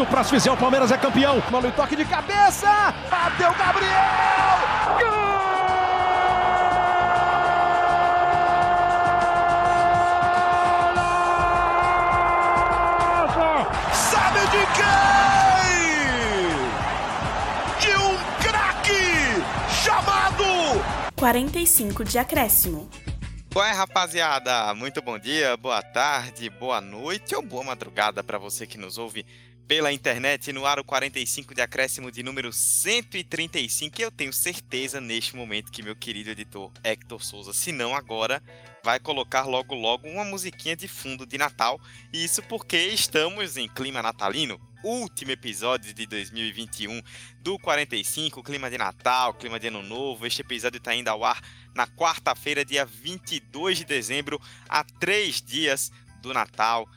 Se 0.00 0.02
o 0.02 0.06
próximo 0.06 0.40
fizer, 0.40 0.50
o 0.50 0.56
Palmeiras 0.56 0.90
é 0.90 0.96
campeão. 0.96 1.42
Mano, 1.50 1.68
e 1.68 1.72
toque 1.72 1.94
de 1.94 2.06
cabeça. 2.06 2.94
Bateu 3.10 3.52
Gabriel. 3.52 3.90
Gol! 4.98 5.10
Sabe 13.92 14.40
de 14.40 14.64
quem? 14.78 14.96
De 17.78 17.92
um 17.98 18.16
craque 18.40 19.44
chamado 19.84 20.44
45 21.14 22.06
de 22.06 22.18
acréscimo. 22.18 22.88
Qual 23.52 23.66
é, 23.66 23.72
rapaziada? 23.72 24.72
Muito 24.74 25.02
bom 25.02 25.18
dia, 25.18 25.58
boa 25.58 25.82
tarde, 25.82 26.48
boa 26.48 26.80
noite 26.80 27.34
ou 27.34 27.42
boa 27.42 27.64
madrugada 27.64 28.24
para 28.24 28.38
você 28.38 28.66
que 28.66 28.78
nos 28.78 28.96
ouve 28.96 29.26
pela 29.70 29.92
internet 29.92 30.52
no 30.52 30.66
aro 30.66 30.82
45 30.82 31.54
de 31.54 31.62
acréscimo 31.62 32.10
de 32.10 32.24
número 32.24 32.52
135. 32.52 34.00
E 34.00 34.02
eu 34.02 34.10
tenho 34.10 34.32
certeza 34.32 35.00
neste 35.00 35.36
momento 35.36 35.70
que 35.70 35.80
meu 35.80 35.94
querido 35.94 36.30
editor 36.30 36.72
Hector 36.82 37.22
Souza, 37.22 37.52
se 37.52 37.70
não 37.70 37.94
agora, 37.94 38.42
vai 38.82 38.98
colocar 38.98 39.44
logo 39.44 39.72
logo 39.76 40.08
uma 40.08 40.24
musiquinha 40.24 40.74
de 40.74 40.88
fundo 40.88 41.24
de 41.24 41.38
Natal. 41.38 41.80
E 42.12 42.24
isso 42.24 42.42
porque 42.42 42.76
estamos 42.76 43.56
em 43.56 43.68
clima 43.68 44.02
natalino. 44.02 44.60
Último 44.82 45.30
episódio 45.30 45.94
de 45.94 46.04
2021 46.04 47.00
do 47.40 47.56
45, 47.56 48.42
clima 48.42 48.68
de 48.68 48.76
Natal, 48.76 49.34
clima 49.34 49.60
de 49.60 49.68
Ano 49.68 49.84
Novo. 49.84 50.26
Este 50.26 50.40
episódio 50.40 50.78
está 50.78 50.96
indo 50.96 51.06
ao 51.06 51.24
ar 51.24 51.40
na 51.76 51.86
quarta-feira, 51.86 52.64
dia 52.64 52.84
22 52.84 53.78
de 53.78 53.84
dezembro, 53.84 54.40
a 54.68 54.82
três 54.82 55.40
dias 55.40 55.92
do 56.20 56.34
Natal, 56.34 56.88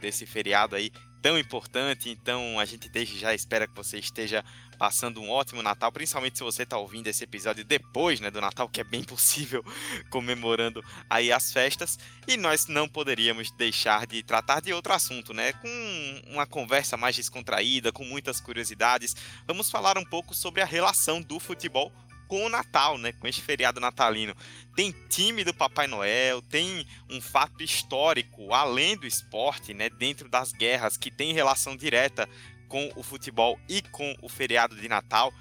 desse 0.00 0.24
feriado 0.24 0.74
aí 0.74 0.90
tão 1.24 1.38
importante. 1.38 2.10
Então 2.10 2.60
a 2.60 2.66
gente 2.66 2.86
desde 2.86 3.18
já 3.18 3.32
espera 3.32 3.66
que 3.66 3.74
você 3.74 3.98
esteja 3.98 4.44
passando 4.74 5.22
um 5.22 5.30
ótimo 5.30 5.62
Natal, 5.62 5.90
principalmente 5.90 6.36
se 6.36 6.44
você 6.44 6.64
está 6.64 6.76
ouvindo 6.76 7.06
esse 7.06 7.24
episódio 7.24 7.64
depois 7.64 8.20
né, 8.20 8.30
do 8.30 8.42
Natal, 8.42 8.68
que 8.68 8.80
é 8.80 8.84
bem 8.84 9.02
possível, 9.02 9.64
comemorando 10.10 10.84
aí 11.08 11.32
as 11.32 11.50
festas. 11.50 11.98
E 12.28 12.36
nós 12.36 12.66
não 12.66 12.86
poderíamos 12.86 13.50
deixar 13.52 14.06
de 14.06 14.22
tratar 14.22 14.60
de 14.60 14.74
outro 14.74 14.92
assunto, 14.92 15.32
né? 15.32 15.54
Com 15.54 16.22
uma 16.28 16.46
conversa 16.46 16.94
mais 16.94 17.16
descontraída, 17.16 17.90
com 17.90 18.04
muitas 18.04 18.38
curiosidades. 18.38 19.16
Vamos 19.46 19.70
falar 19.70 19.96
um 19.96 20.04
pouco 20.04 20.34
sobre 20.34 20.60
a 20.60 20.66
relação 20.66 21.22
do 21.22 21.40
futebol 21.40 21.90
com 22.26 22.46
o 22.46 22.48
Natal, 22.48 22.98
né? 22.98 23.12
Com 23.12 23.26
este 23.26 23.42
feriado 23.42 23.80
natalino. 23.80 24.34
Tem 24.74 24.92
time 25.08 25.44
do 25.44 25.54
Papai 25.54 25.86
Noel, 25.86 26.42
tem 26.42 26.86
um 27.08 27.20
fato 27.20 27.62
histórico, 27.62 28.52
além 28.52 28.96
do 28.96 29.06
esporte, 29.06 29.72
né? 29.72 29.88
Dentro 29.88 30.28
das 30.28 30.52
guerras, 30.52 30.96
que 30.96 31.10
tem 31.10 31.32
relação 31.32 31.76
direta 31.76 32.28
com 32.68 32.90
o 32.96 33.02
futebol 33.02 33.58
e 33.68 33.82
com 33.82 34.16
o 34.20 34.28
feriado 34.28 34.74
de 34.74 34.88
Natal. 34.88 35.32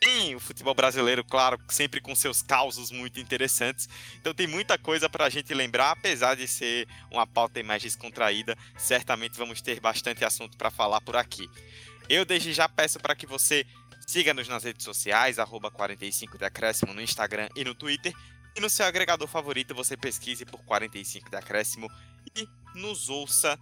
Tem 0.00 0.34
o 0.34 0.40
futebol 0.40 0.74
brasileiro, 0.74 1.22
claro, 1.22 1.60
sempre 1.68 2.00
com 2.00 2.14
seus 2.14 2.40
causos 2.40 2.90
muito 2.90 3.20
interessantes. 3.20 3.86
Então 4.18 4.32
tem 4.32 4.46
muita 4.46 4.78
coisa 4.78 5.10
para 5.10 5.26
a 5.26 5.28
gente 5.28 5.52
lembrar, 5.52 5.90
apesar 5.90 6.34
de 6.34 6.48
ser 6.48 6.88
uma 7.10 7.26
pauta 7.26 7.62
mais 7.62 7.82
descontraída. 7.82 8.56
Certamente 8.78 9.36
vamos 9.36 9.60
ter 9.60 9.78
bastante 9.78 10.24
assunto 10.24 10.56
para 10.56 10.70
falar 10.70 11.02
por 11.02 11.16
aqui. 11.16 11.50
Eu 12.08 12.24
desde 12.24 12.52
já 12.52 12.68
peço 12.68 12.98
para 12.98 13.14
que 13.14 13.26
você 13.26 13.64
Siga-nos 14.10 14.48
nas 14.48 14.64
redes 14.64 14.82
sociais, 14.82 15.38
arroba 15.38 15.70
45 15.70 16.36
de 16.36 16.44
Acréscimo 16.44 16.92
no 16.92 17.00
Instagram 17.00 17.48
e 17.54 17.62
no 17.62 17.76
Twitter. 17.76 18.12
E 18.56 18.60
no 18.60 18.68
seu 18.68 18.84
agregador 18.84 19.28
favorito 19.28 19.72
você 19.72 19.96
pesquise 19.96 20.44
por 20.44 20.64
45 20.64 21.30
de 21.30 21.36
Acréscimo 21.36 21.88
e 22.36 22.44
nos 22.74 23.08
ouça. 23.08 23.56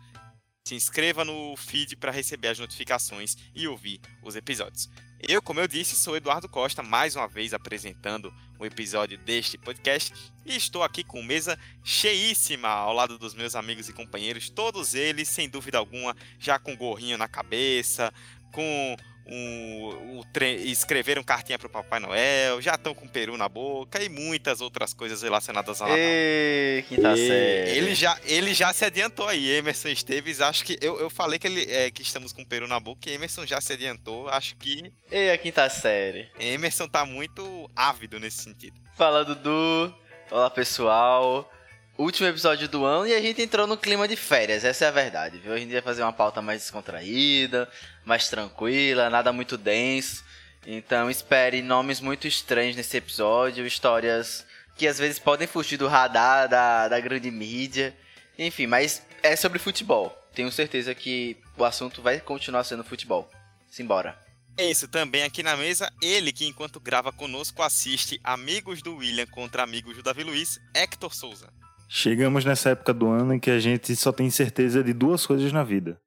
Se 0.66 0.74
inscreva 0.74 1.22
no 1.22 1.54
feed 1.54 1.96
para 1.96 2.10
receber 2.10 2.48
as 2.48 2.58
notificações 2.58 3.37
e 3.54 3.69
ouvir 3.69 4.00
os 4.22 4.37
episódios. 4.37 4.88
Eu, 5.20 5.42
como 5.42 5.60
eu 5.60 5.69
disse, 5.69 5.94
sou 5.94 6.16
Eduardo 6.16 6.48
Costa, 6.48 6.82
mais 6.82 7.14
uma 7.14 7.28
vez 7.28 7.53
apresentando 7.53 8.32
o 8.58 8.62
um 8.62 8.64
episódio 8.64 9.19
deste 9.19 9.58
podcast 9.58 10.14
e 10.47 10.56
estou 10.56 10.82
aqui 10.82 11.04
com 11.04 11.22
mesa 11.22 11.58
cheíssima 11.84 12.69
ao 12.69 12.94
lado 12.94 13.19
dos 13.19 13.34
meus 13.34 13.54
amigos 13.54 13.91
e 13.91 13.92
companheiros, 13.92 14.48
todos 14.48 14.94
eles, 14.94 15.28
sem 15.28 15.47
dúvida 15.47 15.76
alguma, 15.76 16.16
já 16.38 16.58
com 16.58 16.75
gorrinho 16.75 17.19
na 17.19 17.28
cabeça, 17.28 18.10
com 18.50 18.97
um, 19.28 20.19
um 20.19 20.22
escreveram 20.65 21.22
cartinha 21.22 21.59
pro 21.59 21.69
Papai 21.69 22.00
Noel, 22.00 22.61
já 22.62 22.75
estão 22.75 22.94
com 22.94 23.06
peru 23.06 23.37
na 23.37 23.49
boca 23.49 24.03
e 24.03 24.09
muitas 24.09 24.61
outras 24.61 24.94
coisas 24.94 25.22
relacionadas 25.22 25.81
ao 25.81 25.89
Natal. 25.89 26.03
Ei, 26.03 26.84
quinta 26.89 27.12
e, 27.15 27.28
série. 27.28 27.71
Ele 27.78 27.94
já, 27.94 28.19
ele 28.25 28.55
já 28.55 28.72
se 28.72 28.84
adiantou 28.84 29.27
aí, 29.27 29.50
Emerson 29.50 29.88
Esteves. 29.88 30.41
Acho 30.41 30.65
que 30.65 30.78
eu, 30.81 30.99
eu 30.99 31.11
falei 31.11 31.38
que, 31.38 31.47
ele, 31.47 31.71
é, 31.71 31.91
que 31.91 32.03
estamos 32.03 32.33
com 32.33 32.44
peru 32.44 32.67
na 32.67 32.81
boca 32.81 33.09
e 33.09 33.15
Emerson 33.15 33.44
já 33.47 33.61
se 33.61 33.72
adiantou. 33.72 34.28
Acho 34.28 34.56
que. 34.56 34.93
Ei, 35.11 35.31
a 35.31 35.38
quinta 35.38 35.69
série. 35.69 36.28
Emerson 36.38 36.88
tá 36.88 37.05
muito 37.05 37.71
ávido 37.77 38.19
nesse 38.19 38.43
sentido. 38.43 38.81
Fala, 38.97 39.25
Dudu. 39.25 39.94
Olá, 40.31 40.50
pessoal 40.50 41.50
último 41.98 42.28
episódio 42.28 42.69
do 42.69 42.84
ano 42.84 43.06
e 43.06 43.14
a 43.14 43.20
gente 43.20 43.42
entrou 43.42 43.66
no 43.66 43.76
clima 43.76 44.06
de 44.06 44.14
férias, 44.14 44.64
essa 44.64 44.84
é 44.84 44.88
a 44.88 44.92
verdade, 44.92 45.38
viu? 45.38 45.53
A 45.53 45.59
gente 45.59 45.72
ia 45.72 45.82
fazer 45.82 46.03
uma 46.03 46.12
pauta 46.12 46.41
mais 46.41 46.62
descontraída, 46.62 47.69
mais 48.04 48.28
tranquila, 48.28 49.10
nada 49.10 49.32
muito 49.32 49.59
denso. 49.59 50.25
Então 50.64 51.10
espere 51.10 51.60
nomes 51.60 52.00
muito 52.00 52.28
estranhos 52.28 52.76
nesse 52.76 52.97
episódio, 52.97 53.66
histórias 53.66 54.47
que 54.76 54.87
às 54.87 54.98
vezes 54.98 55.19
podem 55.19 55.48
fugir 55.48 55.76
do 55.76 55.88
radar 55.88 56.48
da, 56.48 56.87
da 56.87 57.00
grande 57.00 57.31
mídia. 57.31 57.94
Enfim, 58.38 58.69
mas 58.69 59.03
é 59.22 59.34
sobre 59.34 59.58
futebol. 59.58 60.16
Tenho 60.32 60.53
certeza 60.53 60.94
que 60.94 61.37
o 61.56 61.64
assunto 61.64 62.00
vai 62.00 62.20
continuar 62.20 62.62
sendo 62.62 62.84
futebol. 62.84 63.28
Simbora. 63.69 64.16
É 64.56 64.70
isso, 64.70 64.88
também 64.88 65.22
aqui 65.22 65.42
na 65.42 65.56
mesa, 65.56 65.92
ele 66.03 66.32
que 66.32 66.47
enquanto 66.47 66.81
grava 66.81 67.12
conosco 67.12 67.62
assiste 67.62 68.20
Amigos 68.22 68.82
do 68.82 68.97
William 68.97 69.26
contra 69.26 69.62
Amigos 69.62 69.97
do 69.97 70.03
Davi 70.03 70.25
Luiz, 70.25 70.60
Hector 70.75 71.14
Souza. 71.14 71.57
Chegamos 71.91 72.44
nessa 72.44 72.71
época 72.71 72.93
do 72.93 73.09
ano 73.09 73.32
em 73.32 73.41
que 73.41 73.50
a 73.50 73.59
gente 73.59 73.97
só 73.97 74.12
tem 74.12 74.28
certeza 74.28 74.84
de 74.84 74.93
duas 74.93 75.25
coisas 75.25 75.50
na 75.53 75.65
vida. 75.65 75.99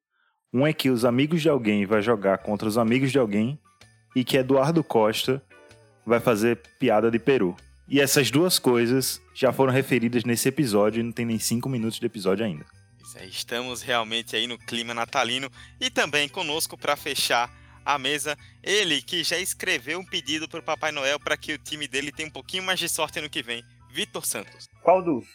Um 0.54 0.64
é 0.64 0.72
que 0.72 0.88
os 0.88 1.04
amigos 1.04 1.42
de 1.42 1.48
alguém 1.48 1.84
vai 1.84 2.00
jogar 2.00 2.38
contra 2.38 2.68
os 2.68 2.78
amigos 2.78 3.10
de 3.10 3.18
alguém 3.18 3.58
e 4.14 4.22
que 4.22 4.36
Eduardo 4.36 4.84
Costa 4.84 5.42
vai 6.06 6.20
fazer 6.20 6.60
piada 6.78 7.10
de 7.10 7.18
peru. 7.18 7.56
E 7.88 8.00
essas 8.00 8.30
duas 8.30 8.60
coisas 8.60 9.20
já 9.34 9.52
foram 9.52 9.72
referidas 9.72 10.22
nesse 10.22 10.48
episódio 10.48 11.00
e 11.00 11.02
não 11.02 11.10
tem 11.10 11.26
nem 11.26 11.40
cinco 11.40 11.68
minutos 11.68 11.98
de 11.98 12.06
episódio 12.06 12.44
ainda. 12.44 12.64
Estamos 13.22 13.82
realmente 13.82 14.36
aí 14.36 14.46
no 14.46 14.58
clima 14.58 14.94
natalino 14.94 15.50
e 15.80 15.90
também 15.90 16.28
conosco 16.28 16.78
para 16.78 16.96
fechar 16.96 17.50
a 17.84 17.98
mesa, 17.98 18.38
ele 18.62 19.02
que 19.02 19.24
já 19.24 19.36
escreveu 19.38 19.98
um 19.98 20.04
pedido 20.04 20.48
para 20.48 20.60
o 20.60 20.62
Papai 20.62 20.92
Noel 20.92 21.18
para 21.18 21.36
que 21.36 21.52
o 21.52 21.58
time 21.58 21.88
dele 21.88 22.12
tenha 22.12 22.28
um 22.28 22.32
pouquinho 22.32 22.62
mais 22.62 22.78
de 22.78 22.88
sorte 22.88 23.20
no 23.20 23.28
que 23.28 23.42
vem, 23.42 23.64
Vitor 23.90 24.24
Santos. 24.24 24.68
Qual 24.82 25.02
dos? 25.02 25.26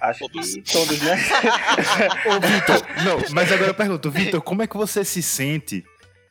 Acho 0.00 0.28
Todos. 0.28 0.54
que 0.54 0.62
todos, 0.62 1.02
né? 1.02 1.14
Ô, 2.26 2.40
Vitor, 2.40 3.04
não, 3.04 3.34
mas 3.34 3.52
agora 3.52 3.70
eu 3.70 3.74
pergunto, 3.74 4.10
Vitor, 4.10 4.40
como 4.40 4.62
é 4.62 4.66
que 4.66 4.76
você 4.76 5.04
se 5.04 5.22
sente 5.22 5.84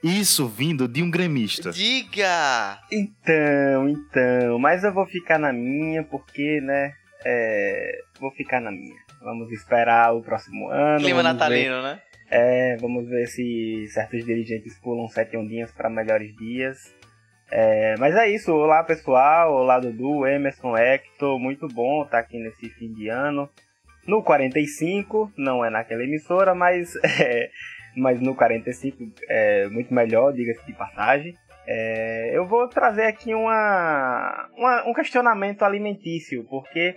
isso 0.04 0.48
vindo 0.48 0.88
de 0.88 1.04
um 1.04 1.12
gremista? 1.12 1.72
Diga! 1.72 2.80
Então, 2.92 3.88
então, 3.90 4.58
mas 4.58 4.84
eu 4.84 4.92
vou 4.94 5.06
ficar 5.06 5.38
na 5.38 5.54
minha, 5.54 6.04
porque, 6.04 6.60
né, 6.62 6.94
é, 7.24 8.00
vou 8.20 8.32
ficar 8.32 8.60
na 8.60 8.72
minha. 8.72 8.98
Vamos 9.22 9.52
esperar 9.52 10.16
o 10.16 10.22
próximo 10.22 10.70
ano. 10.70 11.04
Clima 11.04 11.22
natalino, 11.22 11.76
ver, 11.76 11.84
né? 11.84 12.02
É, 12.32 12.78
vamos 12.78 13.08
ver 13.08 13.28
se 13.28 13.88
certos 13.90 14.24
dirigentes 14.24 14.80
pulam 14.80 15.08
sete 15.08 15.36
ondinhas 15.36 15.72
para 15.72 15.90
melhores 15.90 16.36
dias. 16.36 16.94
É, 17.52 17.96
mas 17.98 18.16
é 18.16 18.30
isso, 18.30 18.54
olá 18.54 18.84
pessoal, 18.84 19.52
olá 19.52 19.80
Dudu, 19.80 20.28
Emerson, 20.28 20.78
Hector, 20.78 21.40
muito 21.40 21.68
bom 21.68 22.04
estar 22.04 22.20
aqui 22.20 22.38
nesse 22.38 22.70
fim 22.70 22.94
de 22.94 23.10
ano. 23.10 23.50
No 24.06 24.22
45, 24.22 25.32
não 25.36 25.66
é 25.66 25.70
naquela 25.72 26.04
emissora, 26.04 26.54
mas, 26.54 26.94
é, 27.20 27.50
mas 27.98 28.22
no 28.22 28.36
45 28.36 29.04
é 29.28 29.68
muito 29.68 29.92
melhor, 29.92 30.32
diga-se 30.32 30.64
de 30.64 30.74
passagem. 30.74 31.34
É, 31.66 32.38
eu 32.38 32.48
vou 32.48 32.68
trazer 32.68 33.06
aqui 33.06 33.34
uma, 33.34 34.50
uma, 34.56 34.88
um 34.88 34.94
questionamento 34.94 35.64
alimentício, 35.64 36.46
porque 36.50 36.96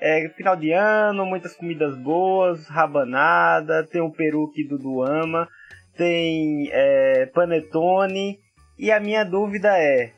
é 0.00 0.28
final 0.30 0.56
de 0.56 0.72
ano, 0.72 1.24
muitas 1.24 1.54
comidas 1.54 1.96
boas, 1.96 2.68
rabanada, 2.68 3.86
tem 3.86 4.00
o 4.00 4.10
peru 4.10 4.50
que 4.52 4.66
Dudu 4.66 5.02
ama, 5.02 5.48
tem 5.96 6.68
é, 6.72 7.26
panetone 7.26 8.40
e 8.78 8.90
a 8.90 9.00
minha 9.00 9.24
dúvida 9.24 9.76
é: 9.78 10.12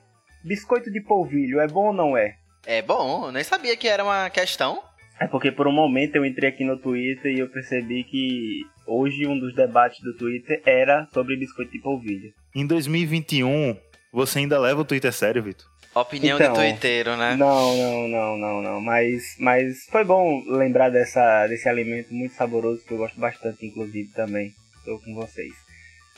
biscoito 0.44 0.90
de 0.90 1.00
polvilho 1.00 1.60
é 1.60 1.68
bom 1.68 1.88
ou 1.88 1.92
não 1.92 2.16
é? 2.16 2.36
É 2.66 2.82
bom, 2.82 3.26
eu 3.26 3.32
nem 3.32 3.44
sabia 3.44 3.76
que 3.76 3.88
era 3.88 4.04
uma 4.04 4.28
questão. 4.30 4.82
É 5.20 5.26
porque 5.26 5.50
por 5.50 5.66
um 5.66 5.72
momento 5.72 6.16
eu 6.16 6.24
entrei 6.24 6.50
aqui 6.50 6.64
no 6.64 6.78
Twitter 6.78 7.32
e 7.32 7.40
eu 7.40 7.48
percebi 7.48 8.04
que 8.04 8.62
hoje 8.86 9.26
um 9.26 9.38
dos 9.38 9.54
debates 9.54 10.00
do 10.00 10.16
Twitter 10.16 10.62
era 10.64 11.08
sobre 11.12 11.36
biscoito 11.36 11.72
de 11.72 11.80
polvilho. 11.80 12.32
Em 12.54 12.66
2021, 12.66 13.76
você 14.12 14.40
ainda 14.40 14.58
leva 14.58 14.80
o 14.80 14.84
Twitter 14.84 15.12
sério, 15.12 15.42
Vitor? 15.42 15.66
Opinião 15.94 16.38
então, 16.38 16.52
de 16.52 16.58
twitteiro, 16.58 17.16
né? 17.16 17.34
Não, 17.34 17.76
não, 17.76 18.08
não, 18.08 18.36
não, 18.36 18.62
não. 18.62 18.80
Mas, 18.80 19.36
mas 19.40 19.84
foi 19.90 20.04
bom 20.04 20.42
lembrar 20.46 20.90
dessa, 20.90 21.46
desse 21.48 21.68
alimento 21.68 22.14
muito 22.14 22.34
saboroso 22.34 22.84
que 22.84 22.92
eu 22.92 22.98
gosto 22.98 23.18
bastante, 23.18 23.66
inclusive, 23.66 24.08
também. 24.14 24.52
Estou 24.78 25.00
com 25.00 25.14
vocês. 25.14 25.52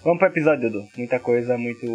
Vamos 0.02 0.18
pro 0.18 0.28
episódio, 0.28 0.70
Dudu. 0.70 0.88
Muita 0.96 1.20
coisa, 1.20 1.58
muito. 1.58 1.86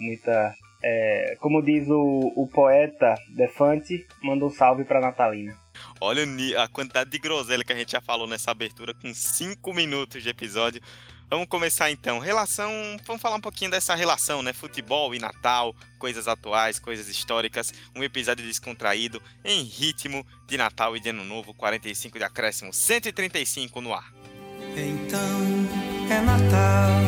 muita. 0.00 0.54
É, 0.82 1.36
como 1.38 1.62
diz 1.62 1.88
o, 1.88 2.32
o 2.34 2.48
poeta 2.48 3.14
Defante, 3.36 4.04
manda 4.22 4.44
um 4.44 4.50
salve 4.50 4.84
pra 4.84 5.00
Natalina. 5.00 5.56
Olha 6.00 6.24
a 6.58 6.68
quantidade 6.68 7.10
de 7.10 7.18
groselha 7.18 7.62
que 7.62 7.72
a 7.72 7.76
gente 7.76 7.92
já 7.92 8.00
falou 8.00 8.26
nessa 8.26 8.50
abertura 8.50 8.92
com 8.94 9.14
5 9.14 9.72
minutos 9.72 10.22
de 10.22 10.28
episódio. 10.28 10.82
Vamos 11.30 11.46
começar 11.46 11.90
então. 11.90 12.18
Relação. 12.18 12.70
Vamos 13.06 13.22
falar 13.22 13.36
um 13.36 13.40
pouquinho 13.40 13.70
dessa 13.70 13.94
relação, 13.94 14.42
né? 14.42 14.52
Futebol 14.52 15.14
e 15.14 15.18
Natal, 15.18 15.74
coisas 15.98 16.26
atuais, 16.26 16.78
coisas 16.78 17.08
históricas. 17.08 17.72
Um 17.94 18.02
episódio 18.02 18.44
descontraído, 18.44 19.22
em 19.44 19.62
ritmo 19.62 20.26
de 20.46 20.56
Natal 20.56 20.96
e 20.96 21.00
de 21.00 21.10
Ano 21.10 21.24
Novo, 21.24 21.54
45 21.54 22.18
de 22.18 22.24
acréscimo, 22.24 22.72
135 22.72 23.80
no 23.80 23.94
ar. 23.94 24.12
Então 24.76 25.61
é 26.12 26.20
Natal. 26.20 27.00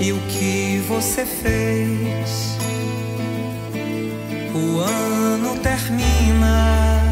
E 0.00 0.12
o 0.12 0.20
que 0.28 0.78
você 0.86 1.26
fez? 1.26 2.56
O 4.54 4.80
ano 4.80 5.60
termina 5.60 7.02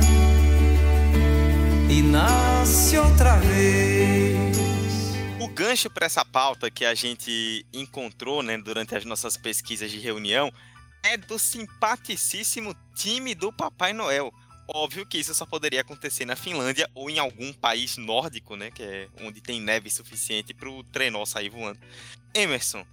e 1.91 2.01
nasce 2.01 2.97
outra 2.97 3.37
vez. 3.39 4.57
O 5.41 5.49
gancho 5.49 5.91
para 5.91 6.07
essa 6.07 6.25
pauta 6.25 6.71
que 6.71 6.85
a 6.85 6.95
gente 6.95 7.67
encontrou 7.73 8.43
né, 8.43 8.57
durante 8.57 8.95
as 8.95 9.05
nossas 9.05 9.37
pesquisas 9.37 9.91
de 9.91 9.99
reunião 9.99 10.53
é 11.03 11.17
do 11.17 11.39
simpaticíssimo 11.39 12.75
time 12.95 13.35
do 13.35 13.53
Papai 13.53 13.93
Noel. 13.93 14.33
Óbvio 14.69 15.07
que 15.07 15.19
isso 15.19 15.35
só 15.35 15.47
poderia 15.47 15.81
acontecer 15.81 16.25
na 16.25 16.35
Finlândia 16.35 16.91
ou 16.95 17.09
em 17.09 17.19
algum 17.19 17.53
país 17.53 17.97
nórdico, 17.97 18.57
né? 18.57 18.71
Que 18.71 18.83
é 18.83 19.09
onde 19.21 19.41
tem 19.41 19.61
neve 19.61 19.89
suficiente 19.91 20.53
para 20.53 20.69
o 20.69 20.83
trenó 20.83 21.25
sair 21.25 21.49
voando. 21.49 21.79
Emerson, 22.35 22.85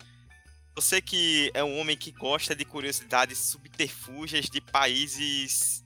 você 0.75 1.01
que 1.01 1.51
é 1.53 1.63
um 1.63 1.79
homem 1.79 1.97
que 1.97 2.11
gosta 2.11 2.55
de 2.55 2.63
curiosidades 2.65 3.37
subterfúgias 3.39 4.45
de 4.45 4.61
países 4.61 5.83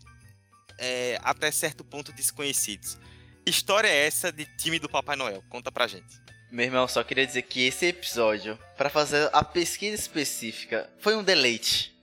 é, 0.77 1.19
até 1.23 1.51
certo 1.51 1.83
ponto 1.83 2.11
desconhecidos. 2.11 2.97
História 3.45 3.87
é 3.87 4.05
essa 4.05 4.31
de 4.31 4.45
time 4.57 4.79
do 4.79 4.89
Papai 4.89 5.15
Noel? 5.15 5.43
Conta 5.49 5.71
pra 5.71 5.87
gente. 5.87 6.27
Meu 6.51 6.65
irmão, 6.65 6.87
só 6.87 7.03
queria 7.03 7.27
dizer 7.27 7.41
que 7.43 7.65
esse 7.65 7.87
episódio, 7.87 8.57
para 8.77 8.89
fazer 8.89 9.29
a 9.33 9.43
pesquisa 9.43 9.95
específica, 9.95 10.89
foi 10.99 11.15
um 11.15 11.23
deleite. 11.23 11.96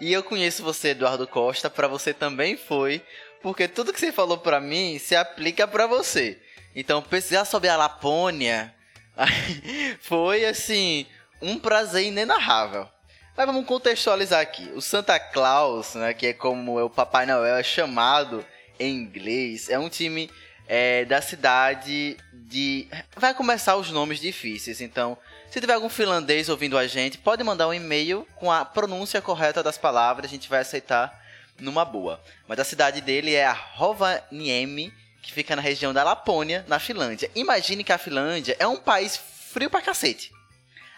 E 0.00 0.12
eu 0.12 0.22
conheço 0.22 0.62
você, 0.62 0.88
Eduardo 0.90 1.26
Costa, 1.26 1.68
para 1.68 1.88
você 1.88 2.14
também 2.14 2.56
foi, 2.56 3.02
porque 3.42 3.66
tudo 3.66 3.92
que 3.92 3.98
você 3.98 4.12
falou 4.12 4.38
para 4.38 4.60
mim 4.60 4.98
se 4.98 5.16
aplica 5.16 5.66
para 5.66 5.86
você. 5.86 6.40
Então, 6.74 7.02
pesquisar 7.02 7.44
sobre 7.44 7.68
a 7.68 7.76
Lapônia 7.76 8.74
foi 10.00 10.44
assim 10.44 11.06
um 11.42 11.58
prazer 11.58 12.04
inenarrável. 12.04 12.88
Mas 13.36 13.46
vamos 13.46 13.66
contextualizar 13.66 14.40
aqui. 14.40 14.70
O 14.74 14.80
Santa 14.80 15.18
Claus, 15.18 15.94
né, 15.94 16.12
que 16.12 16.26
é 16.26 16.32
como 16.32 16.84
o 16.84 16.90
Papai 16.90 17.24
Noel 17.26 17.56
é 17.56 17.62
chamado 17.62 18.44
em 18.78 18.94
inglês, 18.94 19.68
é 19.68 19.78
um 19.78 19.88
time 19.88 20.30
é, 20.66 21.04
da 21.04 21.22
cidade 21.22 22.16
de. 22.32 22.88
Vai 23.16 23.34
começar 23.34 23.76
os 23.76 23.90
nomes 23.90 24.20
difíceis, 24.20 24.80
então, 24.80 25.16
se 25.50 25.60
tiver 25.60 25.74
algum 25.74 25.88
finlandês 25.88 26.48
ouvindo 26.48 26.76
a 26.76 26.86
gente, 26.86 27.18
pode 27.18 27.42
mandar 27.42 27.68
um 27.68 27.74
e-mail 27.74 28.26
com 28.36 28.52
a 28.52 28.64
pronúncia 28.64 29.22
correta 29.22 29.62
das 29.62 29.78
palavras, 29.78 30.26
a 30.26 30.32
gente 30.32 30.48
vai 30.48 30.60
aceitar 30.60 31.24
numa 31.58 31.84
boa. 31.84 32.20
Mas 32.46 32.58
a 32.58 32.64
cidade 32.64 33.00
dele 33.00 33.34
é 33.34 33.46
a 33.46 33.52
Rovaniemi, 33.52 34.92
que 35.22 35.32
fica 35.32 35.56
na 35.56 35.62
região 35.62 35.92
da 35.92 36.04
Lapônia, 36.04 36.64
na 36.68 36.78
Finlândia. 36.78 37.30
Imagine 37.34 37.82
que 37.82 37.92
a 37.92 37.98
Finlândia 37.98 38.56
é 38.58 38.66
um 38.66 38.76
país 38.76 39.16
frio 39.16 39.70
pra 39.70 39.82
cacete. 39.82 40.32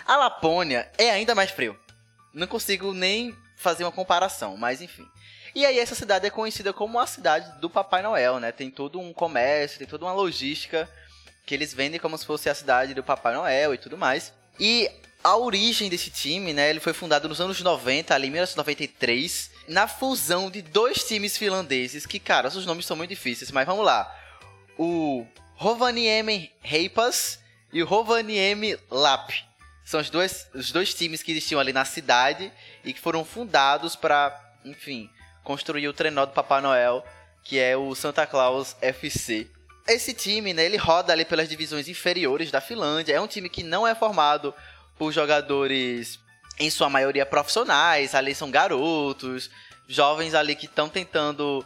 A 0.06 0.16
Lapônia 0.16 0.90
é 0.98 1.10
ainda 1.10 1.34
mais 1.34 1.50
frio. 1.50 1.78
Não 2.34 2.46
consigo 2.46 2.92
nem 2.92 3.36
fazer 3.56 3.84
uma 3.84 3.92
comparação, 3.92 4.56
mas 4.56 4.80
enfim. 4.82 5.06
E 5.54 5.66
aí 5.66 5.78
essa 5.78 5.94
cidade 5.94 6.26
é 6.26 6.30
conhecida 6.30 6.72
como 6.72 6.98
a 6.98 7.06
cidade 7.06 7.60
do 7.60 7.68
Papai 7.68 8.02
Noel, 8.02 8.38
né? 8.38 8.52
Tem 8.52 8.70
todo 8.70 9.00
um 9.00 9.12
comércio, 9.12 9.78
tem 9.78 9.86
toda 9.86 10.04
uma 10.04 10.12
logística 10.12 10.88
que 11.44 11.54
eles 11.54 11.74
vendem 11.74 11.98
como 11.98 12.16
se 12.16 12.24
fosse 12.24 12.48
a 12.48 12.54
cidade 12.54 12.94
do 12.94 13.02
Papai 13.02 13.34
Noel 13.34 13.74
e 13.74 13.78
tudo 13.78 13.98
mais. 13.98 14.32
E 14.60 14.90
a 15.24 15.36
origem 15.36 15.88
desse 15.88 16.10
time, 16.10 16.52
né? 16.52 16.68
Ele 16.68 16.80
foi 16.80 16.92
fundado 16.92 17.26
nos 17.26 17.40
anos 17.40 17.60
90, 17.62 18.14
ali 18.14 18.28
em 18.28 18.30
1993, 18.30 19.50
na 19.66 19.88
fusão 19.88 20.50
de 20.50 20.60
dois 20.60 21.02
times 21.02 21.38
finlandeses, 21.38 22.04
que, 22.04 22.18
cara, 22.18 22.48
os 22.48 22.66
nomes 22.66 22.84
são 22.84 22.96
muito 22.96 23.08
difíceis, 23.08 23.50
mas 23.50 23.66
vamos 23.66 23.86
lá. 23.86 24.14
O 24.76 25.26
Rovaniemi 25.54 26.52
Reipas 26.60 27.38
e 27.72 27.82
o 27.82 27.86
Rovaniemi 27.86 28.78
Lap. 28.90 29.32
São 29.82 29.98
os 29.98 30.10
dois, 30.10 30.46
os 30.54 30.70
dois 30.70 30.92
times 30.92 31.22
que 31.22 31.30
existiam 31.32 31.58
ali 31.58 31.72
na 31.72 31.86
cidade 31.86 32.52
e 32.84 32.92
que 32.92 33.00
foram 33.00 33.24
fundados 33.24 33.96
para, 33.96 34.38
enfim, 34.64 35.10
construir 35.42 35.88
o 35.88 35.92
trenó 35.92 36.26
do 36.26 36.32
Papai 36.32 36.60
Noel, 36.60 37.04
que 37.42 37.58
é 37.58 37.76
o 37.76 37.94
Santa 37.94 38.26
Claus 38.26 38.76
FC. 38.80 39.50
Esse 39.86 40.12
time, 40.12 40.52
né, 40.52 40.64
ele 40.64 40.76
roda 40.76 41.12
ali 41.12 41.24
pelas 41.24 41.48
divisões 41.48 41.88
inferiores 41.88 42.50
da 42.50 42.60
Finlândia. 42.60 43.14
É 43.14 43.20
um 43.20 43.26
time 43.26 43.48
que 43.48 43.62
não 43.62 43.86
é 43.86 43.94
formado 43.94 44.54
por 44.98 45.12
jogadores, 45.12 46.18
em 46.58 46.70
sua 46.70 46.88
maioria, 46.88 47.26
profissionais. 47.26 48.14
Ali 48.14 48.34
são 48.34 48.50
garotos, 48.50 49.50
jovens 49.88 50.34
ali 50.34 50.54
que 50.54 50.66
estão 50.66 50.88
tentando 50.88 51.64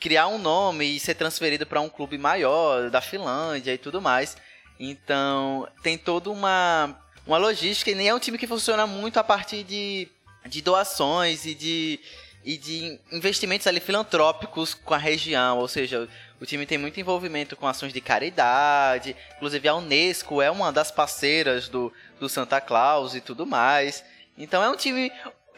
criar 0.00 0.26
um 0.26 0.38
nome 0.38 0.84
e 0.84 1.00
ser 1.00 1.14
transferido 1.14 1.66
para 1.66 1.80
um 1.80 1.88
clube 1.88 2.18
maior 2.18 2.90
da 2.90 3.00
Finlândia 3.00 3.72
e 3.72 3.78
tudo 3.78 4.00
mais. 4.00 4.36
Então, 4.78 5.68
tem 5.82 5.96
toda 5.96 6.30
uma 6.30 6.98
uma 7.26 7.38
logística 7.38 7.90
e 7.90 7.94
nem 7.94 8.08
é 8.08 8.14
um 8.14 8.18
time 8.18 8.38
que 8.38 8.46
funciona 8.46 8.86
muito 8.86 9.18
a 9.18 9.24
partir 9.24 9.62
de, 9.62 10.08
de 10.46 10.60
doações 10.60 11.46
e 11.46 11.54
de, 11.54 12.00
e 12.44 12.56
de 12.56 12.98
investimentos 13.12 13.66
ali 13.66 13.80
filantrópicos 13.80 14.74
com 14.74 14.94
a 14.94 14.98
região, 14.98 15.58
ou 15.58 15.68
seja, 15.68 16.08
o 16.42 16.46
time 16.46 16.66
tem 16.66 16.76
muito 16.76 16.98
envolvimento 16.98 17.56
com 17.56 17.66
ações 17.66 17.92
de 17.92 18.00
caridade, 18.00 19.16
inclusive 19.36 19.68
a 19.68 19.74
Unesco 19.74 20.42
é 20.42 20.50
uma 20.50 20.72
das 20.72 20.90
parceiras 20.90 21.68
do, 21.68 21.92
do 22.18 22.28
Santa 22.28 22.60
Claus 22.60 23.14
e 23.14 23.20
tudo 23.20 23.46
mais. 23.46 24.04
Então 24.36 24.62
é 24.62 24.68
um 24.68 24.76
time. 24.76 25.12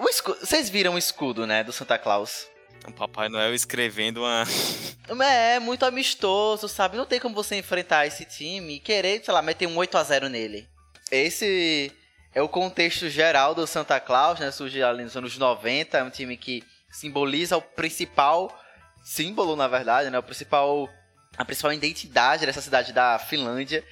Escudo, 0.09 0.39
vocês 0.41 0.69
viram 0.69 0.95
o 0.95 0.99
escudo, 0.99 1.47
né, 1.47 1.65
do 1.65 1.73
Santa 1.73 1.99
Claus? 1.99 2.47
O 2.87 2.93
Papai 2.93 3.29
Noel 3.29 3.55
escrevendo 3.55 4.19
uma. 4.19 4.45
É, 5.23 5.61
muito 5.61 5.85
amistoso, 5.85 6.67
sabe? 6.67 6.97
Não 6.97 7.05
tem 7.05 7.21
como 7.21 7.35
você 7.35 7.57
enfrentar 7.57 8.07
esse 8.07 8.25
time 8.25 8.77
e 8.77 8.81
querer, 8.81 9.23
sei 9.23 9.35
lá, 9.35 9.43
meter 9.43 9.67
um 9.67 9.77
8 9.77 9.99
a 9.99 10.03
0 10.03 10.31
nele 10.31 10.67
esse 11.11 11.93
é 12.35 12.43
o 12.43 12.49
contexto 12.49 13.09
geral 13.09 13.55
do 13.55 13.67
Santa 13.67 14.01
Claus, 14.01 14.41
né? 14.41 14.51
Surge 14.51 14.83
ali 14.83 15.05
nos 15.05 15.17
anos 15.17 15.39
90, 15.39 15.99
é 15.99 16.03
um 16.03 16.11
time 16.11 16.37
que 16.37 16.65
simboliza 16.91 17.57
o 17.57 17.63
principal 17.63 18.53
símbolo, 19.05 19.55
na 19.55 19.69
verdade, 19.69 20.11
né? 20.11 20.19
O 20.19 20.23
principal 20.23 20.89
a 21.37 21.45
principal 21.45 21.73
identidade 21.73 22.47
dessa 22.47 22.61
cidade 22.61 22.93
da 22.93 23.19
Finlândia. 23.19 23.85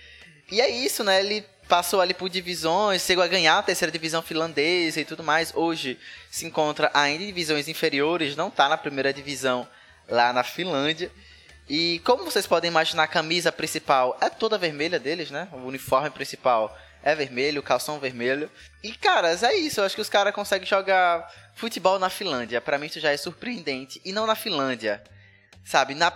E 0.50 0.60
é 0.60 0.68
isso, 0.68 1.04
né? 1.04 1.20
Ele 1.20 1.44
passou 1.68 2.00
ali 2.00 2.14
por 2.14 2.28
divisões, 2.28 3.02
chegou 3.02 3.22
a 3.22 3.28
ganhar 3.28 3.58
a 3.58 3.62
terceira 3.62 3.90
divisão 3.90 4.22
finlandesa 4.22 5.00
e 5.00 5.04
tudo 5.04 5.22
mais. 5.22 5.52
Hoje 5.54 5.98
se 6.30 6.46
encontra 6.46 6.90
ainda 6.94 7.22
em 7.22 7.26
divisões 7.26 7.68
inferiores, 7.68 8.36
não 8.36 8.48
está 8.48 8.68
na 8.68 8.76
primeira 8.76 9.12
divisão 9.12 9.66
lá 10.08 10.32
na 10.32 10.42
Finlândia. 10.42 11.10
E 11.68 12.00
como 12.04 12.24
vocês 12.24 12.46
podem 12.46 12.70
imaginar, 12.70 13.04
a 13.04 13.08
camisa 13.08 13.50
principal 13.50 14.16
é 14.20 14.28
toda 14.28 14.58
vermelha 14.58 14.98
deles, 14.98 15.30
né? 15.30 15.48
O 15.52 15.58
uniforme 15.58 16.10
principal 16.10 16.76
é 17.02 17.14
vermelho, 17.14 17.62
calção 17.62 17.98
vermelho. 17.98 18.50
E, 18.82 18.92
caras, 18.92 19.42
é 19.42 19.54
isso. 19.54 19.80
Eu 19.80 19.84
acho 19.84 19.94
que 19.94 20.00
os 20.00 20.08
caras 20.08 20.34
conseguem 20.34 20.66
jogar 20.66 21.28
futebol 21.54 21.98
na 21.98 22.08
Finlândia. 22.08 22.60
Para 22.60 22.78
mim 22.78 22.86
isso 22.86 23.00
já 23.00 23.10
é 23.10 23.16
surpreendente. 23.16 24.00
E 24.04 24.12
não 24.12 24.26
na 24.26 24.34
Finlândia. 24.34 25.02
Sabe? 25.64 25.94
Na. 25.94 26.12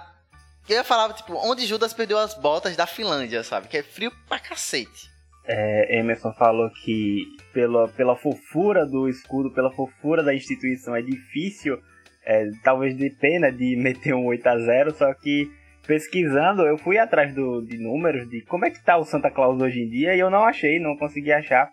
Eu 0.68 0.76
ia 0.76 0.84
falar, 0.84 1.12
tipo, 1.12 1.34
onde 1.34 1.66
Judas 1.66 1.92
perdeu 1.92 2.18
as 2.18 2.34
botas 2.34 2.76
da 2.76 2.86
Finlândia, 2.86 3.42
sabe? 3.44 3.68
Que 3.68 3.78
é 3.78 3.82
frio 3.82 4.12
pra 4.28 4.38
cacete. 4.38 5.10
É, 5.44 5.98
Emerson 5.98 6.32
falou 6.32 6.68
que 6.70 7.22
pela, 7.52 7.86
pela 7.88 8.16
fofura 8.16 8.84
do 8.84 9.08
escudo, 9.08 9.52
pela 9.52 9.70
fofura 9.70 10.24
da 10.24 10.34
instituição, 10.34 10.96
é 10.96 11.02
difícil, 11.02 11.80
é, 12.24 12.50
talvez 12.64 12.96
de 12.96 13.10
pena 13.10 13.52
de 13.52 13.76
meter 13.76 14.12
um 14.12 14.26
8 14.26 14.44
a 14.44 14.58
0 14.58 14.94
só 14.96 15.14
que 15.14 15.48
pesquisando, 15.86 16.62
eu 16.62 16.76
fui 16.76 16.98
atrás 16.98 17.34
do, 17.34 17.62
de 17.62 17.78
números 17.78 18.28
de 18.28 18.42
como 18.42 18.66
é 18.66 18.70
que 18.70 18.82
tá 18.84 18.96
o 18.96 19.04
Santa 19.04 19.30
Claus 19.30 19.60
hoje 19.60 19.80
em 19.80 19.88
dia 19.88 20.14
e 20.14 20.20
eu 20.20 20.30
não 20.30 20.44
achei, 20.44 20.78
não 20.78 20.96
consegui 20.96 21.32
achar. 21.32 21.70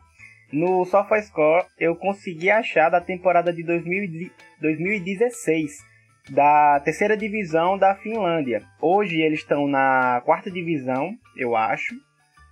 No 0.52 0.86
SofaScore 0.86 1.66
eu 1.80 1.96
consegui 1.96 2.50
achar 2.50 2.90
da 2.90 3.02
temporada 3.02 3.52
de 3.52 3.64
2000, 3.64 4.30
2016 4.62 5.94
da 6.30 6.80
terceira 6.80 7.18
divisão 7.18 7.78
da 7.78 7.96
Finlândia. 7.96 8.62
Hoje 8.80 9.20
eles 9.20 9.40
estão 9.40 9.68
na 9.68 10.22
quarta 10.24 10.50
divisão, 10.50 11.12
eu 11.36 11.56
acho. 11.56 11.96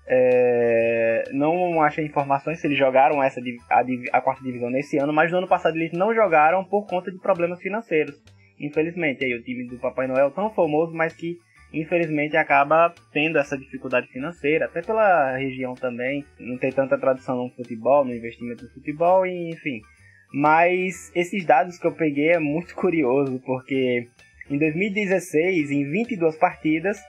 É, 0.08 1.24
não 1.32 1.82
achei 1.82 2.04
informações 2.06 2.60
se 2.60 2.68
eles 2.68 2.78
jogaram 2.78 3.24
essa 3.24 3.40
a, 3.70 4.18
a 4.18 4.22
quarta 4.22 4.44
divisão 4.44 4.70
nesse 4.70 4.98
ano, 4.98 5.14
mas 5.14 5.32
no 5.32 5.38
ano 5.38 5.48
passado 5.48 5.78
eles 5.78 5.94
não 5.94 6.14
jogaram 6.14 6.66
por 6.66 6.86
conta 6.88 7.12
de 7.12 7.20
problemas 7.20 7.62
financeiros. 7.62 8.22
Infelizmente, 8.60 9.24
aí 9.24 9.34
o 9.34 9.44
time 9.44 9.68
do 9.68 9.78
Papai 9.78 10.08
Noel 10.08 10.32
tão 10.32 10.50
famoso, 10.50 10.94
mas 10.94 11.14
que 11.14 11.38
infelizmente 11.74 12.36
acaba 12.36 12.94
tendo 13.12 13.38
essa 13.38 13.58
dificuldade 13.58 14.08
financeira, 14.08 14.66
até 14.66 14.82
pela 14.82 15.36
região 15.38 15.74
também, 15.74 16.26
não 16.40 16.58
tem 16.58 16.72
tanta 16.72 16.98
tradição 16.98 17.36
no 17.38 17.50
futebol, 17.52 18.04
no 18.06 18.14
investimento 18.14 18.64
no 18.66 18.70
futebol, 18.72 19.26
e, 19.26 19.52
enfim. 19.52 19.82
Mas 20.34 21.12
esses 21.16 21.46
dados 21.46 21.78
que 21.78 21.86
eu 21.88 21.92
peguei 21.94 22.30
é 22.32 22.40
muito 22.40 22.74
curioso, 22.76 23.42
porque 23.46 24.08
em 24.50 24.58
2016, 24.58 25.72
em 25.72 25.90
22 25.90 26.36
partidas, 26.38 27.00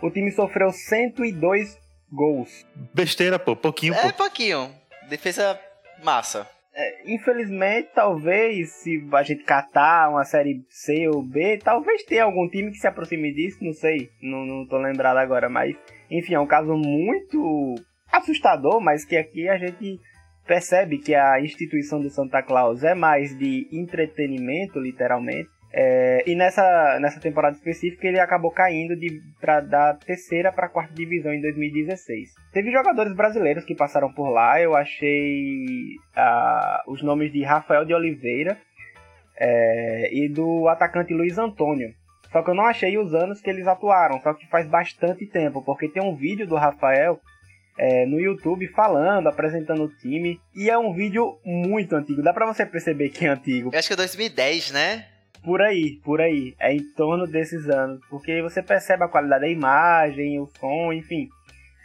o 0.00 0.10
time 0.10 0.30
sofreu 0.30 0.70
102 0.70 1.78
gols. 2.12 2.66
Besteira, 2.94 3.38
pô, 3.38 3.56
pouquinho, 3.56 3.94
É 3.94 4.02
pô. 4.02 4.12
pouquinho. 4.12 4.70
Defesa 5.08 5.58
massa. 6.02 6.48
É, 6.74 7.12
infelizmente, 7.12 7.90
talvez, 7.94 8.70
se 8.70 9.06
a 9.12 9.22
gente 9.22 9.44
catar 9.44 10.08
uma 10.10 10.24
série 10.24 10.64
C 10.70 11.06
ou 11.08 11.22
B, 11.22 11.58
talvez 11.62 12.02
tenha 12.04 12.24
algum 12.24 12.48
time 12.48 12.70
que 12.70 12.78
se 12.78 12.86
aproxime 12.86 13.32
disso, 13.34 13.58
não 13.62 13.74
sei, 13.74 14.10
não, 14.22 14.46
não 14.46 14.66
tô 14.66 14.78
lembrado 14.78 15.18
agora, 15.18 15.50
mas 15.50 15.76
enfim, 16.10 16.34
é 16.34 16.40
um 16.40 16.46
caso 16.46 16.74
muito 16.74 17.74
assustador, 18.10 18.80
mas 18.80 19.04
que 19.04 19.16
aqui 19.16 19.48
a 19.48 19.58
gente 19.58 19.98
percebe 20.46 20.98
que 20.98 21.14
a 21.14 21.40
instituição 21.40 22.00
do 22.00 22.10
Santa 22.10 22.42
Claus 22.42 22.82
é 22.82 22.94
mais 22.94 23.36
de 23.36 23.68
entretenimento, 23.72 24.78
literalmente. 24.78 25.48
É, 25.74 26.22
e 26.26 26.34
nessa, 26.34 26.98
nessa 27.00 27.18
temporada 27.18 27.56
específica 27.56 28.06
ele 28.06 28.20
acabou 28.20 28.50
caindo 28.50 28.94
de, 28.94 29.22
pra, 29.40 29.60
da 29.60 29.94
terceira 29.94 30.52
para 30.52 30.66
a 30.66 30.68
quarta 30.68 30.92
divisão 30.92 31.32
em 31.32 31.40
2016. 31.40 32.34
Teve 32.52 32.70
jogadores 32.70 33.14
brasileiros 33.14 33.64
que 33.64 33.74
passaram 33.74 34.12
por 34.12 34.28
lá, 34.28 34.60
eu 34.60 34.76
achei 34.76 35.96
os 36.86 37.02
nomes 37.02 37.32
de 37.32 37.42
Rafael 37.42 37.86
de 37.86 37.94
Oliveira 37.94 38.58
é, 39.38 40.10
e 40.12 40.28
do 40.28 40.68
atacante 40.68 41.14
Luiz 41.14 41.38
Antônio. 41.38 41.94
Só 42.30 42.42
que 42.42 42.50
eu 42.50 42.54
não 42.54 42.66
achei 42.66 42.96
os 42.98 43.14
anos 43.14 43.40
que 43.40 43.48
eles 43.48 43.66
atuaram, 43.66 44.20
só 44.20 44.34
que 44.34 44.46
faz 44.48 44.66
bastante 44.66 45.26
tempo, 45.26 45.62
porque 45.62 45.88
tem 45.88 46.02
um 46.02 46.16
vídeo 46.16 46.46
do 46.46 46.56
Rafael 46.56 47.18
é, 47.78 48.06
no 48.06 48.20
YouTube 48.20 48.66
falando, 48.68 49.26
apresentando 49.26 49.84
o 49.84 49.88
time, 49.88 50.38
e 50.54 50.68
é 50.68 50.78
um 50.78 50.92
vídeo 50.92 51.38
muito 51.44 51.94
antigo, 51.94 52.22
dá 52.22 52.32
pra 52.32 52.46
você 52.46 52.64
perceber 52.64 53.08
que 53.10 53.26
é 53.26 53.28
antigo. 53.28 53.70
Eu 53.72 53.78
acho 53.78 53.88
que 53.88 53.94
é 53.94 53.96
2010, 53.96 54.70
né? 54.70 55.06
Por 55.44 55.60
aí, 55.60 56.00
por 56.04 56.20
aí. 56.20 56.54
É 56.58 56.72
em 56.72 56.82
torno 56.94 57.26
desses 57.26 57.68
anos. 57.68 58.00
Porque 58.08 58.40
você 58.42 58.62
percebe 58.62 59.04
a 59.04 59.08
qualidade 59.08 59.42
da 59.42 59.48
imagem, 59.48 60.40
o 60.40 60.46
som, 60.46 60.92
enfim. 60.92 61.28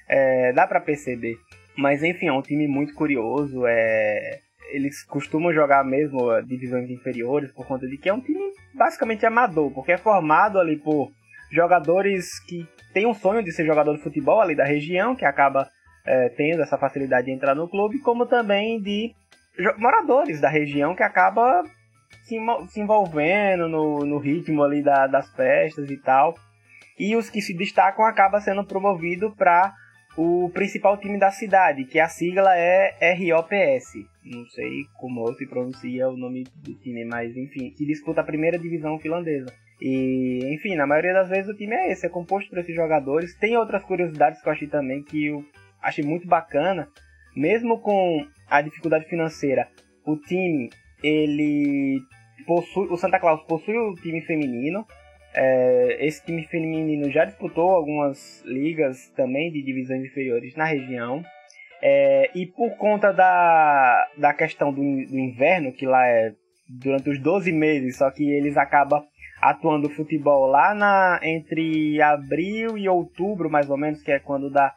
É, 0.07 0.53
dá 0.53 0.67
pra 0.67 0.79
perceber. 0.79 1.37
Mas 1.75 2.03
enfim, 2.03 2.27
é 2.27 2.33
um 2.33 2.41
time 2.41 2.67
muito 2.67 2.93
curioso. 2.93 3.65
É, 3.67 4.39
eles 4.69 5.03
costumam 5.03 5.53
jogar 5.53 5.83
mesmo 5.83 6.31
eh, 6.31 6.41
divisões 6.43 6.89
inferiores 6.89 7.51
por 7.51 7.65
conta 7.65 7.87
de 7.87 7.97
que 7.97 8.09
é 8.09 8.13
um 8.13 8.21
time 8.21 8.51
basicamente 8.73 9.25
amador. 9.25 9.71
Porque 9.71 9.91
é 9.91 9.97
formado 9.97 10.59
ali 10.59 10.77
por 10.77 11.11
jogadores 11.51 12.39
que 12.39 12.67
têm 12.93 13.05
um 13.05 13.13
sonho 13.13 13.43
de 13.43 13.51
ser 13.51 13.65
jogador 13.65 13.95
de 13.95 14.03
futebol 14.03 14.41
ali 14.41 14.55
da 14.55 14.65
região, 14.65 15.15
que 15.15 15.25
acaba 15.25 15.69
é, 16.05 16.29
tendo 16.29 16.61
essa 16.61 16.77
facilidade 16.77 17.27
de 17.27 17.33
entrar 17.33 17.55
no 17.55 17.69
clube, 17.69 17.99
como 17.99 18.25
também 18.25 18.81
de 18.81 19.13
moradores 19.77 20.39
da 20.39 20.49
região 20.49 20.95
que 20.95 21.03
acaba 21.03 21.63
se, 22.23 22.37
se 22.69 22.79
envolvendo 22.79 23.67
no, 23.67 24.05
no 24.05 24.17
ritmo 24.17 24.63
ali 24.63 24.81
da- 24.83 25.07
das 25.07 25.29
festas 25.33 25.89
e 25.89 25.97
tal. 25.97 26.35
E 26.99 27.15
os 27.15 27.29
que 27.29 27.41
se 27.41 27.53
destacam 27.55 28.05
acabam 28.05 28.41
sendo 28.41 28.65
promovidos 28.65 29.33
para 29.35 29.73
o 30.17 30.49
principal 30.49 30.97
time 30.97 31.19
da 31.19 31.29
cidade, 31.29 31.85
que 31.85 31.99
a 31.99 32.07
sigla 32.07 32.55
é 32.57 33.13
ROPS. 33.13 33.93
Não 34.25 34.45
sei 34.47 34.85
como 34.99 35.31
se 35.35 35.45
pronuncia 35.45 36.09
o 36.09 36.17
nome 36.17 36.43
do 36.55 36.73
time, 36.79 37.05
mas 37.05 37.37
enfim, 37.37 37.69
que 37.69 37.85
disputa 37.85 38.21
a 38.21 38.25
primeira 38.25 38.57
divisão 38.57 38.97
finlandesa. 38.99 39.53
E, 39.79 40.39
enfim, 40.51 40.75
na 40.75 40.87
maioria 40.87 41.13
das 41.13 41.29
vezes 41.29 41.47
o 41.49 41.55
time 41.55 41.75
é 41.75 41.91
esse, 41.91 42.07
é 42.07 42.09
composto 42.09 42.49
por 42.49 42.57
esses 42.57 42.75
jogadores. 42.75 43.37
Tem 43.37 43.55
outras 43.55 43.83
curiosidades 43.83 44.41
que 44.41 44.49
eu 44.49 44.53
achei 44.53 44.67
também 44.67 45.03
que 45.03 45.27
eu 45.27 45.45
achei 45.79 46.03
muito 46.03 46.27
bacana, 46.27 46.89
mesmo 47.35 47.79
com 47.79 48.25
a 48.49 48.59
dificuldade 48.61 49.05
financeira, 49.05 49.69
o 50.03 50.17
time 50.17 50.71
ele 51.03 52.01
possui, 52.45 52.87
o 52.89 52.97
Santa 52.97 53.19
Claus 53.19 53.41
possui 53.43 53.77
o 53.77 53.93
time 53.95 54.21
feminino. 54.21 54.85
É, 55.35 55.97
esse 56.05 56.25
time 56.25 56.45
feminino 56.47 57.11
já 57.11 57.25
disputou 57.25 57.69
algumas 57.69 58.41
ligas 58.45 59.09
também 59.15 59.51
de 59.51 59.61
divisões 59.61 60.03
inferiores 60.03 60.55
na 60.55 60.65
região. 60.65 61.23
É, 61.81 62.31
e 62.33 62.45
por 62.47 62.75
conta 62.77 63.11
da, 63.11 64.07
da 64.17 64.33
questão 64.33 64.71
do, 64.71 64.81
do 64.81 65.19
inverno, 65.19 65.71
que 65.71 65.85
lá 65.85 66.07
é 66.07 66.33
durante 66.67 67.09
os 67.09 67.19
12 67.19 67.51
meses, 67.51 67.97
só 67.97 68.09
que 68.11 68.29
eles 68.29 68.57
acabam 68.57 69.03
atuando 69.41 69.89
futebol 69.89 70.47
lá 70.47 70.73
na, 70.73 71.19
entre 71.21 72.01
abril 72.01 72.77
e 72.77 72.89
outubro, 72.89 73.49
mais 73.49 73.69
ou 73.69 73.77
menos, 73.77 74.01
que 74.01 74.11
é 74.11 74.19
quando 74.19 74.49
dá 74.49 74.73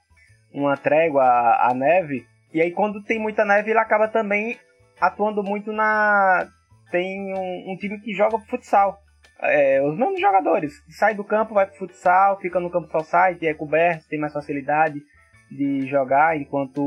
uma 0.53 0.77
trégua 0.77 1.25
à, 1.25 1.71
à 1.71 1.75
neve. 1.75 2.27
E 2.53 2.61
aí, 2.61 2.71
quando 2.71 3.03
tem 3.03 3.19
muita 3.19 3.45
neve, 3.45 3.71
ele 3.71 3.79
acaba 3.79 4.09
também 4.09 4.59
atuando 5.01 5.43
muito 5.43 5.73
na. 5.73 6.47
Tem 6.91 7.33
um, 7.33 7.73
um 7.73 7.77
time 7.77 8.01
que 8.01 8.13
joga 8.13 8.39
futsal. 8.49 8.99
É, 9.43 9.83
os 9.83 9.97
mesmos 9.97 10.21
jogadores. 10.21 10.73
Sai 10.91 11.15
do 11.15 11.25
campo, 11.25 11.55
vai 11.55 11.67
pro 11.67 11.79
futsal, 11.79 12.39
fica 12.41 12.61
no 12.61 12.71
campo 12.71 12.91
só 12.91 13.01
site, 13.01 13.47
é 13.47 13.55
coberto, 13.55 14.09
tem 14.09 14.19
mais 14.19 14.33
facilidade 14.33 15.01
de 15.51 15.87
jogar 15.89 16.37
enquanto 16.37 16.81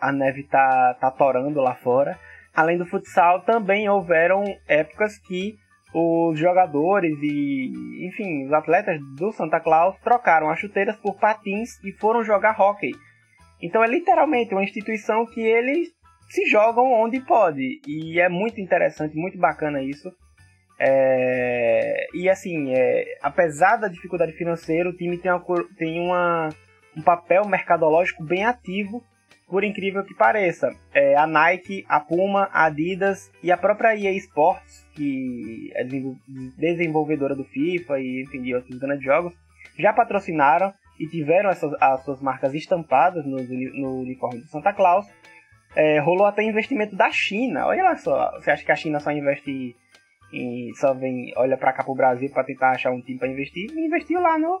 a 0.00 0.12
neve 0.12 0.44
tá, 0.44 0.94
tá 1.00 1.10
torando 1.10 1.60
lá 1.60 1.74
fora. 1.74 2.18
Além 2.54 2.76
do 2.76 2.86
futsal, 2.86 3.42
também 3.42 3.88
houveram 3.88 4.44
épocas 4.66 5.16
que 5.18 5.56
os 5.94 6.38
jogadores 6.38 7.16
e, 7.22 8.06
enfim, 8.06 8.46
os 8.46 8.52
atletas 8.52 9.00
do 9.16 9.32
Santa 9.32 9.58
Claus 9.60 9.96
trocaram 10.02 10.50
as 10.50 10.58
chuteiras 10.58 10.96
por 10.96 11.18
patins 11.18 11.82
e 11.82 11.92
foram 11.92 12.22
jogar 12.22 12.60
hóquei. 12.60 12.92
Então 13.62 13.82
é 13.82 13.88
literalmente 13.88 14.54
uma 14.54 14.62
instituição 14.62 15.26
que 15.26 15.40
eles 15.40 15.88
se 16.28 16.46
jogam 16.46 16.92
onde 16.92 17.20
pode. 17.20 17.80
E 17.86 18.20
é 18.20 18.28
muito 18.28 18.60
interessante, 18.60 19.16
muito 19.16 19.38
bacana 19.38 19.82
isso. 19.82 20.10
É, 20.80 22.06
E 22.14 22.28
assim, 22.28 22.72
é, 22.72 23.04
apesar 23.22 23.76
da 23.76 23.88
dificuldade 23.88 24.32
financeira, 24.32 24.88
o 24.88 24.96
time 24.96 25.18
tem, 25.18 25.30
uma, 25.30 25.44
tem 25.76 26.00
uma, 26.00 26.48
um 26.96 27.02
papel 27.02 27.46
mercadológico 27.46 28.22
bem 28.24 28.44
ativo, 28.44 29.02
por 29.48 29.64
incrível 29.64 30.04
que 30.04 30.14
pareça. 30.14 30.70
É, 30.92 31.16
a 31.16 31.26
Nike, 31.26 31.84
a 31.88 31.98
Puma, 32.00 32.48
a 32.52 32.66
Adidas 32.66 33.30
e 33.42 33.50
a 33.50 33.56
própria 33.56 33.96
EA 33.96 34.12
Sports, 34.12 34.86
que 34.94 35.70
é 35.74 35.84
desenvol- 35.84 36.16
desenvolvedora 36.58 37.34
do 37.34 37.44
FIFA 37.44 37.98
e 38.00 38.22
enfim, 38.22 38.42
de 38.42 38.54
outros 38.54 38.78
grandes 38.78 39.04
jogos, 39.04 39.34
já 39.78 39.92
patrocinaram 39.92 40.72
e 41.00 41.06
tiveram 41.06 41.48
essas, 41.50 41.72
as 41.80 42.04
suas 42.04 42.20
marcas 42.20 42.52
estampadas 42.54 43.24
no, 43.24 43.38
no 43.38 44.00
uniforme 44.00 44.40
do 44.40 44.46
Santa 44.48 44.72
Claus. 44.72 45.06
É, 45.80 46.00
rolou 46.00 46.26
até 46.26 46.42
investimento 46.42 46.96
da 46.96 47.08
China. 47.12 47.66
Olha 47.66 47.84
lá 47.84 47.96
só, 47.96 48.32
você 48.32 48.50
acha 48.50 48.64
que 48.64 48.72
a 48.72 48.76
China 48.76 48.98
só 48.98 49.12
investe 49.12 49.76
em, 50.32 50.74
só 50.74 50.92
vem, 50.92 51.32
olha 51.36 51.56
pra 51.56 51.72
cá 51.72 51.84
pro 51.84 51.94
Brasil 51.94 52.28
pra 52.32 52.42
tentar 52.42 52.70
achar 52.72 52.90
um 52.90 53.00
time 53.00 53.16
pra 53.16 53.28
investir? 53.28 53.70
Investiu 53.70 54.20
lá 54.20 54.36
no 54.36 54.58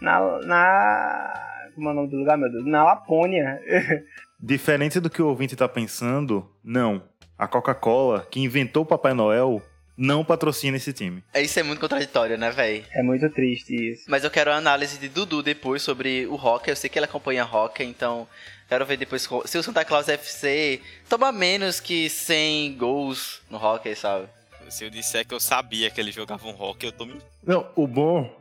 na 0.00 0.20
na 0.40 1.32
como 1.74 1.88
é 1.88 1.92
o 1.92 1.94
nome 1.94 2.08
do 2.08 2.16
lugar, 2.16 2.38
meu 2.38 2.50
Deus? 2.50 2.64
Na 2.64 2.82
Lapônia. 2.82 3.60
Diferente 4.40 5.00
do 5.00 5.10
que 5.10 5.20
o 5.20 5.28
ouvinte 5.28 5.54
tá 5.54 5.68
pensando, 5.68 6.48
não. 6.64 7.02
A 7.36 7.46
Coca-Cola, 7.46 8.26
que 8.30 8.40
inventou 8.40 8.84
o 8.84 8.86
Papai 8.86 9.12
Noel, 9.12 9.60
não 9.96 10.24
patrocina 10.24 10.76
esse 10.76 10.92
time. 10.92 11.22
É, 11.34 11.42
Isso 11.42 11.58
é 11.58 11.62
muito 11.62 11.80
contraditório, 11.80 12.38
né, 12.38 12.50
véi? 12.50 12.84
é 12.92 13.02
muito 13.02 13.28
triste 13.30 13.74
isso. 13.74 14.04
Mas 14.08 14.24
eu 14.24 14.30
quero 14.30 14.50
a 14.50 14.56
análise 14.56 14.98
de 14.98 15.08
Dudu 15.08 15.42
depois 15.42 15.82
sobre 15.82 16.26
o 16.26 16.36
Rock. 16.36 16.68
Eu 16.68 16.76
sei 16.76 16.88
que 16.88 16.98
ele 16.98 17.06
acompanha 17.06 17.42
Rock, 17.42 17.82
então 17.84 18.26
quero 18.74 18.86
ver 18.86 18.96
depois 18.96 19.28
se 19.44 19.58
o 19.58 19.62
Santa 19.62 19.84
Claus 19.84 20.08
FC 20.08 20.80
toma 21.08 21.30
menos 21.30 21.78
que 21.78 22.10
100 22.10 22.76
gols 22.76 23.40
no 23.48 23.56
Rock, 23.56 23.94
sabe? 23.94 24.26
Se 24.68 24.84
eu 24.84 24.90
disser 24.90 25.24
que 25.24 25.32
eu 25.32 25.38
sabia 25.38 25.90
que 25.90 26.00
eles 26.00 26.14
jogavam 26.14 26.50
rock, 26.52 26.86
eu 26.86 26.90
tô 26.90 27.04
me. 27.04 27.20
Não, 27.46 27.68
o 27.76 27.86
bom 27.86 28.34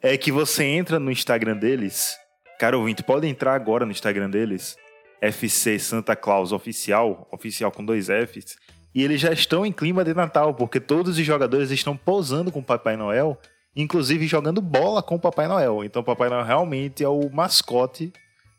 é 0.00 0.16
que 0.16 0.30
você 0.30 0.64
entra 0.64 1.00
no 1.00 1.10
Instagram 1.10 1.56
deles. 1.56 2.16
Cara 2.60 2.76
ouvinte, 2.78 3.02
pode 3.02 3.26
entrar 3.26 3.54
agora 3.54 3.84
no 3.84 3.90
Instagram 3.90 4.30
deles. 4.30 4.76
FC 5.20 5.78
Santa 5.78 6.14
Claus 6.14 6.52
Oficial, 6.52 7.26
oficial 7.32 7.72
com 7.72 7.84
dois 7.84 8.06
Fs. 8.06 8.56
E 8.94 9.02
eles 9.02 9.20
já 9.20 9.32
estão 9.32 9.64
em 9.64 9.72
clima 9.72 10.04
de 10.04 10.14
Natal, 10.14 10.54
porque 10.54 10.78
todos 10.78 11.18
os 11.18 11.24
jogadores 11.24 11.70
estão 11.70 11.96
posando 11.96 12.52
com 12.52 12.60
o 12.60 12.64
Papai 12.64 12.96
Noel, 12.96 13.36
inclusive 13.74 14.26
jogando 14.26 14.60
bola 14.60 15.02
com 15.02 15.14
o 15.14 15.20
Papai 15.20 15.48
Noel. 15.48 15.82
Então 15.82 16.02
o 16.02 16.04
Papai 16.04 16.28
Noel 16.28 16.44
realmente 16.44 17.02
é 17.02 17.08
o 17.08 17.30
mascote 17.30 18.12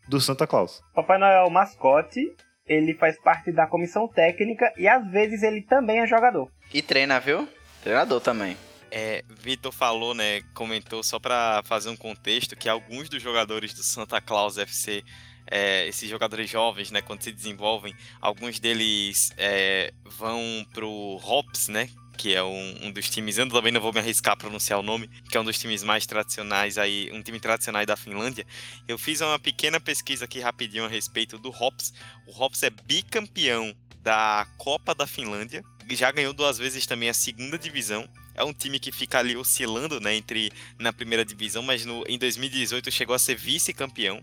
do 0.08 0.20
Santa 0.20 0.46
Claus. 0.48 0.82
Papai 0.94 1.18
Noel 1.18 1.44
é 1.44 1.48
o 1.48 1.50
mascote, 1.50 2.20
ele 2.66 2.94
faz 2.96 3.20
parte 3.22 3.52
da 3.52 3.68
comissão 3.68 4.08
técnica 4.08 4.72
e 4.78 4.88
às 4.88 5.06
vezes 5.12 5.44
ele 5.44 5.62
também 5.62 6.00
é 6.00 6.08
jogador. 6.08 6.50
E 6.74 6.82
treina, 6.82 7.20
viu? 7.20 7.48
Treinador 7.84 8.22
também. 8.22 8.58
É, 8.90 9.24
Vitor 9.28 9.72
falou, 9.72 10.14
né? 10.14 10.42
Comentou 10.54 11.02
só 11.04 11.20
pra 11.20 11.62
fazer 11.66 11.90
um 11.90 11.96
contexto 11.96 12.56
que 12.56 12.70
alguns 12.70 13.10
dos 13.10 13.22
jogadores 13.22 13.74
do 13.74 13.82
Santa 13.82 14.22
Claus 14.22 14.58
FC, 14.58 15.04
é, 15.50 15.88
esses 15.88 16.08
jogadores 16.08 16.50
jovens, 16.50 16.92
né? 16.92 17.02
Quando 17.02 17.24
se 17.24 17.32
desenvolvem, 17.32 17.94
alguns 18.22 18.60
deles 18.60 19.34
é, 19.36 19.92
vão 20.06 20.40
pro 20.72 21.20
Hops, 21.24 21.68
né? 21.70 21.90
Que 22.17 22.34
é 22.34 22.43
um, 22.43 22.88
um, 22.88 22.91
dos 22.91 23.10
times, 23.10 23.38
eu 23.38 23.50
também 23.50 23.72
não 23.72 23.82
vou 23.82 23.91
me 23.91 24.00
arriscar 24.00 24.34
a 24.34 24.38
pronunciar 24.38 24.79
o 24.79 24.84
nome, 24.84 25.10
que 25.29 25.38
é 25.38 25.41
um 25.41 25.43
dos 25.43 25.58
times 25.58 25.84
mais 25.84 26.05
tradicionais 26.05 26.77
aí, 26.77 27.10
um 27.12 27.22
time 27.22 27.39
tradicional 27.39 27.86
da 27.86 27.96
Finlândia. 27.96 28.46
Eu 28.88 28.98
fiz 28.98 29.22
uma 29.22 29.39
pequena 29.39 29.79
pesquisa 29.79 30.25
aqui 30.25 30.39
rapidinho 30.39 30.86
a 30.86 30.88
respeito 30.88 31.38
do 31.38 31.50
Hops. 31.50 31.93
O 32.27 32.43
Hops 32.43 32.63
é 32.63 32.70
bicampeão 32.70 33.75
da 34.01 34.48
Copa 34.58 34.93
da 34.93 35.08
Finlândia, 35.08 35.63
já 35.91 36.12
ganhou 36.12 36.34
duas 36.34 36.58
vezes 36.58 36.86
também 36.86 37.10
a 37.10 37.13
segunda 37.13 37.58
divisão. 37.58 38.08
É 38.36 38.43
um 38.43 38.53
time 38.53 38.79
que 38.79 38.91
fica 38.91 39.20
ali 39.20 39.36
oscilando, 39.36 40.00
né, 40.00 40.15
entre 40.15 40.51
na 40.79 40.91
primeira 40.91 41.24
divisão, 41.24 41.62
mas 41.62 41.86
no, 41.86 42.03
em 42.08 42.17
2018 42.17 42.91
chegou 42.91 43.15
a 43.15 43.20
ser 43.20 43.36
vice-campeão. 43.36 44.22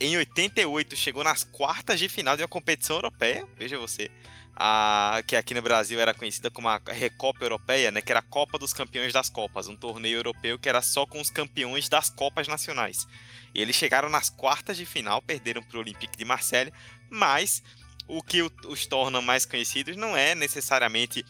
Em 0.00 0.16
88 0.16 0.96
chegou 0.96 1.22
nas 1.22 1.44
quartas 1.44 2.00
de 2.00 2.08
final 2.08 2.36
de 2.36 2.42
uma 2.42 2.48
competição 2.48 2.96
europeia, 2.96 3.46
veja 3.56 3.78
você 3.78 4.10
a, 4.54 5.22
que 5.26 5.36
aqui 5.36 5.54
no 5.54 5.62
Brasil 5.62 6.00
era 6.00 6.14
conhecida 6.14 6.50
como 6.50 6.68
a 6.68 6.80
Recopa 6.86 7.44
Europeia, 7.44 7.90
né, 7.90 8.00
que 8.00 8.12
era 8.12 8.20
a 8.20 8.22
Copa 8.22 8.58
dos 8.58 8.72
Campeões 8.72 9.12
das 9.12 9.30
Copas, 9.30 9.68
um 9.68 9.76
torneio 9.76 10.18
europeu 10.18 10.58
que 10.58 10.68
era 10.68 10.82
só 10.82 11.06
com 11.06 11.20
os 11.20 11.30
campeões 11.30 11.88
das 11.88 12.10
Copas 12.10 12.48
Nacionais. 12.48 13.06
E 13.54 13.60
eles 13.60 13.76
chegaram 13.76 14.08
nas 14.08 14.30
quartas 14.30 14.76
de 14.76 14.86
final, 14.86 15.22
perderam 15.22 15.62
para 15.62 15.76
o 15.76 15.80
Olympique 15.80 16.16
de 16.16 16.24
Marselha, 16.24 16.72
mas 17.10 17.62
o 18.06 18.22
que 18.22 18.42
os 18.42 18.86
torna 18.86 19.20
mais 19.20 19.46
conhecidos 19.46 19.96
não 19.96 20.16
é 20.16 20.34
necessariamente 20.34 21.24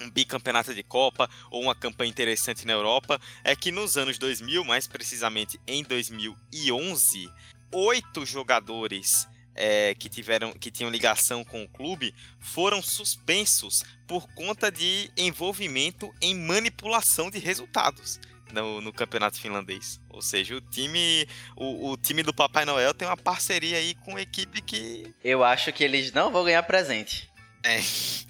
um 0.00 0.10
bicampeonato 0.10 0.74
de 0.74 0.82
Copa 0.82 1.28
ou 1.50 1.62
uma 1.62 1.74
campanha 1.74 2.10
interessante 2.10 2.66
na 2.66 2.72
Europa, 2.72 3.20
é 3.44 3.54
que 3.54 3.70
nos 3.70 3.96
anos 3.96 4.18
2000, 4.18 4.64
mais 4.64 4.86
precisamente 4.86 5.60
em 5.66 5.82
2011, 5.82 7.30
oito 7.72 8.24
jogadores 8.24 9.28
é, 9.54 9.94
que 9.94 10.08
tiveram 10.08 10.52
que 10.52 10.70
tinham 10.70 10.90
ligação 10.90 11.44
com 11.44 11.62
o 11.62 11.68
clube 11.68 12.14
foram 12.38 12.80
suspensos 12.82 13.82
por 14.06 14.26
conta 14.34 14.70
de 14.70 15.10
envolvimento 15.16 16.12
em 16.20 16.34
manipulação 16.34 17.30
de 17.30 17.38
resultados. 17.38 18.20
No, 18.52 18.80
no, 18.80 18.92
campeonato 18.92 19.40
finlandês. 19.40 20.00
Ou 20.08 20.20
seja, 20.20 20.56
o 20.56 20.60
time, 20.60 21.24
o, 21.54 21.90
o, 21.90 21.96
time 21.96 22.20
do 22.20 22.34
Papai 22.34 22.64
Noel 22.64 22.92
tem 22.92 23.06
uma 23.06 23.16
parceria 23.16 23.78
aí 23.78 23.94
com 23.94 24.16
a 24.16 24.20
equipe 24.20 24.60
que. 24.60 25.14
Eu 25.22 25.44
acho 25.44 25.72
que 25.72 25.84
eles 25.84 26.10
não 26.10 26.32
vão 26.32 26.42
ganhar 26.42 26.64
presente. 26.64 27.30
É. 27.62 27.80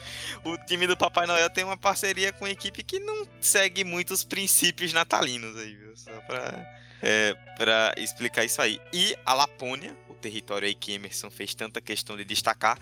O 0.42 0.56
time 0.56 0.86
do 0.86 0.96
Papai 0.96 1.26
Noel 1.26 1.50
tem 1.50 1.64
uma 1.64 1.76
parceria 1.76 2.32
com 2.32 2.46
a 2.46 2.50
equipe 2.50 2.82
que 2.82 2.98
não 2.98 3.26
segue 3.40 3.84
muitos 3.84 4.24
princípios 4.24 4.90
natalinos 4.90 5.54
aí, 5.56 5.76
viu? 5.76 5.94
Só 5.94 6.18
pra, 6.22 6.80
é, 7.02 7.34
pra 7.58 7.94
explicar 7.98 8.44
isso 8.44 8.62
aí. 8.62 8.80
E 8.90 9.14
a 9.26 9.34
Lapônia, 9.34 9.94
território 10.20 10.68
aí 10.68 10.74
que 10.74 10.92
Emerson 10.92 11.30
fez 11.30 11.54
tanta 11.54 11.80
questão 11.80 12.16
de 12.16 12.24
destacar, 12.24 12.78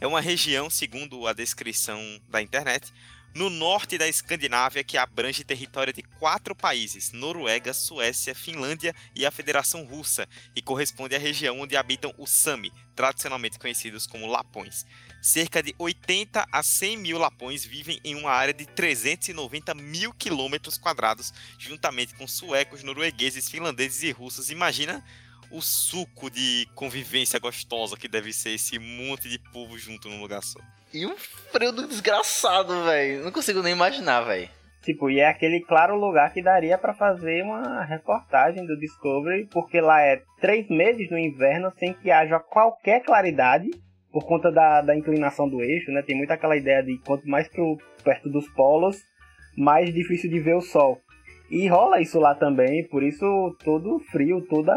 é 0.00 0.06
uma 0.06 0.20
região, 0.20 0.70
segundo 0.70 1.26
a 1.26 1.32
descrição 1.32 2.00
da 2.28 2.40
internet, 2.40 2.92
no 3.34 3.48
norte 3.48 3.96
da 3.96 4.06
Escandinávia 4.06 4.84
que 4.84 4.98
abrange 4.98 5.44
território 5.44 5.92
de 5.92 6.02
quatro 6.02 6.54
países: 6.54 7.12
Noruega, 7.12 7.72
Suécia, 7.72 8.34
Finlândia 8.34 8.94
e 9.14 9.24
a 9.24 9.30
Federação 9.30 9.84
Russa, 9.84 10.28
e 10.54 10.60
corresponde 10.60 11.14
à 11.14 11.18
região 11.18 11.60
onde 11.60 11.76
habitam 11.76 12.14
os 12.18 12.30
Sami, 12.30 12.72
tradicionalmente 12.94 13.58
conhecidos 13.58 14.06
como 14.06 14.26
Lapões. 14.26 14.84
Cerca 15.22 15.62
de 15.62 15.74
80 15.78 16.46
a 16.50 16.62
100 16.62 16.96
mil 16.96 17.16
lapões 17.16 17.64
vivem 17.64 18.00
em 18.02 18.16
uma 18.16 18.32
área 18.32 18.52
de 18.52 18.66
390 18.66 19.72
mil 19.74 20.12
quilômetros 20.12 20.76
quadrados, 20.76 21.32
juntamente 21.56 22.14
com 22.14 22.26
suecos, 22.26 22.82
noruegueses, 22.82 23.48
finlandeses 23.48 24.02
e 24.02 24.10
russos. 24.10 24.50
Imagina 24.50 25.02
o 25.52 25.60
suco 25.60 26.30
de 26.30 26.66
convivência 26.74 27.38
gostosa 27.38 27.96
que 27.96 28.08
deve 28.08 28.32
ser 28.32 28.50
esse 28.50 28.78
monte 28.78 29.28
de 29.28 29.38
povo 29.52 29.78
junto 29.78 30.08
num 30.08 30.20
lugar 30.20 30.42
só. 30.42 30.58
E 30.92 31.06
um 31.06 31.16
frio 31.16 31.72
do 31.72 31.86
desgraçado, 31.86 32.84
velho. 32.84 33.24
Não 33.24 33.32
consigo 33.32 33.62
nem 33.62 33.72
imaginar, 33.72 34.22
velho. 34.22 34.48
Tipo, 34.82 35.08
e 35.08 35.20
é 35.20 35.28
aquele 35.28 35.60
claro 35.60 35.96
lugar 35.96 36.32
que 36.32 36.42
daria 36.42 36.76
para 36.76 36.92
fazer 36.92 37.44
uma 37.44 37.84
reportagem 37.84 38.66
do 38.66 38.78
Discovery, 38.78 39.46
porque 39.46 39.80
lá 39.80 40.02
é 40.02 40.22
três 40.40 40.68
meses 40.68 41.08
no 41.08 41.18
inverno 41.18 41.72
sem 41.78 41.94
que 41.94 42.10
haja 42.10 42.40
qualquer 42.40 43.00
claridade, 43.04 43.70
por 44.10 44.26
conta 44.26 44.50
da, 44.50 44.82
da 44.82 44.96
inclinação 44.96 45.48
do 45.48 45.62
eixo, 45.62 45.90
né? 45.92 46.02
Tem 46.02 46.16
muito 46.16 46.32
aquela 46.32 46.56
ideia 46.56 46.82
de 46.82 46.98
quanto 46.98 47.28
mais 47.28 47.48
pro, 47.48 47.78
perto 48.02 48.28
dos 48.28 48.48
polos, 48.48 48.96
mais 49.56 49.92
difícil 49.94 50.28
de 50.28 50.40
ver 50.40 50.56
o 50.56 50.60
sol. 50.60 51.00
E 51.52 51.68
rola 51.68 52.00
isso 52.00 52.18
lá 52.18 52.34
também, 52.34 52.82
por 52.88 53.02
isso 53.02 53.54
todo 53.62 53.98
frio, 54.10 54.40
todo 54.40 54.72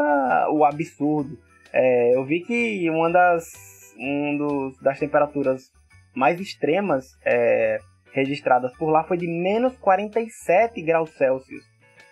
o 0.50 0.62
absurdo. 0.62 1.38
É, 1.72 2.14
eu 2.14 2.22
vi 2.22 2.40
que 2.40 2.90
uma 2.90 3.10
das, 3.10 3.94
um 3.98 4.36
dos, 4.36 4.78
das 4.82 4.98
temperaturas 4.98 5.72
mais 6.14 6.38
extremas 6.38 7.18
é, 7.24 7.78
registradas 8.12 8.76
por 8.76 8.90
lá 8.90 9.04
foi 9.04 9.16
de 9.16 9.26
menos 9.26 9.74
47 9.78 10.82
graus 10.82 11.08
Celsius. 11.16 11.64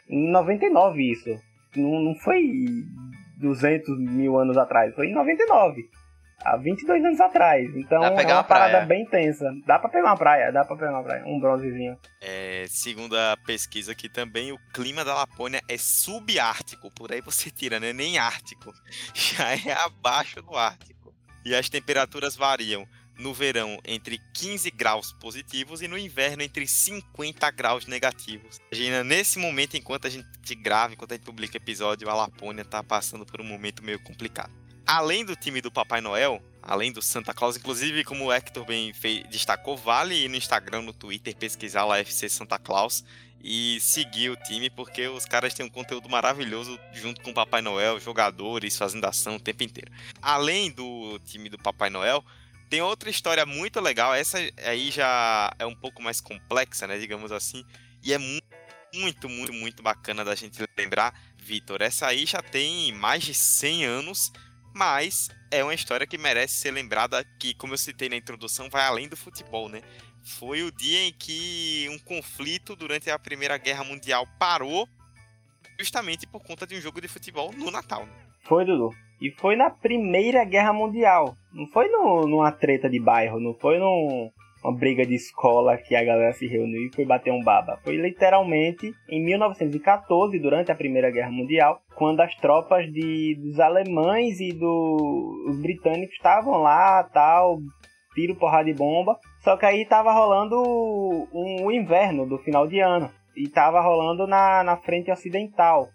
Em 0.08 0.30
99 0.30 1.10
isso. 1.12 1.38
Não, 1.76 2.00
não 2.00 2.14
foi 2.14 2.42
200 3.36 3.98
mil 3.98 4.38
anos 4.38 4.56
atrás, 4.56 4.94
foi 4.94 5.08
em 5.08 5.12
99 5.12 5.86
há 6.44 6.56
22 6.56 7.04
anos 7.04 7.20
atrás. 7.20 7.74
Então 7.74 8.04
é 8.04 8.10
uma, 8.10 8.22
uma 8.22 8.44
parada 8.44 8.84
bem 8.84 9.06
tensa. 9.06 9.50
Dá 9.66 9.78
pra 9.78 9.88
pegar 9.88 10.08
uma 10.08 10.16
praia, 10.16 10.52
dá 10.52 10.64
pra 10.64 10.76
pegar 10.76 10.92
uma 10.92 11.02
praia, 11.02 11.24
um 11.26 11.40
bronzezinho. 11.40 11.98
É, 12.20 12.66
segundo 12.68 13.16
a 13.16 13.36
pesquisa 13.46 13.92
aqui 13.92 14.08
também, 14.08 14.52
o 14.52 14.58
clima 14.72 15.04
da 15.04 15.14
Lapônia 15.14 15.62
é 15.68 15.78
subártico. 15.78 16.90
Por 16.90 17.12
aí 17.12 17.20
você 17.20 17.50
tira, 17.50 17.80
né? 17.80 17.92
Nem 17.92 18.18
ártico. 18.18 18.72
Já 19.14 19.52
é 19.52 19.72
abaixo 19.84 20.42
do 20.42 20.54
ártico. 20.54 21.14
E 21.44 21.54
as 21.54 21.68
temperaturas 21.68 22.36
variam 22.36 22.86
no 23.18 23.32
verão 23.32 23.78
entre 23.84 24.18
15 24.32 24.70
graus 24.72 25.12
positivos 25.12 25.80
e 25.80 25.86
no 25.86 25.96
inverno 25.96 26.42
entre 26.42 26.66
50 26.66 27.48
graus 27.52 27.86
negativos. 27.86 28.58
Imagina, 28.72 29.04
nesse 29.04 29.38
momento, 29.38 29.76
enquanto 29.76 30.06
a 30.06 30.10
gente 30.10 30.54
grava, 30.56 30.94
enquanto 30.94 31.12
a 31.12 31.14
gente 31.14 31.24
publica 31.24 31.56
episódio, 31.56 32.08
a 32.10 32.14
Lapônia 32.14 32.64
tá 32.64 32.82
passando 32.82 33.24
por 33.24 33.40
um 33.40 33.44
momento 33.44 33.84
meio 33.84 34.00
complicado 34.02 34.63
além 34.86 35.24
do 35.24 35.36
time 35.36 35.60
do 35.60 35.70
Papai 35.70 36.00
Noel, 36.00 36.42
além 36.62 36.92
do 36.92 37.02
Santa 37.02 37.34
Claus, 37.34 37.56
inclusive, 37.56 38.04
como 38.04 38.24
o 38.24 38.32
Hector 38.32 38.64
bem 38.64 38.92
fez, 38.92 39.26
destacou, 39.28 39.76
vale 39.76 40.24
ir 40.24 40.28
no 40.28 40.36
Instagram, 40.36 40.82
no 40.82 40.92
Twitter, 40.92 41.36
pesquisar 41.36 41.84
lá 41.84 41.98
FC 41.98 42.28
Santa 42.28 42.58
Claus 42.58 43.04
e 43.42 43.78
seguir 43.80 44.30
o 44.30 44.36
time, 44.36 44.70
porque 44.70 45.06
os 45.06 45.26
caras 45.26 45.52
têm 45.52 45.66
um 45.66 45.70
conteúdo 45.70 46.08
maravilhoso 46.08 46.80
junto 46.94 47.20
com 47.20 47.30
o 47.30 47.34
Papai 47.34 47.60
Noel, 47.60 48.00
jogadores, 48.00 48.78
fazendo 48.78 49.04
ação 49.04 49.36
o 49.36 49.40
tempo 49.40 49.62
inteiro. 49.62 49.92
Além 50.22 50.70
do 50.70 51.20
time 51.26 51.50
do 51.50 51.58
Papai 51.58 51.90
Noel, 51.90 52.24
tem 52.70 52.80
outra 52.80 53.10
história 53.10 53.44
muito 53.44 53.80
legal, 53.80 54.14
essa 54.14 54.38
aí 54.64 54.90
já 54.90 55.54
é 55.58 55.66
um 55.66 55.74
pouco 55.74 56.02
mais 56.02 56.22
complexa, 56.22 56.86
né, 56.86 56.98
digamos 56.98 57.30
assim, 57.30 57.62
e 58.02 58.14
é 58.14 58.18
muito, 58.18 59.28
muito, 59.28 59.52
muito, 59.52 59.82
bacana 59.82 60.24
da 60.24 60.34
gente 60.34 60.58
lembrar, 60.78 61.14
Vitor. 61.36 61.82
Essa 61.82 62.06
aí 62.06 62.24
já 62.24 62.40
tem 62.40 62.92
mais 62.92 63.24
de 63.24 63.34
100 63.34 63.84
anos 63.84 64.32
mas 64.74 65.30
é 65.50 65.62
uma 65.62 65.74
história 65.74 66.06
que 66.06 66.18
merece 66.18 66.54
ser 66.54 66.72
lembrada 66.72 67.24
que, 67.38 67.54
como 67.54 67.72
eu 67.72 67.78
citei 67.78 68.08
na 68.08 68.16
introdução, 68.16 68.68
vai 68.68 68.84
além 68.86 69.08
do 69.08 69.16
futebol, 69.16 69.68
né? 69.68 69.80
Foi 70.22 70.62
o 70.62 70.72
dia 70.72 71.04
em 71.04 71.12
que 71.12 71.86
um 71.90 71.98
conflito 71.98 72.74
durante 72.74 73.10
a 73.10 73.18
Primeira 73.18 73.56
Guerra 73.56 73.84
Mundial 73.84 74.26
parou 74.38 74.88
justamente 75.78 76.26
por 76.26 76.42
conta 76.42 76.66
de 76.66 76.76
um 76.76 76.80
jogo 76.80 77.00
de 77.00 77.08
futebol 77.08 77.52
no 77.52 77.70
Natal. 77.70 78.06
Né? 78.06 78.12
Foi, 78.42 78.64
Dudu. 78.64 78.90
E 79.20 79.30
foi 79.30 79.54
na 79.56 79.70
Primeira 79.70 80.44
Guerra 80.44 80.72
Mundial. 80.72 81.36
Não 81.52 81.66
foi 81.68 81.88
no, 81.88 82.26
numa 82.26 82.50
treta 82.50 82.88
de 82.88 82.98
bairro, 82.98 83.38
não 83.38 83.54
foi 83.54 83.78
num, 83.78 84.30
uma 84.64 84.74
briga 84.74 85.04
de 85.04 85.14
escola 85.14 85.76
que 85.76 85.94
a 85.94 86.02
galera 86.02 86.32
se 86.32 86.46
reuniu 86.46 86.86
e 86.86 86.94
foi 86.94 87.04
bater 87.04 87.30
um 87.30 87.42
baba. 87.42 87.78
Foi 87.84 87.96
literalmente 87.96 88.90
em 89.10 89.22
1914, 89.22 90.38
durante 90.38 90.72
a 90.72 90.74
Primeira 90.74 91.10
Guerra 91.10 91.30
Mundial, 91.30 91.82
quando 91.94 92.20
as 92.20 92.34
tropas 92.36 92.90
de, 92.90 93.34
dos 93.34 93.60
alemães 93.60 94.40
e 94.40 94.52
dos 94.52 95.60
britânicos 95.60 96.16
estavam 96.16 96.62
lá, 96.62 97.04
tal, 97.04 97.58
tiro, 98.14 98.34
porrada 98.36 98.64
de 98.64 98.72
bomba. 98.72 99.18
Só 99.40 99.54
que 99.58 99.66
aí 99.66 99.84
tava 99.84 100.12
rolando 100.12 100.56
um, 100.56 101.66
um 101.66 101.70
inverno 101.70 102.26
do 102.26 102.38
final 102.38 102.66
de 102.66 102.80
ano. 102.80 103.10
E 103.36 103.48
tava 103.48 103.82
rolando 103.82 104.26
na, 104.26 104.64
na 104.64 104.76
frente 104.78 105.10
ocidental. 105.10 105.88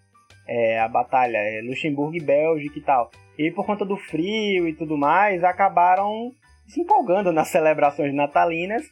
É, 0.47 0.79
a 0.79 0.87
batalha, 0.87 1.37
é, 1.37 1.61
Luxemburgo 1.61 2.15
e 2.15 2.23
Bélgica 2.23 2.77
e 2.77 2.81
tal. 2.81 3.09
E 3.37 3.49
por 3.51 3.65
conta 3.65 3.85
do 3.85 3.95
frio 3.95 4.67
e 4.67 4.75
tudo 4.75 4.97
mais, 4.97 5.43
acabaram 5.43 6.31
se 6.69 6.81
empolgando 6.81 7.31
nas 7.31 7.49
celebrações 7.49 8.13
natalinas 8.13 8.83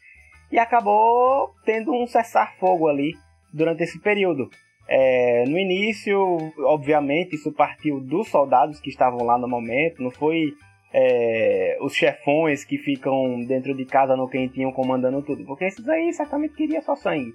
e 0.51 0.57
acabou 0.57 1.53
tendo 1.65 1.93
um 1.93 2.07
cessar-fogo 2.07 2.87
ali 2.87 3.13
durante 3.53 3.83
esse 3.83 3.99
período. 3.99 4.49
É, 4.89 5.43
no 5.47 5.57
início, 5.57 6.17
obviamente, 6.59 7.35
isso 7.35 7.51
partiu 7.51 7.99
dos 7.99 8.29
soldados 8.29 8.79
que 8.79 8.89
estavam 8.89 9.25
lá 9.25 9.37
no 9.37 9.47
momento, 9.47 10.01
não 10.01 10.11
foi 10.11 10.53
é, 10.93 11.77
os 11.81 11.93
chefões 11.93 12.63
que 12.63 12.77
ficam 12.77 13.41
dentro 13.45 13.75
de 13.75 13.85
casa 13.85 14.15
no 14.15 14.29
quentinho 14.29 14.71
comandando 14.71 15.21
tudo, 15.21 15.45
porque 15.45 15.65
esses 15.65 15.87
aí 15.89 16.13
certamente 16.13 16.55
queriam 16.55 16.81
só 16.81 16.95
sangue. 16.95 17.33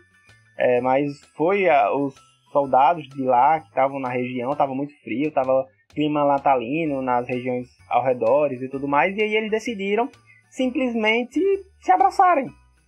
É, 0.57 0.81
mas 0.81 1.21
foi 1.37 1.69
a, 1.69 1.95
os 1.95 2.15
soldados 2.51 3.07
de 3.09 3.23
lá 3.23 3.61
que 3.61 3.69
estavam 3.69 4.01
na 4.01 4.09
região, 4.09 4.53
estava 4.53 4.75
muito 4.75 4.95
frio, 5.03 5.29
estava 5.29 5.67
clima 5.95 6.25
natalino 6.25 7.03
nas 7.03 7.29
regiões 7.29 7.69
ao 7.89 8.03
redor 8.03 8.51
e 8.51 8.69
tudo 8.69 8.89
mais, 8.89 9.15
e 9.17 9.23
aí 9.23 9.37
eles 9.37 9.51
decidiram 9.51 10.09
simplesmente 10.53 11.41
se 11.81 11.91
abraçarem, 11.91 12.47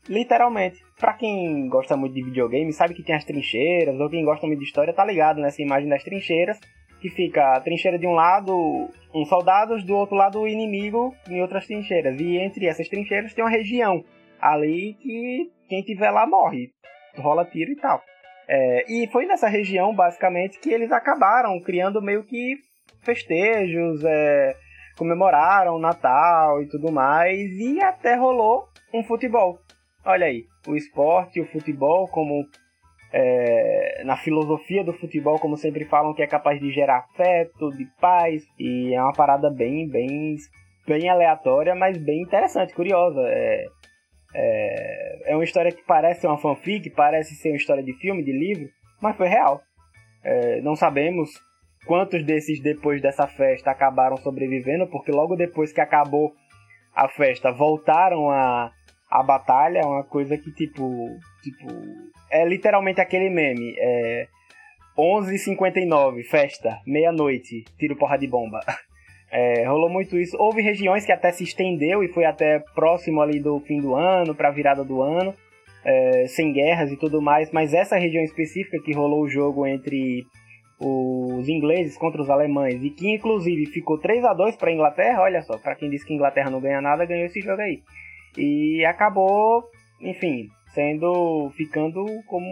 literalmente. 0.09 0.85
pra 1.01 1.15
quem 1.15 1.67
gosta 1.69 1.97
muito 1.97 2.15
de 2.15 2.23
videogame, 2.23 2.73
sabe 2.73 2.95
que 2.95 3.03
tem 3.03 3.17
as 3.17 3.25
trincheiras, 3.25 3.99
ou 3.99 4.09
quem 4.09 4.25
gosta 4.25 4.47
muito 4.47 4.61
de 4.61 4.67
história 4.67 4.95
tá 4.95 5.05
ligado 5.05 5.41
nessa 5.41 5.61
imagem 5.61 5.89
das 5.89 6.05
trincheiras, 6.05 6.61
que 7.01 7.11
fica 7.11 7.55
a 7.55 7.61
trincheira 7.61 7.99
de 7.99 8.07
um 8.07 8.13
lado, 8.13 8.89
uns 9.13 9.29
soldados, 9.29 9.83
do 9.83 9.97
outro 9.97 10.15
lado 10.15 10.41
o 10.41 10.49
inimigo 10.49 11.15
em 11.29 11.41
outras 11.41 11.67
trincheiras. 11.67 12.21
E 12.21 12.37
entre 12.37 12.67
essas 12.67 12.89
trincheiras 12.89 13.35
tem 13.35 13.43
uma 13.43 13.51
região 13.51 14.05
ali 14.41 14.95
que 14.95 15.51
quem 15.69 15.83
tiver 15.83 16.11
lá 16.11 16.27
morre, 16.27 16.71
rola 17.17 17.45
tiro 17.45 17.73
e 17.73 17.77
tal. 17.77 18.03
É, 18.47 18.85
e 18.89 19.09
foi 19.09 19.27
nessa 19.27 19.49
região, 19.49 19.95
basicamente, 19.95 20.61
que 20.61 20.71
eles 20.71 20.93
acabaram 20.93 21.59
criando 21.61 22.01
meio 22.01 22.25
que 22.25 22.57
festejos, 23.03 24.05
é, 24.05 24.55
comemoraram 24.97 25.77
o 25.77 25.81
Natal 25.81 26.63
e 26.63 26.69
tudo 26.69 26.93
mais, 26.93 27.51
e 27.59 27.83
até 27.83 28.15
rolou 28.15 28.69
um 28.93 29.03
futebol. 29.03 29.59
Olha 30.05 30.27
aí, 30.27 30.45
o 30.67 30.77
esporte, 30.77 31.41
o 31.41 31.47
futebol, 31.47 32.07
como 32.09 32.45
é, 33.13 34.03
na 34.05 34.17
filosofia 34.17 34.85
do 34.85 34.93
futebol, 34.93 35.39
como 35.39 35.57
sempre 35.57 35.85
falam, 35.85 36.13
que 36.13 36.23
é 36.23 36.27
capaz 36.27 36.61
de 36.61 36.71
gerar 36.73 36.99
afeto, 36.99 37.71
de 37.71 37.87
paz, 38.01 38.43
e 38.59 38.93
é 38.93 39.01
uma 39.01 39.13
parada 39.13 39.51
bem, 39.51 39.89
bem, 39.89 40.37
bem 40.87 41.09
aleatória, 41.09 41.75
mas 41.75 41.97
bem 41.97 42.23
interessante, 42.23 42.75
curiosa. 42.75 43.21
É, 43.21 43.67
é, 44.35 45.33
é 45.33 45.35
uma 45.35 45.45
história 45.45 45.71
que 45.71 45.83
parece 45.87 46.27
uma 46.27 46.39
fanfic, 46.39 46.91
parece 46.91 47.35
ser 47.37 47.51
uma 47.51 47.57
história 47.57 47.83
de 47.83 47.93
filme, 47.95 48.25
de 48.25 48.33
livro, 48.33 48.69
mas 49.01 49.17
foi 49.17 49.29
real. 49.29 49.61
É, 50.25 50.61
não 50.61 50.75
sabemos 50.75 51.31
quantos 51.87 52.25
desses 52.25 52.61
depois 52.61 53.01
dessa 53.01 53.27
festa 53.27 53.71
acabaram 53.71 54.17
sobrevivendo, 54.17 54.87
porque 54.87 55.11
logo 55.11 55.37
depois 55.37 55.73
que 55.73 55.81
acabou 55.81 56.33
a 56.95 57.09
festa 57.09 57.51
voltaram 57.53 58.31
a 58.31 58.71
a 59.11 59.23
batalha 59.23 59.79
é 59.79 59.87
uma 59.87 60.03
coisa 60.03 60.37
que, 60.37 60.51
tipo, 60.51 60.83
tipo 61.41 61.69
é 62.31 62.45
literalmente 62.45 63.01
aquele 63.01 63.31
meme. 63.31 63.77
É 63.79 64.27
11h59, 64.99 66.25
festa, 66.25 66.81
meia-noite, 66.85 67.65
tiro 67.79 67.97
porra 67.97 68.19
de 68.19 68.27
bomba. 68.27 68.61
É, 69.37 69.67
rolou 69.67 69.91
muito 69.91 70.17
isso. 70.17 70.37
Houve 70.39 70.63
regiões 70.63 71.05
que 71.05 71.11
até 71.11 71.33
se 71.33 71.43
estendeu 71.43 72.05
e 72.05 72.09
foi 72.09 72.25
até 72.25 72.61
próximo 72.73 73.21
ali 73.21 73.41
do 73.41 73.59
fim 73.59 73.81
do 73.81 73.97
ano, 73.97 74.33
para 74.33 74.47
a 74.47 74.53
virada 74.53 74.85
do 74.85 75.03
ano, 75.03 75.35
é, 75.85 76.29
sem 76.29 76.53
guerras 76.53 76.93
e 76.93 76.97
tudo 76.97 77.21
mais. 77.21 77.51
Mas 77.51 77.75
essa 77.75 77.97
região 77.97 78.23
específica 78.23 78.79
que 78.85 78.93
rolou 78.93 79.23
o 79.23 79.29
jogo 79.29 79.67
entre 79.67 80.23
os 80.79 81.49
ingleses 81.49 81.97
contra 81.97 82.21
os 82.21 82.29
alemães 82.29 82.83
e 82.83 82.91
que 82.91 83.09
inclusive 83.09 83.67
ficou 83.67 83.99
3 83.99 84.25
a 84.25 84.35
2 84.35 84.57
para 84.57 84.73
Inglaterra, 84.73 85.23
olha 85.23 85.43
só, 85.43 85.57
para 85.59 85.75
quem 85.75 85.89
disse 85.89 86.05
que 86.05 86.15
Inglaterra 86.15 86.51
não 86.51 86.61
ganha 86.61 86.81
nada, 86.81 87.05
ganhou 87.05 87.27
esse 87.27 87.41
jogo 87.41 87.61
aí. 87.61 87.83
E 88.37 88.85
acabou, 88.85 89.65
enfim, 90.01 90.49
sendo 90.73 91.51
ficando 91.57 92.05
como 92.27 92.47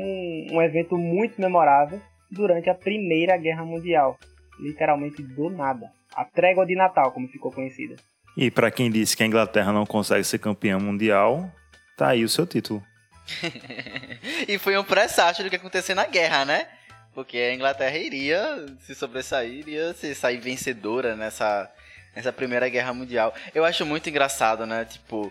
um 0.52 0.62
evento 0.62 0.96
muito 0.96 1.40
memorável 1.40 2.00
durante 2.30 2.70
a 2.70 2.74
Primeira 2.74 3.36
Guerra 3.36 3.64
Mundial, 3.64 4.16
literalmente 4.60 5.22
do 5.22 5.50
nada. 5.50 5.90
A 6.14 6.24
trégua 6.24 6.64
de 6.64 6.76
Natal, 6.76 7.10
como 7.12 7.28
ficou 7.28 7.50
conhecida. 7.50 7.96
E 8.36 8.50
para 8.50 8.70
quem 8.70 8.90
disse 8.90 9.16
que 9.16 9.22
a 9.22 9.26
Inglaterra 9.26 9.72
não 9.72 9.84
consegue 9.84 10.24
ser 10.24 10.38
campeã 10.38 10.78
mundial, 10.78 11.50
tá 11.96 12.08
aí 12.08 12.24
o 12.24 12.28
seu 12.28 12.46
título. 12.46 12.82
e 14.48 14.58
foi 14.58 14.76
um 14.78 14.84
presságio 14.84 15.44
do 15.44 15.50
que 15.50 15.56
acontecer 15.56 15.94
na 15.94 16.06
guerra, 16.06 16.44
né? 16.44 16.66
Porque 17.14 17.36
a 17.36 17.54
Inglaterra 17.54 17.96
iria 17.98 18.66
se 18.80 18.94
sobressair, 18.94 19.52
iria 19.52 19.92
se 19.92 20.14
sair 20.14 20.38
vencedora 20.38 21.14
nessa, 21.14 21.70
nessa 22.16 22.32
Primeira 22.32 22.68
Guerra 22.68 22.94
Mundial. 22.94 23.34
Eu 23.54 23.64
acho 23.64 23.84
muito 23.84 24.08
engraçado, 24.08 24.64
né? 24.66 24.84
Tipo, 24.84 25.30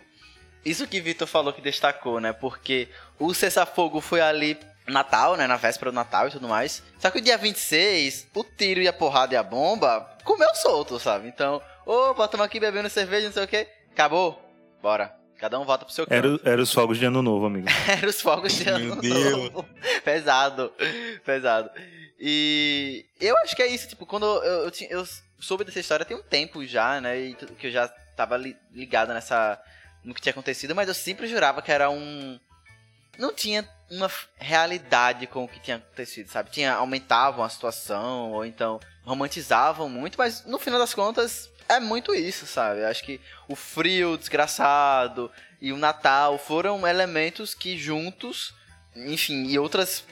isso 0.64 0.88
que 0.88 1.02
Vitor 1.02 1.28
falou 1.28 1.52
que 1.52 1.62
destacou, 1.62 2.20
né? 2.20 2.34
Porque 2.34 2.88
o 3.18 3.34
cessar-fogo 3.34 4.00
foi 4.00 4.22
ali 4.22 4.58
Natal, 4.88 5.36
né? 5.36 5.48
Na 5.48 5.58
véspera 5.58 5.92
do 5.92 5.96
Natal 5.96 6.28
e 6.28 6.32
tudo 6.32 6.48
mais. 6.48 6.84
Só 7.00 7.10
que 7.10 7.18
o 7.18 7.22
dia 7.22 7.38
26, 7.38 8.28
o 8.36 8.44
tiro 8.44 8.82
e 8.82 8.88
a 8.88 8.94
porrada 8.94 9.34
e 9.34 9.38
a 9.38 9.44
bomba 9.44 10.08
comeu 10.24 10.54
solto, 10.56 11.00
sabe? 11.00 11.28
Então, 11.28 11.62
opa, 11.86 12.28
tamo 12.28 12.44
aqui 12.44 12.60
bebendo 12.60 12.90
cerveja, 12.90 13.26
não 13.26 13.34
sei 13.34 13.44
o 13.44 13.48
que. 13.48 13.68
Acabou. 13.92 14.40
Bora. 14.82 15.21
Cada 15.42 15.60
um 15.60 15.66
volta 15.66 15.86
pro 15.86 15.94
seu 15.94 16.06
canto. 16.06 16.40
Era, 16.44 16.54
era 16.54 16.62
os 16.62 16.72
fogos 16.72 17.00
de 17.00 17.06
ano 17.06 17.24
novo, 17.24 17.48
amigo. 17.48 17.68
era 17.90 18.08
os 18.08 18.22
fogos 18.22 18.54
de 18.54 18.70
ano 18.70 18.96
novo. 19.02 19.66
pesado. 20.06 20.72
Pesado. 21.26 21.72
E 22.20 23.04
eu 23.20 23.36
acho 23.40 23.56
que 23.56 23.64
é 23.64 23.66
isso, 23.66 23.88
tipo, 23.88 24.06
quando 24.06 24.24
eu, 24.24 24.66
eu, 24.66 24.72
eu 24.92 25.08
soube 25.40 25.64
dessa 25.64 25.80
história 25.80 26.06
tem 26.06 26.16
um 26.16 26.22
tempo 26.22 26.64
já, 26.64 27.02
né? 27.02 27.20
E 27.20 27.34
que 27.34 27.66
eu 27.66 27.72
já 27.72 27.88
tava 28.16 28.38
ligado 28.38 29.16
nessa 29.16 29.60
no 30.04 30.14
que 30.14 30.22
tinha 30.22 30.30
acontecido, 30.30 30.76
mas 30.76 30.88
eu 30.88 30.94
sempre 30.94 31.26
jurava 31.26 31.60
que 31.60 31.72
era 31.72 31.90
um. 31.90 32.40
Não 33.18 33.34
tinha 33.34 33.68
uma 33.90 34.12
realidade 34.38 35.26
com 35.26 35.44
o 35.44 35.48
que 35.48 35.60
tinha 35.60 35.78
acontecido, 35.78 36.30
sabe? 36.30 36.52
Tinha, 36.52 36.74
aumentavam 36.74 37.44
a 37.44 37.50
situação, 37.50 38.32
ou 38.34 38.46
então 38.46 38.80
romantizavam 39.04 39.90
muito, 39.90 40.20
mas 40.20 40.46
no 40.46 40.60
final 40.60 40.80
das 40.80 40.94
contas 40.94 41.50
é 41.76 41.80
muito 41.80 42.14
isso, 42.14 42.46
sabe? 42.46 42.84
Acho 42.84 43.04
que 43.04 43.20
o 43.48 43.56
frio 43.56 44.18
desgraçado 44.18 45.32
e 45.62 45.72
o 45.72 45.78
Natal 45.78 46.38
foram 46.38 46.88
elementos 46.88 47.54
que 47.54 47.78
juntos, 47.78 48.54
enfim, 48.96 49.46
e 49.48 49.60
outras 49.60 50.04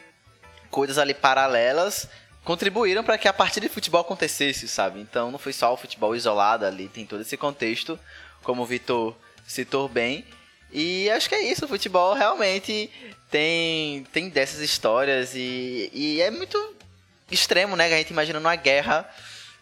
coisas 0.69 0.97
ali 0.97 1.13
paralelas 1.13 2.07
contribuíram 2.43 3.03
para 3.03 3.17
que 3.17 3.27
a 3.27 3.33
partida 3.33 3.67
de 3.67 3.73
futebol 3.73 4.01
acontecesse, 4.01 4.67
sabe? 4.67 4.99
Então 4.99 5.31
não 5.31 5.39
foi 5.39 5.53
só 5.53 5.73
o 5.73 5.77
futebol 5.77 6.15
isolado 6.15 6.65
ali, 6.65 6.87
tem 6.87 7.05
todo 7.05 7.21
esse 7.21 7.37
contexto, 7.37 7.99
como 8.43 8.63
o 8.63 8.65
Vitor 8.65 9.15
citou 9.45 9.87
bem. 9.89 10.25
E 10.71 11.09
acho 11.09 11.27
que 11.27 11.35
é 11.35 11.41
isso, 11.41 11.65
o 11.65 11.67
futebol 11.67 12.13
realmente 12.13 12.89
tem, 13.29 14.03
tem 14.11 14.29
dessas 14.29 14.59
histórias 14.59 15.33
e, 15.35 15.89
e 15.93 16.21
é 16.21 16.29
muito 16.29 16.75
extremo, 17.31 17.75
né? 17.75 17.85
A 17.85 17.97
gente 17.97 18.11
imagina 18.11 18.39
uma 18.39 18.55
guerra, 18.55 19.09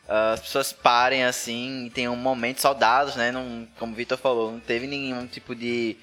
as 0.08 0.40
pessoas 0.40 0.72
parem 0.72 1.24
assim, 1.24 1.86
e 1.86 1.90
tem 1.90 2.08
um 2.08 2.16
momento, 2.16 2.62
soldados, 2.62 3.16
né? 3.16 3.32
Não, 3.32 3.68
como 3.78 3.94
o 3.94 3.96
Vitor 3.96 4.18
falou, 4.18 4.52
não 4.52 4.60
teve 4.60 4.88
nenhum 4.88 5.28
tipo 5.28 5.56
de, 5.56 5.98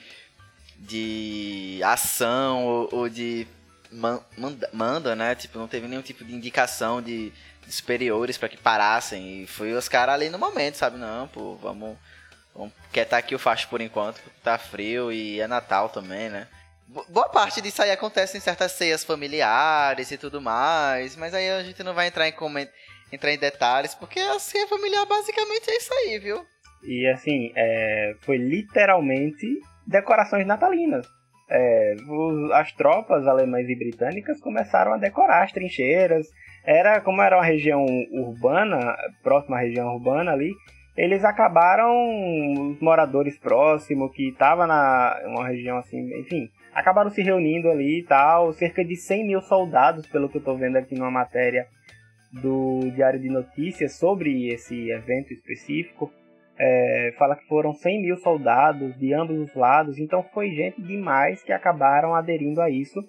de 0.78 1.80
ação 1.82 2.64
ou, 2.64 2.88
ou 2.92 3.08
de 3.08 3.46
man, 3.90 4.20
manda, 4.36 4.70
manda, 4.72 5.16
né? 5.16 5.34
Tipo, 5.34 5.58
não 5.58 5.68
teve 5.68 5.88
nenhum 5.88 6.02
tipo 6.02 6.24
de 6.24 6.34
indicação 6.34 7.00
de, 7.00 7.32
de 7.66 7.72
superiores 7.72 8.36
para 8.36 8.48
que 8.48 8.56
parassem. 8.56 9.42
E 9.42 9.46
foi 9.46 9.72
os 9.72 9.88
caras 9.88 10.14
ali 10.14 10.28
no 10.28 10.38
momento, 10.38 10.76
sabe? 10.76 10.98
Não, 10.98 11.26
pô, 11.28 11.56
vamos 11.56 11.96
Vamos 12.54 12.72
quietar 12.92 13.18
aqui 13.18 13.34
o 13.34 13.38
facho 13.38 13.68
por 13.68 13.80
enquanto, 13.80 14.20
tá 14.42 14.56
frio 14.56 15.10
e 15.10 15.40
é 15.40 15.46
Natal 15.46 15.88
também, 15.88 16.30
né? 16.30 16.46
Boa 17.08 17.28
parte 17.28 17.60
disso 17.60 17.82
aí 17.82 17.90
acontece 17.90 18.38
em 18.38 18.40
certas 18.40 18.72
ceias 18.72 19.02
familiares 19.02 20.12
e 20.12 20.16
tudo 20.16 20.40
mais, 20.40 21.16
mas 21.16 21.34
aí 21.34 21.50
a 21.50 21.64
gente 21.64 21.82
não 21.82 21.94
vai 21.94 22.06
entrar 22.06 22.28
em, 22.28 22.32
coment... 22.32 22.68
entrar 23.14 23.32
em 23.32 23.38
detalhes, 23.38 23.94
porque 23.94 24.18
a 24.18 24.38
ceia 24.38 24.66
familiar 24.66 25.06
basicamente 25.06 25.70
é 25.70 25.76
isso 25.76 25.92
aí, 25.94 26.18
viu? 26.18 26.44
E 26.82 27.06
assim, 27.06 27.52
é... 27.56 28.14
foi 28.20 28.36
literalmente 28.36 29.46
decorações 29.86 30.46
natalinas. 30.46 31.06
É... 31.50 31.94
as 32.54 32.72
tropas 32.72 33.26
alemãs 33.26 33.68
e 33.68 33.76
britânicas 33.76 34.40
começaram 34.40 34.92
a 34.92 34.98
decorar 34.98 35.44
as 35.44 35.52
trincheiras. 35.52 36.26
Era 36.64 37.00
como 37.00 37.22
era 37.22 37.36
uma 37.36 37.44
região 37.44 37.84
urbana, 38.12 38.96
próxima 39.22 39.56
à 39.56 39.60
região 39.60 39.94
urbana 39.94 40.32
ali, 40.32 40.52
eles 40.96 41.24
acabaram, 41.24 41.92
os 42.70 42.80
moradores 42.80 43.36
próximos, 43.36 44.12
que 44.14 44.28
estavam 44.28 44.66
na 44.66 45.20
uma 45.26 45.46
região 45.46 45.76
assim, 45.76 45.98
enfim, 46.20 46.48
acabaram 46.72 47.10
se 47.10 47.20
reunindo 47.20 47.68
ali 47.68 48.00
e 48.00 48.04
tal, 48.04 48.52
cerca 48.52 48.84
de 48.84 48.96
100 48.96 49.26
mil 49.26 49.40
soldados, 49.40 50.06
pelo 50.06 50.28
que 50.28 50.36
eu 50.36 50.40
estou 50.40 50.56
vendo 50.56 50.76
aqui 50.76 50.94
numa 50.94 51.10
matéria 51.10 51.66
do 52.40 52.80
Diário 52.94 53.20
de 53.20 53.28
Notícias 53.28 53.96
sobre 53.96 54.48
esse 54.48 54.90
evento 54.90 55.32
específico. 55.32 56.10
É, 56.56 57.14
fala 57.18 57.36
que 57.36 57.46
foram 57.46 57.72
100 57.72 58.02
mil 58.02 58.16
soldados 58.18 58.96
de 58.98 59.12
ambos 59.12 59.38
os 59.38 59.54
lados, 59.54 59.98
então 59.98 60.22
foi 60.32 60.50
gente 60.50 60.80
demais 60.80 61.42
que 61.42 61.52
acabaram 61.52 62.14
aderindo 62.14 62.60
a 62.60 62.70
isso 62.70 63.00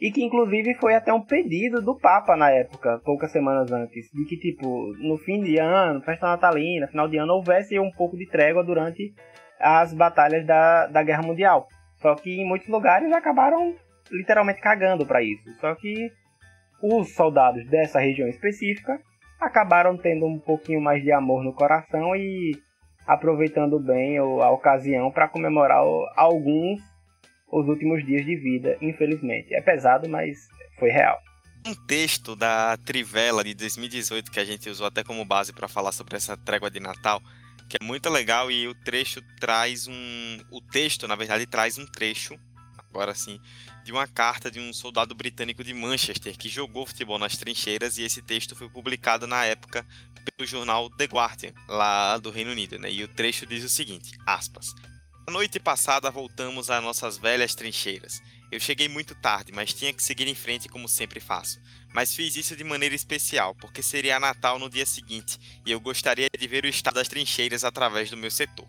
e 0.00 0.10
que 0.10 0.24
inclusive 0.24 0.74
foi 0.74 0.94
até 0.94 1.12
um 1.12 1.20
pedido 1.20 1.82
do 1.82 1.96
Papa 1.96 2.34
na 2.34 2.50
época, 2.50 3.00
poucas 3.04 3.30
semanas 3.30 3.70
antes, 3.70 4.10
de 4.12 4.24
que 4.24 4.36
tipo, 4.36 4.92
no 4.98 5.18
fim 5.18 5.42
de 5.42 5.58
ano, 5.58 6.00
festa 6.00 6.26
natalina, 6.26 6.88
final 6.88 7.06
de 7.06 7.18
ano, 7.18 7.34
houvesse 7.34 7.78
um 7.78 7.92
pouco 7.92 8.16
de 8.16 8.26
trégua 8.26 8.64
durante 8.64 9.12
as 9.60 9.92
batalhas 9.92 10.44
da, 10.46 10.86
da 10.86 11.02
Guerra 11.02 11.22
Mundial. 11.22 11.68
Só 11.96 12.14
que 12.14 12.40
em 12.40 12.48
muitos 12.48 12.68
lugares 12.68 13.12
acabaram 13.12 13.74
literalmente 14.10 14.60
cagando 14.60 15.06
para 15.06 15.22
isso. 15.22 15.48
Só 15.60 15.74
que 15.74 16.10
os 16.82 17.14
soldados 17.14 17.66
dessa 17.68 18.00
região 18.00 18.28
específica 18.28 19.00
acabaram 19.40 19.96
tendo 19.96 20.26
um 20.26 20.38
pouquinho 20.38 20.80
mais 20.80 21.02
de 21.02 21.12
amor 21.12 21.42
no 21.42 21.52
coração 21.52 22.14
e 22.14 22.52
aproveitando 23.06 23.78
bem 23.78 24.18
a 24.18 24.50
ocasião 24.50 25.10
para 25.10 25.28
comemorar 25.28 25.82
alguns 26.16 26.80
os 27.50 27.66
últimos 27.66 28.04
dias 28.04 28.24
de 28.24 28.36
vida, 28.36 28.76
infelizmente. 28.80 29.52
É 29.54 29.60
pesado, 29.60 30.08
mas 30.08 30.48
foi 30.78 30.90
real. 30.90 31.18
Um 31.66 31.74
texto 31.86 32.36
da 32.36 32.76
Trivela 32.78 33.42
de 33.42 33.54
2018 33.54 34.30
que 34.30 34.40
a 34.40 34.44
gente 34.44 34.70
usou 34.70 34.86
até 34.86 35.02
como 35.02 35.24
base 35.24 35.52
para 35.52 35.68
falar 35.68 35.92
sobre 35.92 36.16
essa 36.16 36.36
trégua 36.36 36.70
de 36.70 36.80
Natal, 36.80 37.20
que 37.68 37.76
é 37.80 37.84
muito 37.84 38.08
legal 38.08 38.50
e 38.50 38.66
o 38.66 38.74
trecho 38.74 39.20
traz 39.38 39.86
um, 39.86 40.38
o 40.50 40.60
texto 40.60 41.06
na 41.06 41.16
verdade 41.16 41.46
traz 41.46 41.76
um 41.76 41.86
trecho 41.86 42.38
agora 42.90 43.14
sim, 43.14 43.40
de 43.84 43.92
uma 43.92 44.06
carta 44.06 44.50
de 44.50 44.60
um 44.60 44.72
soldado 44.72 45.14
britânico 45.14 45.62
de 45.62 45.72
Manchester 45.72 46.36
que 46.36 46.48
jogou 46.48 46.84
futebol 46.84 47.18
nas 47.18 47.36
trincheiras 47.36 47.96
e 47.96 48.02
esse 48.02 48.20
texto 48.20 48.56
foi 48.56 48.68
publicado 48.68 49.26
na 49.26 49.44
época 49.44 49.86
pelo 50.36 50.46
jornal 50.46 50.90
The 50.90 51.04
Guardian, 51.04 51.54
lá 51.68 52.18
do 52.18 52.30
Reino 52.30 52.50
Unido, 52.50 52.78
né? 52.78 52.90
E 52.90 53.02
o 53.02 53.08
trecho 53.08 53.46
diz 53.46 53.64
o 53.64 53.68
seguinte, 53.68 54.12
aspas: 54.26 54.74
"A 55.26 55.30
noite 55.30 55.58
passada 55.58 56.10
voltamos 56.10 56.68
às 56.68 56.82
nossas 56.82 57.16
velhas 57.16 57.54
trincheiras. 57.54 58.20
Eu 58.50 58.58
cheguei 58.58 58.88
muito 58.88 59.14
tarde, 59.14 59.52
mas 59.52 59.72
tinha 59.72 59.92
que 59.92 60.02
seguir 60.02 60.26
em 60.26 60.34
frente 60.34 60.68
como 60.68 60.88
sempre 60.88 61.20
faço. 61.20 61.60
Mas 61.94 62.12
fiz 62.12 62.34
isso 62.34 62.56
de 62.56 62.64
maneira 62.64 62.96
especial, 62.96 63.54
porque 63.54 63.80
seria 63.80 64.18
Natal 64.18 64.58
no 64.58 64.68
dia 64.68 64.84
seguinte 64.84 65.38
e 65.64 65.70
eu 65.70 65.78
gostaria 65.78 66.28
de 66.28 66.48
ver 66.48 66.64
o 66.64 66.68
estado 66.68 66.94
das 66.94 67.06
trincheiras 67.06 67.62
através 67.62 68.10
do 68.10 68.16
meu 68.16 68.30
setor. 68.30 68.66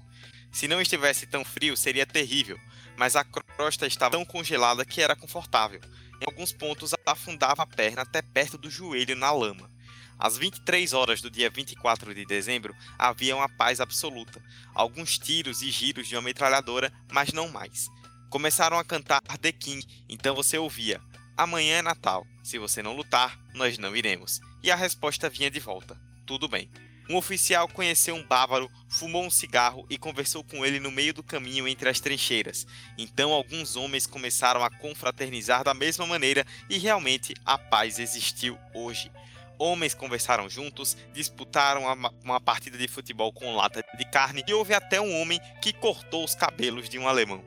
Se 0.51 0.67
não 0.67 0.79
estivesse 0.81 1.25
tão 1.25 1.43
frio, 1.43 1.75
seria 1.75 2.05
terrível, 2.05 2.59
mas 3.01 3.15
a 3.15 3.23
crosta 3.23 3.87
estava 3.87 4.11
tão 4.11 4.23
congelada 4.23 4.85
que 4.85 5.01
era 5.01 5.15
confortável. 5.15 5.81
Em 6.21 6.25
alguns 6.27 6.53
pontos 6.53 6.93
afundava 7.03 7.63
a 7.63 7.65
perna 7.65 8.03
até 8.03 8.21
perto 8.21 8.59
do 8.59 8.69
joelho 8.69 9.15
na 9.15 9.31
lama. 9.31 9.71
Às 10.19 10.37
23 10.37 10.93
horas 10.93 11.19
do 11.19 11.31
dia 11.31 11.49
24 11.49 12.13
de 12.13 12.23
dezembro, 12.27 12.75
havia 12.99 13.35
uma 13.35 13.49
paz 13.49 13.81
absoluta. 13.81 14.39
Alguns 14.75 15.17
tiros 15.17 15.63
e 15.63 15.71
giros 15.71 16.07
de 16.07 16.15
uma 16.15 16.21
metralhadora, 16.21 16.93
mas 17.11 17.33
não 17.33 17.49
mais. 17.49 17.89
Começaram 18.29 18.77
a 18.77 18.83
cantar 18.83 19.21
The 19.21 19.51
King, 19.51 19.83
então 20.07 20.35
você 20.35 20.59
ouvia: 20.59 21.01
Amanhã 21.35 21.77
é 21.77 21.81
Natal. 21.81 22.23
Se 22.43 22.59
você 22.59 22.83
não 22.83 22.95
lutar, 22.95 23.35
nós 23.55 23.79
não 23.79 23.95
iremos. 23.95 24.39
E 24.61 24.69
a 24.69 24.75
resposta 24.75 25.27
vinha 25.27 25.49
de 25.49 25.59
volta: 25.59 25.99
Tudo 26.23 26.47
bem. 26.47 26.69
Um 27.11 27.17
oficial 27.17 27.67
conheceu 27.67 28.15
um 28.15 28.23
bávaro, 28.23 28.71
fumou 28.87 29.25
um 29.25 29.29
cigarro 29.29 29.85
e 29.89 29.97
conversou 29.97 30.45
com 30.45 30.65
ele 30.65 30.79
no 30.79 30.89
meio 30.89 31.13
do 31.13 31.21
caminho 31.21 31.67
entre 31.67 31.89
as 31.89 31.99
trincheiras. 31.99 32.65
Então 32.97 33.33
alguns 33.33 33.75
homens 33.75 34.07
começaram 34.07 34.63
a 34.63 34.69
confraternizar 34.69 35.61
da 35.61 35.73
mesma 35.73 36.07
maneira 36.07 36.45
e 36.69 36.77
realmente 36.77 37.33
a 37.43 37.57
paz 37.57 37.99
existiu 37.99 38.57
hoje. 38.73 39.11
Homens 39.59 39.93
conversaram 39.93 40.49
juntos, 40.49 40.95
disputaram 41.13 41.83
uma, 41.83 42.13
uma 42.23 42.39
partida 42.39 42.77
de 42.77 42.87
futebol 42.87 43.33
com 43.33 43.57
lata 43.57 43.83
de 43.97 44.05
carne 44.05 44.41
e 44.47 44.53
houve 44.53 44.73
até 44.73 45.01
um 45.01 45.21
homem 45.21 45.37
que 45.61 45.73
cortou 45.73 46.23
os 46.23 46.33
cabelos 46.33 46.87
de 46.87 46.97
um 46.97 47.09
alemão. 47.09 47.43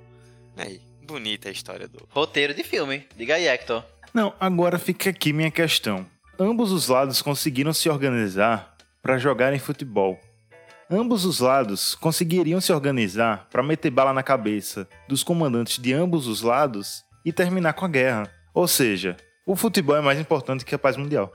Aí, 0.59 0.79
bonita 1.07 1.49
a 1.49 1.53
história 1.53 1.89
do. 1.89 2.07
Roteiro 2.11 2.53
de 2.53 2.63
filme. 2.63 3.09
Diga 3.17 3.37
aí, 3.37 3.49
Hector. 3.49 3.83
Não, 4.13 4.35
agora 4.39 4.79
fica 4.79 5.09
aqui 5.09 5.33
minha 5.33 5.51
questão. 5.51 6.07
Ambos 6.39 6.71
os 6.71 6.89
lados 6.89 7.23
conseguiram 7.23 7.73
se 7.73 7.89
organizar 7.89 8.74
para 9.05 9.19
jogarem 9.19 9.59
futebol. 9.59 10.19
Ambos 10.91 11.27
os 11.27 11.39
lados 11.39 11.95
conseguiriam 11.95 12.59
se 12.59 12.73
organizar 12.73 13.47
para 13.51 13.63
meter 13.63 13.91
bala 13.91 14.15
na 14.15 14.23
cabeça 14.23 14.89
dos 15.07 15.23
comandantes 15.23 15.79
de 15.79 15.93
ambos 15.93 16.27
os 16.27 16.41
lados 16.41 17.05
e 17.23 17.31
terminar 17.31 17.75
com 17.75 17.85
a 17.85 17.89
guerra. 17.89 18.33
Ou 18.55 18.67
seja, 18.67 19.15
o 19.47 19.55
futebol 19.55 19.95
é 19.95 20.01
mais 20.01 20.19
importante 20.19 20.65
que 20.65 20.75
a 20.75 20.79
paz 20.79 20.97
mundial. 20.97 21.31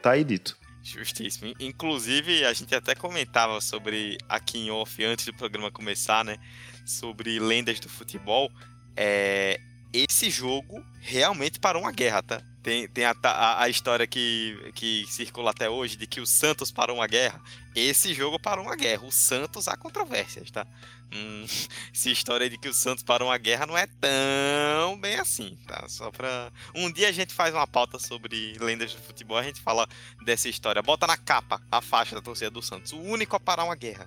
Tá 0.00 0.12
aí 0.12 0.24
dito. 0.24 0.56
Justíssimo. 0.82 1.52
Inclusive, 1.60 2.46
a 2.46 2.54
gente 2.54 2.74
até 2.74 2.94
comentava 2.94 3.60
sobre 3.60 4.16
aqui 4.26 4.58
em 4.58 4.70
off 4.70 5.04
antes 5.04 5.26
do 5.26 5.34
programa 5.34 5.70
começar, 5.70 6.24
né? 6.24 6.38
Sobre 6.86 7.38
lendas 7.38 7.78
do 7.80 7.88
futebol. 7.88 8.50
É, 8.96 9.60
esse 9.92 10.30
jogo 10.30 10.84
realmente 11.00 11.58
parou 11.58 11.82
uma 11.82 11.92
guerra, 11.92 12.22
tá? 12.22 12.42
Tem, 12.62 12.86
tem 12.88 13.06
a, 13.06 13.14
a, 13.22 13.62
a, 13.62 13.68
história 13.70 14.06
que, 14.06 14.72
que 14.74 15.06
circula 15.08 15.50
até 15.50 15.70
hoje 15.70 15.96
de 15.96 16.06
que 16.06 16.20
o 16.20 16.26
Santos 16.26 16.70
parou 16.70 16.96
uma 16.96 17.06
guerra. 17.06 17.40
Esse 17.74 18.12
jogo 18.12 18.38
parou 18.38 18.66
uma 18.66 18.76
guerra. 18.76 19.06
O 19.06 19.10
Santos 19.10 19.66
há 19.66 19.76
controvérsias, 19.78 20.50
tá? 20.50 20.66
Hum, 21.10 21.46
essa 21.92 22.10
história 22.10 22.50
de 22.50 22.58
que 22.58 22.68
o 22.68 22.74
Santos 22.74 23.02
parou 23.02 23.28
uma 23.28 23.38
guerra 23.38 23.64
não 23.64 23.78
é 23.78 23.86
tão 23.86 25.00
bem 25.00 25.14
assim, 25.14 25.58
tá? 25.66 25.88
Só 25.88 26.10
pra. 26.10 26.52
Um 26.74 26.92
dia 26.92 27.08
a 27.08 27.12
gente 27.12 27.32
faz 27.32 27.54
uma 27.54 27.66
pauta 27.66 27.98
sobre 27.98 28.58
lendas 28.60 28.94
do 28.94 29.00
futebol, 29.00 29.38
a 29.38 29.42
gente 29.42 29.62
fala 29.62 29.88
dessa 30.26 30.46
história. 30.46 30.82
Bota 30.82 31.06
na 31.06 31.16
capa 31.16 31.62
a 31.72 31.80
faixa 31.80 32.14
da 32.14 32.20
torcida 32.20 32.50
do 32.50 32.60
Santos. 32.60 32.92
O 32.92 33.00
único 33.00 33.34
a 33.36 33.40
parar 33.40 33.64
uma 33.64 33.76
guerra. 33.76 34.06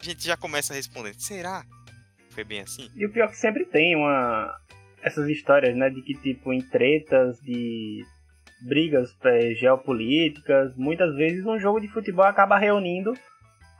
A 0.00 0.04
gente 0.04 0.26
já 0.26 0.36
começa 0.36 0.74
respondendo. 0.74 1.20
Será? 1.20 1.64
Foi 2.30 2.44
bem 2.44 2.60
assim? 2.60 2.90
E 2.96 3.06
o 3.06 3.12
pior 3.12 3.26
é 3.26 3.28
que 3.28 3.36
sempre 3.36 3.64
tem 3.66 3.94
uma, 3.94 4.58
essas 5.02 5.28
histórias, 5.28 5.76
né, 5.76 5.90
de 5.90 6.02
que 6.02 6.14
tipo 6.14 6.52
em 6.52 6.60
tretas, 6.60 7.38
de 7.40 8.04
brigas 8.66 9.16
é, 9.24 9.54
geopolíticas, 9.54 10.76
muitas 10.76 11.14
vezes 11.16 11.44
um 11.44 11.58
jogo 11.58 11.80
de 11.80 11.88
futebol 11.88 12.24
acaba 12.24 12.56
reunindo 12.56 13.12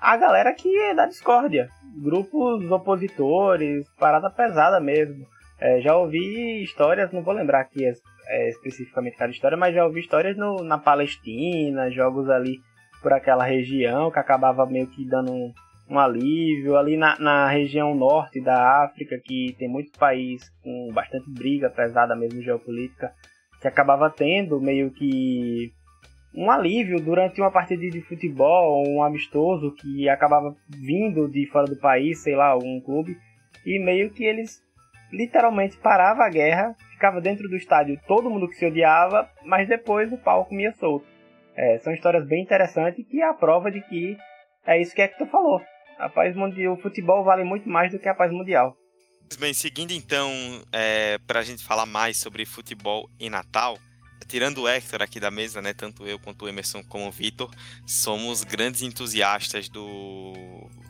a 0.00 0.16
galera 0.16 0.52
que 0.52 0.68
é 0.76 0.94
da 0.94 1.06
discórdia, 1.06 1.68
grupos 2.02 2.68
opositores, 2.70 3.88
parada 3.98 4.28
pesada 4.28 4.80
mesmo. 4.80 5.24
É, 5.60 5.80
já 5.80 5.96
ouvi 5.96 6.60
histórias, 6.60 7.12
não 7.12 7.22
vou 7.22 7.32
lembrar 7.32 7.60
aqui 7.60 7.86
é, 7.86 7.92
é, 8.26 8.48
especificamente 8.48 9.16
cada 9.16 9.30
história, 9.30 9.56
mas 9.56 9.72
já 9.72 9.86
ouvi 9.86 10.00
histórias 10.00 10.36
no, 10.36 10.56
na 10.64 10.76
Palestina, 10.76 11.88
jogos 11.88 12.28
ali 12.28 12.60
por 13.00 13.12
aquela 13.12 13.44
região 13.44 14.10
que 14.10 14.18
acabava 14.18 14.66
meio 14.66 14.88
que 14.88 15.08
dando 15.08 15.32
um, 15.32 15.52
um 15.92 15.98
alívio. 15.98 16.76
Ali 16.76 16.96
na, 16.96 17.18
na 17.18 17.48
região 17.48 17.94
norte 17.94 18.40
da 18.40 18.84
África, 18.84 19.20
que 19.22 19.54
tem 19.58 19.68
muitos 19.68 19.92
países 19.92 20.48
com 20.62 20.90
bastante 20.92 21.30
briga 21.30 21.68
pesada 21.68 22.16
mesmo 22.16 22.40
geopolítica, 22.40 23.12
que 23.60 23.68
acabava 23.68 24.10
tendo 24.10 24.60
meio 24.60 24.90
que 24.90 25.70
um 26.34 26.50
alívio 26.50 26.98
durante 26.98 27.40
uma 27.40 27.50
partida 27.50 27.82
de 27.90 28.00
futebol, 28.00 28.82
um 28.88 29.02
amistoso 29.02 29.74
que 29.74 30.08
acabava 30.08 30.56
vindo 30.66 31.28
de 31.28 31.46
fora 31.48 31.66
do 31.66 31.78
país, 31.78 32.22
sei 32.22 32.34
lá, 32.34 32.56
um 32.56 32.80
clube, 32.80 33.16
e 33.66 33.78
meio 33.78 34.10
que 34.10 34.24
eles 34.24 34.62
literalmente 35.12 35.76
parava 35.76 36.24
a 36.24 36.30
guerra, 36.30 36.74
ficava 36.90 37.20
dentro 37.20 37.46
do 37.46 37.56
estádio 37.56 38.00
todo 38.08 38.30
mundo 38.30 38.48
que 38.48 38.56
se 38.56 38.64
odiava, 38.64 39.28
mas 39.44 39.68
depois 39.68 40.10
o 40.10 40.16
pau 40.16 40.46
comia 40.46 40.72
solto. 40.72 41.06
É, 41.54 41.78
são 41.80 41.92
histórias 41.92 42.26
bem 42.26 42.42
interessantes 42.42 43.06
que 43.06 43.20
é 43.20 43.28
a 43.28 43.34
prova 43.34 43.70
de 43.70 43.82
que 43.82 44.16
é 44.66 44.80
isso 44.80 44.94
que 44.94 45.02
é 45.02 45.08
que 45.08 45.18
tu 45.18 45.26
falou. 45.26 45.60
A 45.98 46.08
paz 46.08 46.34
mundial, 46.34 46.74
o 46.74 46.80
futebol 46.80 47.24
vale 47.24 47.44
muito 47.44 47.68
mais 47.68 47.92
do 47.92 47.98
que 47.98 48.08
a 48.08 48.14
paz 48.14 48.32
mundial. 48.32 48.76
Bem, 49.38 49.54
seguindo 49.54 49.92
então, 49.92 50.30
é, 50.72 51.18
para 51.26 51.40
a 51.40 51.42
gente 51.42 51.64
falar 51.64 51.86
mais 51.86 52.18
sobre 52.18 52.44
futebol 52.44 53.08
e 53.18 53.30
Natal, 53.30 53.78
tirando 54.26 54.62
o 54.62 54.68
Hector 54.68 55.02
aqui 55.02 55.18
da 55.18 55.30
mesa, 55.30 55.62
né, 55.62 55.72
tanto 55.72 56.06
eu 56.06 56.18
quanto 56.18 56.44
o 56.44 56.48
Emerson 56.48 56.82
como 56.84 57.08
o 57.08 57.12
Vitor, 57.12 57.50
somos 57.86 58.44
grandes 58.44 58.82
entusiastas 58.82 59.68
do, 59.68 60.34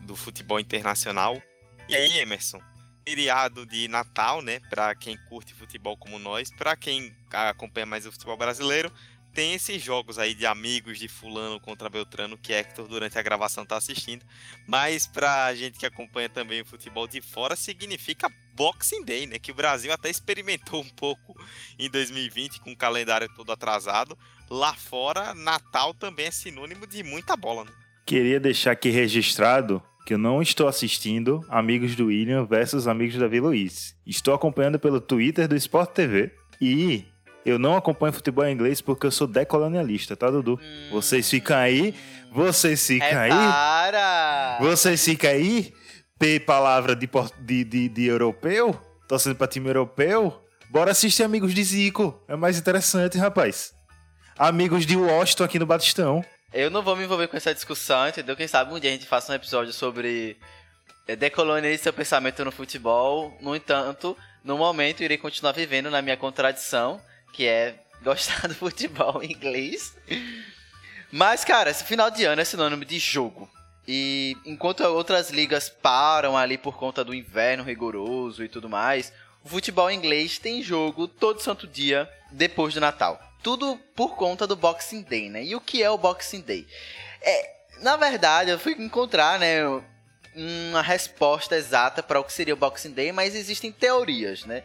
do 0.04 0.16
futebol 0.16 0.58
internacional. 0.58 1.40
E 1.88 1.94
aí, 1.94 2.18
Emerson, 2.18 2.60
feriado 3.06 3.66
de 3.66 3.88
Natal, 3.88 4.42
né, 4.42 4.60
para 4.70 4.94
quem 4.94 5.16
curte 5.28 5.54
futebol 5.54 5.96
como 5.96 6.18
nós, 6.18 6.50
para 6.50 6.76
quem 6.76 7.14
acompanha 7.30 7.86
mais 7.86 8.06
o 8.06 8.12
futebol 8.12 8.36
brasileiro, 8.36 8.92
tem 9.34 9.54
esses 9.54 9.82
jogos 9.82 10.18
aí 10.18 10.34
de 10.34 10.46
amigos 10.46 10.98
de 10.98 11.08
fulano 11.08 11.58
contra 11.60 11.88
Beltrano 11.88 12.36
que 12.36 12.52
Hector 12.52 12.86
durante 12.86 13.18
a 13.18 13.22
gravação 13.22 13.64
tá 13.64 13.76
assistindo, 13.76 14.24
mas 14.66 15.06
pra 15.06 15.54
gente 15.54 15.78
que 15.78 15.86
acompanha 15.86 16.28
também 16.28 16.60
o 16.60 16.66
futebol 16.66 17.06
de 17.08 17.20
fora 17.20 17.56
significa 17.56 18.30
Boxing 18.54 19.04
Day, 19.04 19.26
né? 19.26 19.38
Que 19.38 19.50
o 19.50 19.54
Brasil 19.54 19.92
até 19.92 20.10
experimentou 20.10 20.82
um 20.82 20.88
pouco 20.90 21.34
em 21.78 21.88
2020 21.88 22.60
com 22.60 22.72
o 22.72 22.76
calendário 22.76 23.28
todo 23.34 23.50
atrasado. 23.50 24.16
Lá 24.50 24.74
fora, 24.74 25.34
Natal 25.34 25.94
também 25.94 26.26
é 26.26 26.30
sinônimo 26.30 26.86
de 26.86 27.02
muita 27.02 27.36
bola, 27.36 27.64
né? 27.64 27.72
Queria 28.04 28.38
deixar 28.38 28.72
aqui 28.72 28.90
registrado 28.90 29.82
que 30.04 30.14
eu 30.14 30.18
não 30.18 30.42
estou 30.42 30.68
assistindo 30.68 31.44
Amigos 31.48 31.94
do 31.94 32.06
William 32.06 32.44
versus 32.44 32.86
Amigos 32.86 33.16
da 33.16 33.26
Luiz. 33.26 33.96
Estou 34.06 34.34
acompanhando 34.34 34.78
pelo 34.78 35.00
Twitter 35.00 35.48
do 35.48 35.56
Sport 35.56 35.92
TV 35.92 36.32
e 36.60 37.06
eu 37.44 37.58
não 37.58 37.76
acompanho 37.76 38.12
futebol 38.12 38.46
inglês 38.48 38.80
porque 38.80 39.06
eu 39.06 39.10
sou 39.10 39.26
decolonialista, 39.26 40.16
tá, 40.16 40.30
Dudu? 40.30 40.58
Hum. 40.62 40.88
Vocês 40.90 41.28
ficam 41.28 41.56
aí, 41.56 41.94
vocês 42.30 42.86
ficam 42.86 43.06
é 43.06 43.16
aí. 43.16 43.30
Para! 43.30 44.58
Vocês 44.60 45.04
ficam 45.04 45.30
aí, 45.30 45.72
P 46.18 46.40
palavra 46.40 46.94
de, 46.94 47.08
de, 47.40 47.64
de, 47.64 47.88
de 47.88 48.06
europeu, 48.06 48.78
torcendo 49.08 49.36
pra 49.36 49.46
time 49.46 49.68
europeu. 49.68 50.40
Bora 50.70 50.92
assistir 50.92 51.22
Amigos 51.22 51.52
de 51.52 51.62
Zico, 51.62 52.22
é 52.28 52.36
mais 52.36 52.58
interessante, 52.58 53.18
rapaz. 53.18 53.72
Amigos 54.38 54.86
de 54.86 54.96
Washington 54.96 55.44
aqui 55.44 55.58
no 55.58 55.66
Batistão. 55.66 56.24
Eu 56.52 56.70
não 56.70 56.82
vou 56.82 56.96
me 56.96 57.04
envolver 57.04 57.28
com 57.28 57.36
essa 57.36 57.52
discussão, 57.52 58.08
entendeu? 58.08 58.36
Quem 58.36 58.46
sabe 58.46 58.72
um 58.72 58.78
dia 58.78 58.90
a 58.90 58.92
gente 58.92 59.06
faça 59.06 59.32
um 59.32 59.34
episódio 59.34 59.72
sobre 59.72 60.36
eh, 61.06 61.16
decolonialismo 61.16 61.80
e 61.80 61.82
seu 61.82 61.92
pensamento 61.92 62.44
no 62.44 62.52
futebol. 62.52 63.36
No 63.40 63.56
entanto, 63.56 64.16
no 64.44 64.56
momento 64.56 65.02
irei 65.02 65.18
continuar 65.18 65.52
vivendo 65.52 65.90
na 65.90 66.00
minha 66.00 66.16
contradição 66.16 67.00
que 67.32 67.46
é 67.46 67.76
gostar 68.02 68.46
do 68.48 68.54
futebol 68.54 69.22
inglês. 69.22 69.96
Mas, 71.10 71.44
cara, 71.44 71.70
esse 71.70 71.84
final 71.84 72.10
de 72.10 72.24
ano 72.24 72.40
é 72.40 72.44
sinônimo 72.44 72.84
de 72.84 72.98
jogo. 72.98 73.50
E 73.86 74.36
enquanto 74.44 74.82
outras 74.84 75.30
ligas 75.30 75.68
param 75.68 76.36
ali 76.36 76.56
por 76.56 76.76
conta 76.76 77.02
do 77.02 77.14
inverno 77.14 77.64
rigoroso 77.64 78.44
e 78.44 78.48
tudo 78.48 78.68
mais, 78.68 79.12
o 79.44 79.48
futebol 79.48 79.90
inglês 79.90 80.38
tem 80.38 80.62
jogo 80.62 81.08
todo 81.08 81.42
santo 81.42 81.66
dia 81.66 82.08
depois 82.30 82.74
do 82.74 82.80
Natal. 82.80 83.20
Tudo 83.42 83.76
por 83.96 84.14
conta 84.14 84.46
do 84.46 84.54
Boxing 84.54 85.02
Day, 85.02 85.28
né? 85.28 85.44
E 85.44 85.56
o 85.56 85.60
que 85.60 85.82
é 85.82 85.90
o 85.90 85.98
Boxing 85.98 86.42
Day? 86.42 86.66
É, 87.20 87.50
na 87.80 87.96
verdade, 87.96 88.50
eu 88.50 88.58
fui 88.58 88.72
encontrar, 88.72 89.38
né, 89.38 89.62
uma 90.34 90.80
resposta 90.80 91.56
exata 91.56 92.02
para 92.02 92.20
o 92.20 92.24
que 92.24 92.32
seria 92.32 92.54
o 92.54 92.56
Boxing 92.56 92.92
Day, 92.92 93.12
mas 93.12 93.34
existem 93.34 93.72
teorias, 93.72 94.44
né? 94.44 94.62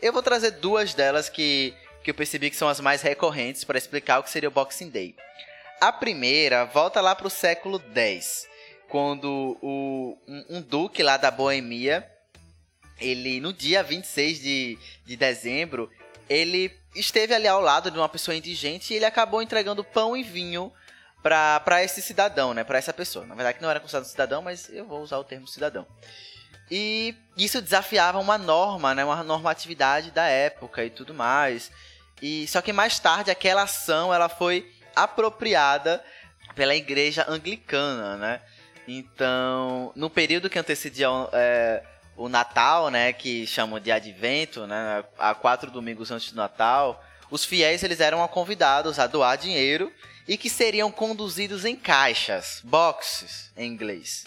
Eu 0.00 0.12
vou 0.12 0.22
trazer 0.22 0.52
duas 0.52 0.94
delas 0.94 1.28
que, 1.28 1.74
que 2.08 2.10
eu 2.12 2.14
percebi 2.14 2.48
que 2.48 2.56
são 2.56 2.70
as 2.70 2.80
mais 2.80 3.02
recorrentes 3.02 3.64
para 3.64 3.76
explicar 3.76 4.18
o 4.18 4.22
que 4.22 4.30
seria 4.30 4.48
o 4.48 4.52
Boxing 4.52 4.88
Day. 4.88 5.14
A 5.78 5.92
primeira 5.92 6.64
volta 6.64 7.02
lá 7.02 7.14
para 7.14 7.26
o 7.26 7.30
século 7.30 7.78
X, 7.94 8.48
quando 8.88 9.58
o, 9.60 10.16
um, 10.26 10.56
um 10.56 10.62
duque 10.62 11.02
lá 11.02 11.18
da 11.18 11.30
Boemia, 11.30 12.10
ele 12.98 13.40
no 13.40 13.52
dia 13.52 13.82
26 13.82 14.40
de, 14.40 14.78
de 15.04 15.16
dezembro, 15.18 15.90
ele 16.30 16.74
esteve 16.96 17.34
ali 17.34 17.46
ao 17.46 17.60
lado 17.60 17.90
de 17.90 17.98
uma 17.98 18.08
pessoa 18.08 18.34
indigente 18.34 18.94
e 18.94 18.96
ele 18.96 19.04
acabou 19.04 19.42
entregando 19.42 19.84
pão 19.84 20.16
e 20.16 20.22
vinho 20.22 20.72
para 21.22 21.84
esse 21.84 22.00
cidadão, 22.00 22.54
né? 22.54 22.64
Para 22.64 22.78
essa 22.78 22.94
pessoa. 22.94 23.26
Na 23.26 23.34
verdade, 23.34 23.58
não 23.60 23.68
era 23.68 23.80
considerado 23.80 24.06
cidadão, 24.06 24.40
mas 24.40 24.70
eu 24.70 24.86
vou 24.86 25.02
usar 25.02 25.18
o 25.18 25.24
termo 25.24 25.46
cidadão. 25.46 25.86
E 26.70 27.14
isso 27.36 27.60
desafiava 27.60 28.18
uma 28.18 28.38
norma, 28.38 28.94
né? 28.94 29.04
Uma 29.04 29.22
normatividade 29.22 30.10
da 30.10 30.26
época 30.26 30.82
e 30.82 30.88
tudo 30.88 31.12
mais. 31.12 31.70
E 32.20 32.46
só 32.48 32.60
que 32.60 32.72
mais 32.72 32.98
tarde 32.98 33.30
aquela 33.30 33.62
ação 33.62 34.12
ela 34.12 34.28
foi 34.28 34.70
apropriada 34.94 36.02
pela 36.54 36.74
igreja 36.74 37.24
anglicana, 37.28 38.16
né? 38.16 38.40
Então, 38.86 39.92
no 39.94 40.08
período 40.08 40.48
que 40.48 40.58
antecedia 40.58 41.08
é, 41.32 41.82
o 42.16 42.28
Natal, 42.28 42.90
né, 42.90 43.12
que 43.12 43.46
chamam 43.46 43.78
de 43.78 43.92
Advento, 43.92 44.66
né, 44.66 45.04
há 45.18 45.34
quatro 45.34 45.70
domingos 45.70 46.10
antes 46.10 46.32
do 46.32 46.36
Natal, 46.36 47.04
os 47.30 47.44
fiéis 47.44 47.82
eles 47.82 48.00
eram 48.00 48.26
convidados 48.28 48.98
a 48.98 49.06
doar 49.06 49.36
dinheiro 49.36 49.92
e 50.26 50.36
que 50.36 50.48
seriam 50.48 50.90
conduzidos 50.90 51.64
em 51.64 51.76
caixas, 51.76 52.60
boxes 52.64 53.52
em 53.56 53.70
inglês. 53.70 54.24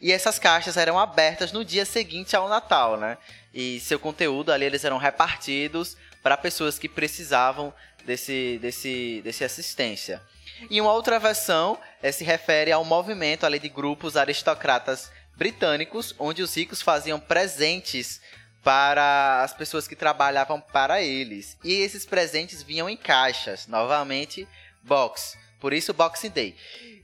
E 0.00 0.12
essas 0.12 0.38
caixas 0.38 0.76
eram 0.76 0.98
abertas 0.98 1.52
no 1.52 1.64
dia 1.64 1.84
seguinte 1.84 2.34
ao 2.34 2.48
Natal, 2.48 2.96
né? 2.96 3.18
E 3.52 3.80
seu 3.80 3.98
conteúdo 3.98 4.52
ali 4.52 4.64
eles 4.64 4.84
eram 4.84 4.96
repartidos 4.96 5.96
para 6.28 6.36
pessoas 6.36 6.78
que 6.78 6.90
precisavam 6.90 7.72
desse, 8.04 8.58
desse, 8.60 9.22
desse 9.24 9.44
assistência. 9.44 10.20
E 10.68 10.78
uma 10.78 10.92
outra 10.92 11.18
versão 11.18 11.78
é, 12.02 12.12
se 12.12 12.22
refere 12.22 12.70
ao 12.70 12.84
movimento 12.84 13.46
ali 13.46 13.58
de 13.58 13.70
grupos 13.70 14.14
aristocratas 14.14 15.10
britânicos, 15.38 16.14
onde 16.18 16.42
os 16.42 16.54
ricos 16.54 16.82
faziam 16.82 17.18
presentes 17.18 18.20
para 18.62 19.42
as 19.42 19.54
pessoas 19.54 19.88
que 19.88 19.96
trabalhavam 19.96 20.60
para 20.60 21.00
eles. 21.00 21.56
E 21.64 21.72
esses 21.72 22.04
presentes 22.04 22.62
vinham 22.62 22.90
em 22.90 22.96
caixas, 22.96 23.66
novamente 23.66 24.46
box. 24.82 25.34
Por 25.58 25.72
isso 25.72 25.94
Boxing 25.94 26.28
Day. 26.28 26.54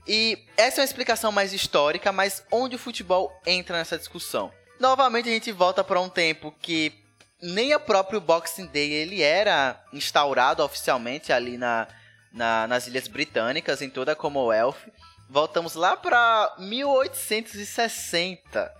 E 0.07 0.37
essa 0.55 0.81
é 0.81 0.81
uma 0.81 0.85
explicação 0.85 1.31
mais 1.31 1.51
histórica, 1.51 2.11
mas 2.11 2.43
onde 2.51 2.75
o 2.75 2.79
futebol 2.79 3.33
entra 3.43 3.75
nessa 3.75 3.97
discussão? 3.97 4.53
Novamente 4.79 5.29
a 5.29 5.31
gente 5.31 5.51
volta 5.51 5.83
para 5.83 5.99
um 5.99 6.09
tempo 6.09 6.53
que 6.61 7.03
nem 7.41 7.73
o 7.75 7.79
próprio 7.79 8.21
Boxing 8.21 8.67
Day 8.67 8.91
ele 8.91 9.21
era 9.21 9.83
instaurado 9.91 10.63
oficialmente 10.63 11.33
ali 11.33 11.57
na, 11.57 11.87
na, 12.31 12.67
nas 12.67 12.87
Ilhas 12.87 13.07
Britânicas, 13.07 13.81
em 13.81 13.89
toda 13.89 14.11
a 14.13 14.15
Commonwealth. 14.15 14.77
Voltamos 15.29 15.75
lá 15.75 15.97
para 15.97 16.55
1860, 16.59 18.71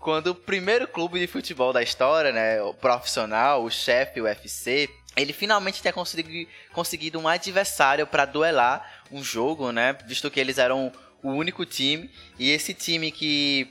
quando 0.00 0.28
o 0.28 0.34
primeiro 0.34 0.88
clube 0.88 1.20
de 1.20 1.28
futebol 1.28 1.72
da 1.72 1.82
história, 1.82 2.32
né, 2.32 2.60
o 2.60 2.74
profissional, 2.74 3.62
o 3.62 3.70
Sheffield 3.70 4.22
UFC, 4.22 4.90
ele 5.16 5.32
finalmente 5.32 5.80
tinha 5.80 5.92
conseguido, 5.92 6.50
conseguido 6.72 7.20
um 7.20 7.28
adversário 7.28 8.04
para 8.06 8.24
duelar 8.24 9.04
um 9.12 9.22
jogo, 9.22 9.70
né, 9.70 9.96
visto 10.06 10.28
que 10.30 10.40
eles 10.40 10.58
eram 10.58 10.90
o 11.22 11.30
único 11.30 11.64
time 11.64 12.10
e 12.38 12.50
esse 12.50 12.74
time 12.74 13.12
que 13.12 13.70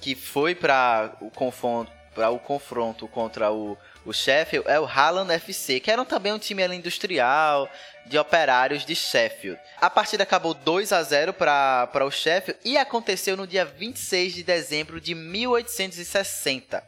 que 0.00 0.14
foi 0.14 0.54
para 0.54 1.16
o 1.20 1.28
confronto 1.28 1.90
para 2.18 2.30
o 2.30 2.38
confronto 2.40 3.06
contra 3.06 3.52
o 3.52 3.78
o 4.04 4.12
Sheffield 4.12 4.66
é 4.66 4.80
o 4.80 4.86
Halland 4.86 5.30
FC, 5.34 5.80
que 5.80 5.90
era 5.90 6.02
também 6.02 6.32
um 6.32 6.38
time 6.38 6.66
industrial 6.74 7.70
de 8.06 8.18
operários 8.18 8.86
de 8.86 8.96
Sheffield. 8.96 9.60
A 9.78 9.90
partida 9.90 10.22
acabou 10.22 10.54
2 10.54 10.92
a 10.92 11.02
0 11.02 11.34
para 11.34 12.06
o 12.06 12.10
Sheffield 12.10 12.58
e 12.64 12.78
aconteceu 12.78 13.36
no 13.36 13.46
dia 13.46 13.66
26 13.66 14.32
de 14.32 14.42
dezembro 14.42 14.98
de 14.98 15.14
1860. 15.14 16.82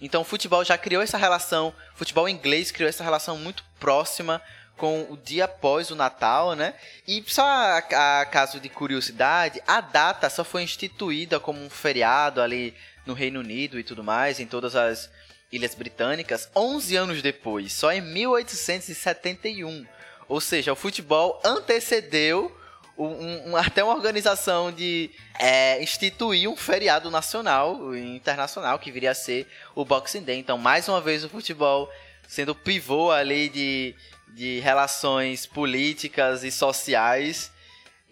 Então 0.00 0.22
o 0.22 0.24
futebol 0.24 0.64
já 0.64 0.78
criou 0.78 1.02
essa 1.02 1.18
relação, 1.18 1.68
o 1.94 1.98
futebol 1.98 2.28
inglês 2.28 2.70
criou 2.70 2.88
essa 2.88 3.04
relação 3.04 3.36
muito 3.36 3.62
próxima 3.78 4.40
com 4.76 5.06
o 5.10 5.16
dia 5.18 5.44
após 5.44 5.90
o 5.90 5.94
Natal, 5.94 6.54
né? 6.54 6.74
E 7.06 7.22
só 7.26 7.46
a, 7.46 7.78
a, 8.20 8.26
caso 8.26 8.58
de 8.58 8.68
curiosidade, 8.68 9.62
a 9.66 9.80
data 9.82 10.30
só 10.30 10.42
foi 10.42 10.62
instituída 10.62 11.38
como 11.38 11.62
um 11.62 11.70
feriado 11.70 12.40
ali 12.40 12.74
no 13.06 13.14
Reino 13.14 13.40
Unido 13.40 13.78
e 13.78 13.84
tudo 13.84 14.02
mais, 14.02 14.40
em 14.40 14.46
todas 14.46 14.74
as 14.76 15.10
Ilhas 15.52 15.74
Britânicas 15.74 16.50
11 16.54 16.96
anos 16.96 17.22
depois, 17.22 17.72
só 17.72 17.92
em 17.92 18.00
1871. 18.00 19.86
Ou 20.28 20.40
seja, 20.40 20.72
o 20.72 20.76
futebol 20.76 21.40
antecedeu 21.44 22.50
um, 22.96 23.50
um, 23.50 23.56
até 23.56 23.82
uma 23.82 23.94
organização 23.94 24.72
de 24.72 25.10
é, 25.38 25.82
instituir 25.82 26.48
um 26.48 26.56
feriado 26.56 27.10
nacional 27.10 27.94
e 27.94 28.16
internacional 28.16 28.78
que 28.78 28.90
viria 28.90 29.10
a 29.10 29.14
ser 29.14 29.46
o 29.74 29.84
Boxing 29.84 30.22
Day. 30.22 30.38
Então, 30.38 30.56
mais 30.56 30.88
uma 30.88 31.00
vez, 31.00 31.24
o 31.24 31.28
futebol 31.28 31.90
sendo 32.26 32.54
pivô 32.54 33.10
ali 33.10 33.48
de, 33.48 33.94
de 34.28 34.60
relações 34.60 35.46
políticas 35.46 36.42
e 36.44 36.50
sociais. 36.50 37.52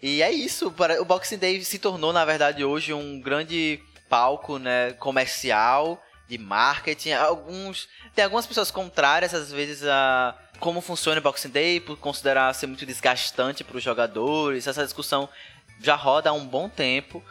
E 0.01 0.21
é 0.21 0.31
isso, 0.31 0.73
o 0.99 1.05
Boxing 1.05 1.37
Day 1.37 1.63
se 1.63 1.79
tornou, 1.79 2.11
na 2.11 2.25
verdade, 2.25 2.63
hoje 2.63 2.93
um 2.93 3.19
grande 3.21 3.81
palco 4.13 4.59
né, 4.59 4.93
comercial 4.99 5.99
de 6.27 6.37
marketing. 6.37 7.13
Alguns 7.13 7.89
tem 8.13 8.23
algumas 8.23 8.45
pessoas 8.45 8.69
contrárias 8.69 9.33
às 9.33 9.51
vezes 9.51 9.83
a 9.87 10.37
como 10.59 10.81
funciona 10.81 11.19
o 11.19 11.23
Boxing 11.23 11.49
Day 11.49 11.79
por 11.79 11.97
considerar 11.97 12.53
ser 12.53 12.67
muito 12.67 12.85
desgastante 12.85 13.63
para 13.63 13.75
os 13.75 13.83
jogadores. 13.83 14.67
Essa 14.67 14.83
discussão 14.83 15.27
já 15.81 15.95
roda 15.95 16.29
há 16.29 16.33
um 16.33 16.45
bom 16.45 16.69
tempo. 16.69 17.23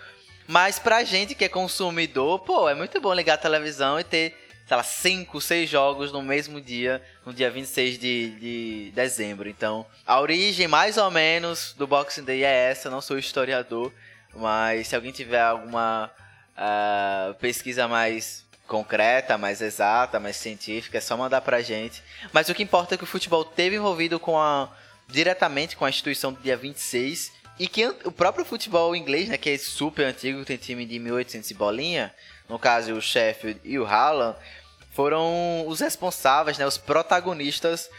Mas 0.48 0.80
pra 0.80 1.04
gente 1.04 1.36
que 1.36 1.44
é 1.44 1.48
consumidor, 1.48 2.40
pô, 2.40 2.68
é 2.68 2.74
muito 2.74 3.00
bom 3.00 3.14
ligar 3.14 3.34
a 3.34 3.38
televisão 3.38 4.00
e 4.00 4.04
ter, 4.04 4.36
sei 4.66 4.76
lá, 4.76 4.82
5, 4.82 5.40
6 5.40 5.70
jogos 5.70 6.10
no 6.10 6.20
mesmo 6.20 6.60
dia, 6.60 7.00
no 7.24 7.32
dia 7.32 7.48
26 7.48 7.96
de, 7.96 8.30
de 8.40 8.92
dezembro. 8.92 9.48
Então, 9.48 9.86
a 10.04 10.20
origem 10.20 10.66
mais 10.66 10.98
ou 10.98 11.12
menos 11.12 11.74
do 11.78 11.86
Boxing 11.86 12.24
Day 12.24 12.42
é 12.42 12.70
essa, 12.70 12.90
não 12.90 13.00
sou 13.00 13.16
historiador, 13.16 13.92
mas 14.34 14.88
se 14.88 14.96
alguém 14.96 15.12
tiver 15.12 15.40
alguma 15.40 16.10
uh, 16.56 17.34
pesquisa 17.34 17.86
mais 17.88 18.44
concreta, 18.66 19.36
mais 19.36 19.60
exata, 19.60 20.18
mais 20.18 20.36
científica, 20.36 20.98
é 20.98 21.00
só 21.00 21.16
mandar 21.16 21.40
pra 21.42 21.60
gente. 21.60 22.02
Mas 22.32 22.48
o 22.48 22.54
que 22.54 22.62
importa 22.62 22.94
é 22.94 22.98
que 22.98 23.04
o 23.04 23.06
futebol 23.06 23.44
teve 23.44 23.76
envolvido 23.76 24.18
com 24.18 24.38
a 24.38 24.70
diretamente 25.08 25.76
com 25.76 25.84
a 25.84 25.90
instituição 25.90 26.32
do 26.32 26.40
dia 26.40 26.56
26 26.56 27.32
e 27.58 27.68
que 27.68 27.86
o 27.86 28.10
próprio 28.10 28.44
futebol 28.44 28.96
inglês, 28.96 29.28
né, 29.28 29.36
que 29.36 29.50
é 29.50 29.58
super 29.58 30.06
antigo, 30.06 30.44
tem 30.44 30.56
time 30.56 30.86
de 30.86 30.98
1800 30.98 31.50
e 31.50 31.54
bolinha, 31.54 32.14
no 32.48 32.58
caso 32.58 32.94
o 32.94 33.00
Sheffield 33.00 33.60
e 33.62 33.78
o 33.78 33.84
Haaland, 33.84 34.36
foram 34.92 35.66
os 35.66 35.80
responsáveis, 35.80 36.56
né, 36.58 36.66
os 36.66 36.78
protagonistas 36.78 37.90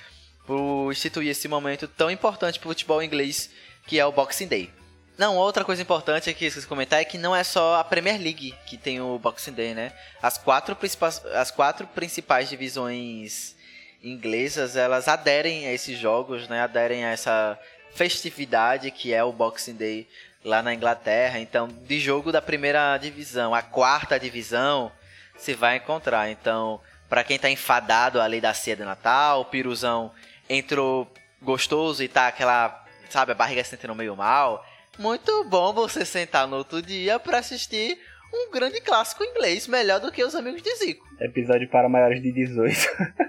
por 0.45 0.91
instituir 0.91 1.29
esse 1.29 1.47
momento 1.47 1.87
tão 1.87 2.09
importante 2.09 2.59
para 2.59 2.67
o 2.67 2.71
futebol 2.71 3.01
inglês, 3.01 3.49
que 3.87 3.99
é 3.99 4.05
o 4.05 4.11
Boxing 4.11 4.47
Day. 4.47 4.82
Não, 5.17 5.37
outra 5.37 5.63
coisa 5.63 5.81
importante 5.81 6.33
que 6.33 6.45
esqueci 6.45 6.61
de 6.61 6.67
comentar 6.67 6.99
é 6.99 7.05
que 7.05 7.19
não 7.19 7.35
é 7.35 7.43
só 7.43 7.75
a 7.75 7.83
Premier 7.83 8.19
League 8.19 8.55
que 8.65 8.77
tem 8.77 8.99
o 8.99 9.19
Boxing 9.19 9.53
Day, 9.53 9.73
né? 9.75 9.93
As 10.19 10.39
quatro 10.39 10.75
principais, 10.75 11.23
as 11.35 11.51
quatro 11.51 11.85
principais 11.85 12.49
divisões 12.49 13.55
inglesas, 14.03 14.75
elas 14.75 15.07
aderem 15.07 15.67
a 15.67 15.71
esses 15.71 15.99
jogos, 15.99 16.47
né? 16.47 16.61
Aderem 16.61 17.05
a 17.05 17.09
essa 17.09 17.59
festividade 17.93 18.89
que 18.89 19.13
é 19.13 19.23
o 19.23 19.31
Boxing 19.31 19.75
Day 19.75 20.07
lá 20.43 20.63
na 20.63 20.73
Inglaterra. 20.73 21.39
Então, 21.39 21.67
de 21.67 21.99
jogo 21.99 22.31
da 22.31 22.41
primeira 22.41 22.97
divisão, 22.97 23.53
a 23.53 23.61
quarta 23.61 24.19
divisão, 24.19 24.91
se 25.37 25.53
vai 25.53 25.77
encontrar. 25.77 26.31
Então, 26.31 26.81
para 27.07 27.23
quem 27.23 27.37
tá 27.37 27.51
enfadado 27.51 28.19
ali 28.19 28.41
da 28.41 28.53
ceia 28.53 28.75
de 28.75 28.83
Natal, 28.83 29.41
o 29.41 29.45
piruzão 29.45 30.11
entrou 30.49 31.07
gostoso 31.39 32.01
e 32.01 32.07
tá 32.07 32.27
aquela, 32.27 32.83
sabe, 33.11 33.31
a 33.31 33.35
barriga 33.35 33.63
sentindo 33.63 33.93
meio 33.93 34.15
mal 34.15 34.65
muito 34.99 35.43
bom 35.45 35.73
você 35.73 36.05
sentar 36.05 36.47
no 36.47 36.57
outro 36.57 36.81
dia 36.81 37.19
para 37.19 37.39
assistir 37.39 37.97
um 38.33 38.51
grande 38.51 38.81
clássico 38.81 39.23
inglês, 39.23 39.67
melhor 39.67 39.99
do 39.99 40.11
que 40.11 40.23
os 40.23 40.35
amigos 40.35 40.61
de 40.61 40.75
Zico. 40.75 41.05
Episódio 41.19 41.69
para 41.69 41.87
maiores 41.87 42.21
de 42.21 42.31
18. 42.31 42.75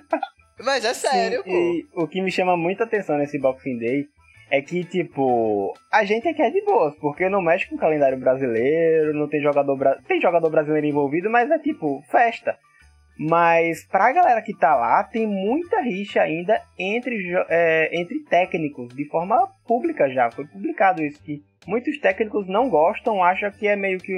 Mas 0.60 0.84
é 0.84 0.94
sério, 0.94 1.42
Sim, 1.42 1.50
pô. 1.50 1.50
E 1.50 1.86
o 1.94 2.08
que 2.08 2.22
me 2.22 2.30
chama 2.30 2.56
muita 2.56 2.84
atenção 2.84 3.18
nesse 3.18 3.38
Boxing 3.38 3.78
Day 3.78 4.06
é 4.50 4.62
que, 4.62 4.84
tipo, 4.84 5.74
a 5.92 6.04
gente 6.04 6.28
aqui 6.28 6.40
é 6.40 6.50
de 6.50 6.64
boas, 6.64 6.94
porque 6.96 7.28
não 7.28 7.42
mexe 7.42 7.68
com 7.68 7.76
o 7.76 7.78
calendário 7.78 8.18
brasileiro, 8.18 9.12
não 9.12 9.28
tem 9.28 9.42
jogador, 9.42 9.76
bra... 9.76 9.98
tem 10.06 10.20
jogador 10.20 10.48
brasileiro 10.50 10.86
envolvido, 10.86 11.28
mas 11.28 11.50
é 11.50 11.58
tipo, 11.58 12.02
festa. 12.10 12.56
Mas 13.18 13.84
pra 13.86 14.12
galera 14.12 14.42
que 14.42 14.56
tá 14.56 14.74
lá, 14.74 15.04
tem 15.04 15.26
muita 15.26 15.80
rixa 15.80 16.20
ainda 16.20 16.60
entre, 16.78 17.16
é, 17.48 17.90
entre 17.92 18.20
técnicos, 18.24 18.94
de 18.94 19.04
forma 19.08 19.48
pública 19.66 20.08
já. 20.10 20.30
Foi 20.30 20.46
publicado 20.46 21.02
isso, 21.02 21.22
que 21.22 21.42
muitos 21.66 21.98
técnicos 21.98 22.46
não 22.48 22.68
gostam, 22.68 23.22
acham 23.22 23.50
que 23.50 23.66
é 23.66 23.76
meio 23.76 23.98
que 23.98 24.14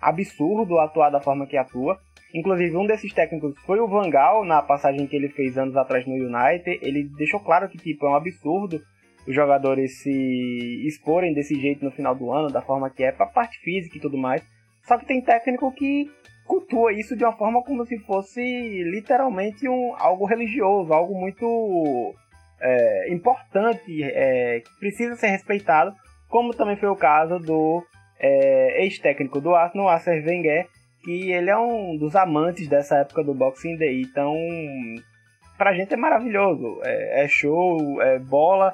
absurdo 0.00 0.78
atuar 0.78 1.10
da 1.10 1.20
forma 1.20 1.46
que 1.46 1.56
atua. 1.56 1.98
Inclusive, 2.34 2.76
um 2.76 2.86
desses 2.86 3.12
técnicos 3.12 3.54
foi 3.64 3.80
o 3.80 3.88
Vangal, 3.88 4.44
na 4.44 4.62
passagem 4.62 5.06
que 5.06 5.16
ele 5.16 5.28
fez 5.30 5.56
anos 5.56 5.76
atrás 5.76 6.06
no 6.06 6.14
United. 6.14 6.78
Ele 6.82 7.08
deixou 7.16 7.40
claro 7.40 7.68
que 7.68 7.78
tipo, 7.78 8.06
é 8.06 8.10
um 8.10 8.16
absurdo 8.16 8.80
os 9.28 9.34
jogadores 9.34 10.00
se 10.00 10.86
exporem 10.86 11.34
desse 11.34 11.54
jeito 11.54 11.84
no 11.84 11.90
final 11.90 12.14
do 12.14 12.32
ano, 12.32 12.48
da 12.48 12.62
forma 12.62 12.88
que 12.88 13.04
é, 13.04 13.12
pra 13.12 13.26
parte 13.26 13.58
física 13.58 13.98
e 13.98 14.00
tudo 14.00 14.16
mais. 14.16 14.42
Só 14.86 14.96
que 14.96 15.04
tem 15.04 15.20
técnico 15.20 15.70
que 15.72 16.10
cultua 16.46 16.94
isso 16.94 17.14
de 17.14 17.24
uma 17.24 17.36
forma 17.36 17.62
como 17.62 17.84
se 17.84 17.98
fosse 17.98 18.40
literalmente 18.84 19.68
um, 19.68 19.94
algo 19.98 20.24
religioso, 20.24 20.94
algo 20.94 21.14
muito 21.14 22.14
é, 22.58 23.12
importante, 23.12 24.02
é, 24.02 24.60
que 24.60 24.78
precisa 24.80 25.14
ser 25.14 25.28
respeitado, 25.28 25.94
como 26.28 26.54
também 26.54 26.76
foi 26.76 26.88
o 26.88 26.96
caso 26.96 27.38
do 27.38 27.84
é, 28.18 28.82
ex-técnico 28.82 29.40
do 29.40 29.54
Arsenal, 29.54 29.88
Acer 29.88 30.24
Wenger, 30.24 30.66
que 31.02 31.30
ele 31.30 31.50
é 31.50 31.56
um 31.56 31.96
dos 31.96 32.14
amantes 32.16 32.68
dessa 32.68 32.98
época 32.98 33.22
do 33.22 33.34
Boxing 33.34 33.76
Day. 33.76 34.02
Então, 34.02 34.34
pra 35.56 35.72
gente 35.72 35.94
é 35.94 35.96
maravilhoso. 35.96 36.80
É, 36.84 37.24
é 37.24 37.28
show, 37.28 38.00
é 38.02 38.18
bola 38.18 38.72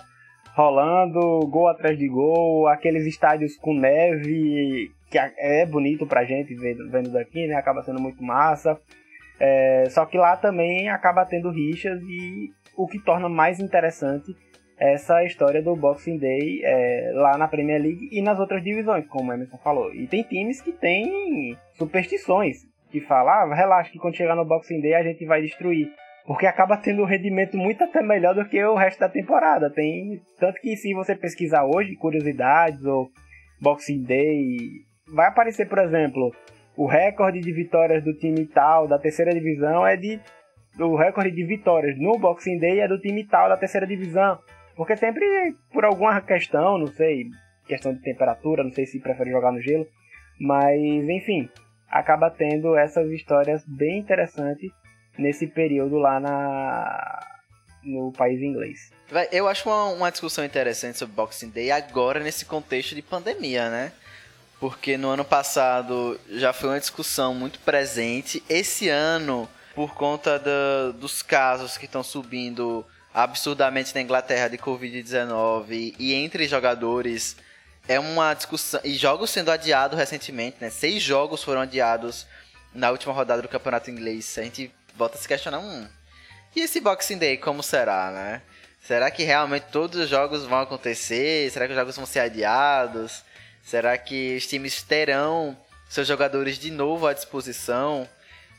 rolando, 0.55 1.21
gol 1.49 1.67
atrás 1.69 1.99
de 1.99 2.09
gol, 2.09 2.69
aqueles 2.69 3.05
estádios 3.07 3.57
com 3.57 3.75
neve, 3.75 4.93
que 5.11 5.19
é 5.19 5.67
bonito 5.67 6.07
pra 6.07 6.25
gente 6.25 6.55
vendo 6.55 7.11
daqui, 7.11 7.47
né? 7.49 7.57
Acaba 7.57 7.83
sendo 7.83 8.01
muito 8.01 8.23
massa. 8.23 8.79
É, 9.39 9.87
só 9.91 10.07
que 10.07 10.17
lá 10.17 10.37
também 10.37 10.89
acaba 10.89 11.27
tendo 11.27 11.51
rixas 11.51 12.01
e 12.03 12.53
o 12.77 12.87
que 12.87 13.01
torna 13.01 13.29
mais 13.29 13.59
interessante 13.59 14.35
essa 14.77 15.25
história 15.25 15.62
do 15.62 15.77
Boxing 15.77 16.18
Day 16.18 16.61
é, 16.64 17.12
lá 17.14 17.39
na 17.39 17.49
Premier 17.49 17.81
League 17.81 18.09
e 18.11 18.20
nas 18.20 18.39
outras 18.39 18.62
divisões, 18.62 19.07
como 19.07 19.31
o 19.31 19.35
Emerson 19.35 19.59
falou. 19.59 19.95
E 19.95 20.07
tem 20.07 20.22
times 20.22 20.61
que 20.61 20.72
têm 20.72 21.57
superstições, 21.75 22.59
que 22.91 23.01
falam, 23.01 23.33
ah, 23.33 23.55
relaxa 23.55 23.91
que 23.91 23.99
quando 23.99 24.16
chegar 24.16 24.35
no 24.35 24.45
Boxing 24.45 24.81
Day 24.81 24.95
a 24.95 25.03
gente 25.03 25.25
vai 25.25 25.41
destruir. 25.43 25.91
Porque 26.27 26.47
acaba 26.47 26.79
tendo 26.79 27.03
um 27.03 27.07
rendimento 27.07 27.57
muito 27.57 27.85
até 27.85 28.03
melhor 28.03 28.35
do 28.35 28.49
que 28.49 28.62
o 28.64 28.75
resto 28.75 29.01
da 29.01 29.09
temporada. 29.09 29.70
Tem 29.70 30.22
tanto 30.41 30.59
que 30.61 30.75
se 30.77 30.95
você 30.95 31.14
pesquisar 31.14 31.64
hoje 31.64 31.97
curiosidades 31.97 32.83
ou 32.85 33.11
Boxing 33.61 34.03
Day, 34.03 34.57
vai 35.12 35.27
aparecer, 35.27 35.68
por 35.68 35.79
exemplo, 35.79 36.35
o 36.77 36.87
recorde 36.87 37.41
de 37.41 37.53
vitórias 37.53 38.03
do 38.03 38.14
time 38.14 38.47
tal 38.47 38.89
da 38.89 38.99
terceira 38.99 39.33
divisão 39.33 39.87
é 39.87 39.97
de 39.97 40.18
o 40.81 40.97
recorde 40.97 41.31
de 41.31 41.45
vitórias 41.45 41.97
no 41.99 42.18
Boxing 42.18 42.59
Day 42.59 42.81
é 42.81 42.89
do 42.89 42.99
time 42.99 43.25
tal 43.25 43.49
da 43.49 43.57
terceira 43.57 43.87
divisão. 43.87 44.39
Porque 44.77 44.97
sempre, 44.97 45.25
por 45.72 45.85
alguma 45.85 46.20
questão, 46.20 46.79
não 46.79 46.89
sei, 46.89 47.31
questão 47.66 47.93
de 47.93 48.01
temperatura, 48.01 48.64
não 48.64 48.72
sei 48.72 48.87
se 48.87 49.01
prefere 49.01 49.31
jogar 49.31 49.53
no 49.53 49.61
gelo, 49.61 49.87
mas 50.39 50.81
enfim, 50.81 51.49
acaba 51.89 52.31
tendo 52.31 52.77
essas 52.77 53.11
histórias 53.11 53.64
bem 53.66 53.99
interessantes 53.99 54.70
nesse 55.16 55.47
período 55.47 55.97
lá 55.97 56.18
na 56.18 57.20
no 57.85 58.11
país 58.12 58.41
inglês. 58.41 58.91
Eu 59.31 59.47
acho 59.47 59.68
uma, 59.68 59.85
uma 59.91 60.11
discussão 60.11 60.43
interessante 60.43 60.99
sobre 60.99 61.14
Boxing 61.14 61.51
Day 61.51 61.70
agora 61.70 62.18
nesse 62.18 62.47
contexto 62.47 62.95
de 62.95 63.03
pandemia, 63.03 63.68
né? 63.68 63.93
Porque 64.59 64.97
no 64.97 65.11
ano 65.11 65.25
passado 65.25 66.18
já 66.31 66.53
foi 66.55 66.70
uma 66.70 66.81
discussão 66.81 67.35
muito 67.35 67.59
presente. 67.59 68.43
Esse 68.49 68.89
ano, 68.89 69.47
por 69.75 69.95
conta 69.95 70.39
do, 70.39 70.95
dos 70.95 71.22
casos 71.22 71.77
que 71.77 71.85
estão 71.85 72.03
subindo 72.03 72.85
absurdamente 73.15 73.95
na 73.95 74.01
Inglaterra 74.01 74.49
de 74.49 74.59
Covid-19 74.59 75.95
e 75.99 76.12
entre 76.12 76.49
jogadores, 76.49 77.37
é 77.89 78.01
uma 78.01 78.35
discussão. 78.35 78.81
E 78.83 78.95
jogos 78.95 79.31
sendo 79.31 79.53
adiados 79.53 79.97
recentemente, 79.97 80.57
né? 80.61 80.69
Seis 80.69 81.01
jogos 81.01 81.43
foram 81.43 81.61
adiados 81.61 82.27
na 82.75 82.91
última 82.91 83.12
rodada 83.12 83.41
do 83.41 83.49
campeonato 83.49 83.91
inglês. 83.91 84.37
A 84.37 84.43
gente 84.43 84.73
volta 84.97 85.17
a 85.17 85.21
se 85.21 85.29
questionar, 85.29 85.61
hum, 85.61 85.87
e 86.57 86.61
esse 86.61 86.81
Boxing 86.81 87.19
Day 87.19 87.37
como 87.37 87.62
será, 87.62 88.11
né? 88.11 88.43
Será 88.81 89.11
que 89.11 89.23
realmente 89.23 89.67
todos 89.73 89.99
os 89.99 90.09
jogos 90.09 90.45
vão 90.45 90.61
acontecer? 90.61 91.51
Será 91.51 91.67
que 91.67 91.73
os 91.73 91.79
jogos 91.79 91.97
vão 91.97 92.07
ser 92.07 92.21
adiados? 92.21 93.23
Será 93.62 93.97
que 93.97 94.37
os 94.37 94.47
times 94.47 94.83
terão 94.83 95.57
seus 95.89 96.07
jogadores 96.07 96.59
de 96.59 96.71
novo 96.71 97.07
à 97.07 97.12
disposição? 97.12 98.09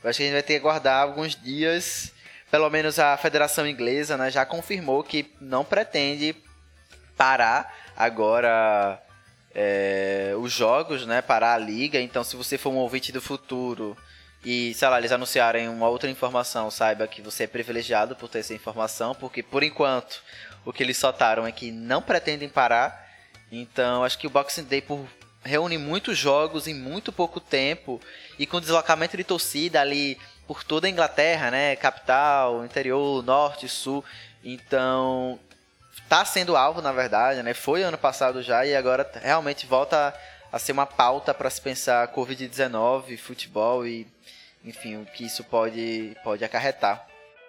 Eu 0.02 0.10
acho 0.10 0.16
que 0.16 0.22
a 0.24 0.26
gente 0.26 0.34
vai 0.34 0.42
ter 0.42 0.54
que 0.54 0.60
aguardar 0.60 1.02
alguns 1.02 1.40
dias. 1.40 2.12
Pelo 2.50 2.70
menos 2.70 2.98
a 2.98 3.16
Federação 3.16 3.66
Inglesa 3.66 4.16
né, 4.16 4.30
já 4.30 4.46
confirmou 4.46 5.02
que 5.02 5.34
não 5.40 5.64
pretende 5.64 6.36
parar 7.16 7.74
agora 7.96 9.02
é, 9.54 10.34
os 10.38 10.52
jogos, 10.52 11.06
né? 11.06 11.22
Parar 11.22 11.54
a 11.54 11.58
liga. 11.58 11.98
Então, 11.98 12.22
se 12.22 12.36
você 12.36 12.58
for 12.58 12.70
um 12.70 12.76
ouvinte 12.76 13.10
do 13.10 13.22
futuro 13.22 13.96
e, 14.44 14.74
sei 14.74 14.88
lá, 14.88 14.98
eles 14.98 15.10
anunciarem 15.10 15.68
uma 15.68 15.88
outra 15.88 16.10
informação, 16.10 16.70
saiba 16.70 17.08
que 17.08 17.22
você 17.22 17.44
é 17.44 17.46
privilegiado 17.46 18.14
por 18.14 18.28
ter 18.28 18.40
essa 18.40 18.54
informação, 18.54 19.14
porque 19.14 19.42
por 19.42 19.62
enquanto 19.62 20.22
o 20.64 20.72
que 20.72 20.82
eles 20.82 20.98
soltaram 20.98 21.46
é 21.46 21.52
que 21.52 21.72
não 21.72 22.02
pretendem 22.02 22.48
parar. 22.48 23.06
Então, 23.50 24.04
acho 24.04 24.18
que 24.18 24.26
o 24.26 24.30
Boxing 24.30 24.64
Day 24.64 24.82
por 24.82 25.06
reúne 25.42 25.78
muitos 25.78 26.18
jogos 26.18 26.66
em 26.66 26.74
muito 26.74 27.12
pouco 27.12 27.40
tempo 27.40 28.00
e 28.38 28.46
com 28.46 28.60
deslocamento 28.60 29.16
de 29.16 29.24
torcida 29.24 29.80
ali 29.80 30.18
por 30.46 30.62
toda 30.64 30.86
a 30.86 30.90
Inglaterra, 30.90 31.50
né? 31.50 31.76
Capital, 31.76 32.64
interior, 32.64 33.22
norte, 33.22 33.68
sul. 33.68 34.04
Então, 34.44 35.38
tá 36.08 36.24
sendo 36.24 36.56
alvo, 36.56 36.80
na 36.80 36.92
verdade, 36.92 37.42
né? 37.42 37.54
Foi 37.54 37.82
ano 37.82 37.98
passado 37.98 38.42
já 38.42 38.64
e 38.64 38.74
agora 38.74 39.08
realmente 39.22 39.66
volta 39.66 40.14
a 40.52 40.58
ser 40.58 40.72
uma 40.72 40.86
pauta 40.86 41.34
para 41.34 41.50
se 41.50 41.60
pensar 41.60 42.12
Covid-19, 42.14 43.18
futebol 43.18 43.86
e 43.86 44.06
enfim, 44.64 44.96
o 44.96 45.06
que 45.06 45.24
isso 45.24 45.44
pode, 45.44 46.16
pode 46.24 46.44
acarretar. 46.44 47.06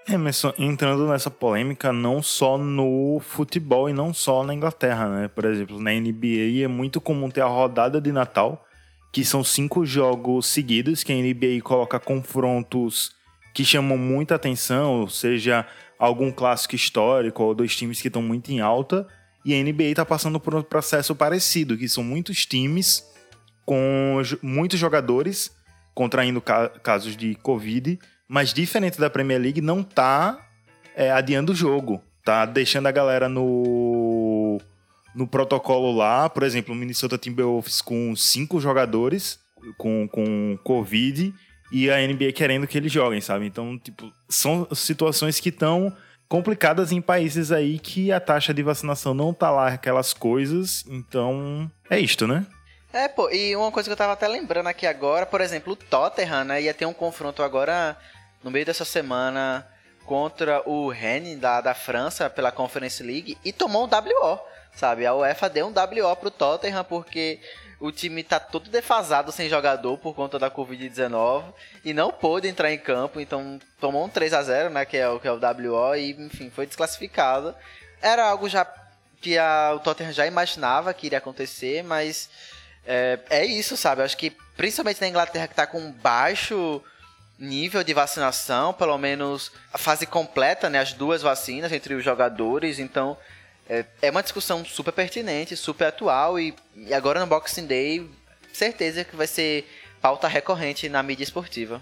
Emerson, 0.08 0.54
entrando 0.58 1.08
nessa 1.08 1.30
polêmica 1.30 1.92
não 1.92 2.22
só 2.22 2.58
no 2.58 3.20
futebol 3.20 3.90
e 3.90 3.94
não 3.94 4.14
só 4.14 4.44
na 4.44 4.54
Inglaterra, 4.54 5.08
né? 5.10 5.28
Por 5.28 5.44
exemplo, 5.44 5.82
na 5.82 5.92
NBA 5.92 6.64
é 6.64 6.68
muito 6.68 7.02
comum 7.02 7.30
ter 7.30 7.42
a 7.42 7.48
rodada 7.48 8.00
de 8.00 8.12
Natal, 8.12 8.67
que 9.18 9.26
são 9.26 9.44
cinco 9.44 9.84
jogos 9.84 10.46
seguidos, 10.46 11.04
que 11.04 11.12
a 11.12 11.16
NBA 11.16 11.60
coloca 11.64 12.00
confrontos 12.00 13.16
que 13.52 13.66
chamam 13.66 13.98
muita 13.98 14.36
atenção, 14.36 15.10
seja 15.10 15.66
algum 15.98 16.32
clássico 16.32 16.76
histórico 16.76 17.42
ou 17.42 17.56
dois 17.56 17.76
times 17.76 18.00
que 18.00 18.10
estão 18.10 18.22
muito 18.22 18.52
em 18.52 18.60
alta. 18.60 19.08
E 19.44 19.56
a 19.56 19.64
NBA 19.64 19.86
está 19.86 20.06
passando 20.06 20.40
por 20.40 20.54
um 20.54 20.62
processo 20.62 21.16
parecido, 21.16 21.76
que 21.76 21.90
são 21.90 22.04
muitos 22.04 22.46
times 22.46 23.04
com 23.66 24.22
muitos 24.44 24.80
jogadores 24.80 25.52
contraindo 25.96 26.40
ca 26.40 26.70
casos 26.70 27.18
de 27.18 27.34
Covid, 27.42 27.98
mas 28.28 28.54
diferente 28.54 29.00
da 29.00 29.10
Premier 29.10 29.42
League, 29.42 29.62
não 29.62 29.82
tá 29.82 30.48
é, 30.96 31.10
adiando 31.10 31.54
o 31.54 31.56
jogo. 31.56 32.04
Tá 32.24 32.46
deixando 32.46 32.86
a 32.86 32.92
galera 32.92 33.28
no, 33.28 33.42
no 35.18 35.28
protocolo 35.28 35.92
lá. 35.92 36.30
Por 36.30 36.44
exemplo, 36.44 36.74
o 36.74 36.78
Minnesota 36.78 37.18
Timberwolves 37.18 37.82
com 37.82 38.16
cinco 38.16 38.62
jogadores 38.62 39.40
com, 39.78 40.08
com 40.08 40.58
Covid 40.64 41.34
e 41.72 41.90
a 41.90 41.98
NBA 41.98 42.32
querendo 42.34 42.68
que 42.68 42.78
eles 42.78 42.92
joguem, 42.92 43.20
sabe? 43.20 43.46
Então, 43.46 43.78
tipo, 43.78 44.12
são 44.30 44.68
situações 44.74 45.40
que 45.40 45.50
estão 45.50 45.92
complicadas 46.30 46.92
em 46.92 47.02
países 47.02 47.52
aí 47.52 47.80
que 47.80 48.12
a 48.12 48.20
taxa 48.20 48.54
de 48.54 48.62
vacinação 48.62 49.14
não 49.14 49.34
tá 49.34 49.50
lá 49.50 49.70
aquelas 49.70 50.14
coisas. 50.14 50.86
Então, 50.88 51.70
é 51.90 52.00
isto, 52.00 52.28
né? 52.28 52.46
É, 52.94 53.08
pô, 53.08 53.30
e 53.30 53.56
uma 53.56 53.72
coisa 53.72 53.90
que 53.90 53.94
eu 53.94 53.98
tava 53.98 54.14
até 54.14 54.28
lembrando 54.28 54.68
aqui 54.68 54.86
agora, 54.86 55.26
por 55.26 55.42
exemplo, 55.42 55.74
o 55.74 55.76
Tottenham, 55.76 56.46
né, 56.46 56.62
ia 56.62 56.74
ter 56.74 56.86
um 56.86 56.94
confronto 56.94 57.44
agora 57.44 57.98
no 58.44 58.50
meio 58.50 58.66
dessa 58.66 58.86
semana 58.86 59.68
contra 60.06 60.68
o 60.68 60.90
Rennes 60.90 61.38
da, 61.38 61.60
da 61.60 61.74
França 61.74 62.30
pela 62.30 62.52
Conference 62.52 63.04
League 63.04 63.38
e 63.44 63.52
tomou 63.52 63.86
um 63.86 63.90
WO, 63.90 64.40
sabe? 64.78 65.06
A 65.06 65.14
UEFA 65.14 65.50
deu 65.50 65.68
um 65.68 65.74
WO 65.74 66.16
pro 66.16 66.32
Tottenham 66.32 66.84
porque 66.84 67.40
o 67.80 67.92
time 67.92 68.24
tá 68.24 68.40
todo 68.40 68.70
defasado 68.70 69.32
sem 69.32 69.50
jogador 69.50 69.98
por 69.98 70.16
conta 70.16 70.40
da 70.40 70.50
Covid-19 70.50 71.44
e 71.84 71.94
não 71.94 72.12
pôde 72.12 72.48
entrar 72.48 72.72
em 72.72 72.78
campo, 72.78 73.20
então 73.20 73.60
tomou 73.80 74.06
um 74.06 74.10
3 74.10 74.34
a 74.34 74.42
0 74.42 74.70
né, 74.70 74.86
que 74.86 74.98
é 74.98 75.08
o 75.10 75.20
que 75.20 75.28
é 75.28 75.32
o 75.32 75.40
WO 75.40 75.96
e 75.96 76.12
enfim, 76.12 76.50
foi 76.50 76.66
desclassificado. 76.66 77.54
Era 78.02 78.26
algo 78.26 78.48
já 78.48 78.66
que 79.20 79.38
a, 79.38 79.74
o 79.76 79.80
Tottenham 79.80 80.14
já 80.14 80.26
imaginava 80.26 80.94
que 80.94 81.08
iria 81.08 81.18
acontecer, 81.18 81.84
mas 81.84 82.30
é, 82.86 83.20
é 83.30 83.46
isso, 83.46 83.76
sabe? 83.76 84.02
Eu 84.02 84.06
acho 84.06 84.18
que 84.18 84.32
principalmente 84.56 85.02
na 85.02 85.08
Inglaterra 85.08 85.48
que 85.48 85.54
está 85.54 85.68
com 85.68 85.92
baixo 85.92 86.82
nível 87.40 87.84
de 87.84 87.94
vacinação, 87.94 88.74
pelo 88.74 88.98
menos 88.98 89.52
a 89.74 89.78
fase 89.78 90.06
completa, 90.06 90.70
né? 90.70 90.80
As 90.80 90.94
duas 90.94 91.22
vacinas 91.22 91.72
entre 91.72 91.94
os 91.94 92.04
jogadores, 92.04 92.80
então 92.80 93.18
é, 93.70 93.86
é 94.02 94.12
uma 94.12 94.24
discussão 94.24 94.64
super 94.66 94.92
pertinente, 94.92 95.56
super 95.56 95.88
atual 95.88 96.40
e, 96.40 96.56
e 96.76 96.94
agora 96.94 97.20
no 97.20 97.28
Boxing 97.28 97.68
Day, 97.68 98.10
certeza 98.54 99.04
que 99.04 99.16
vai 99.16 99.28
ser 99.28 99.68
pauta 100.02 100.28
recorrente 100.28 100.88
na 100.90 101.04
mídia 101.04 101.24
esportiva. 101.24 101.82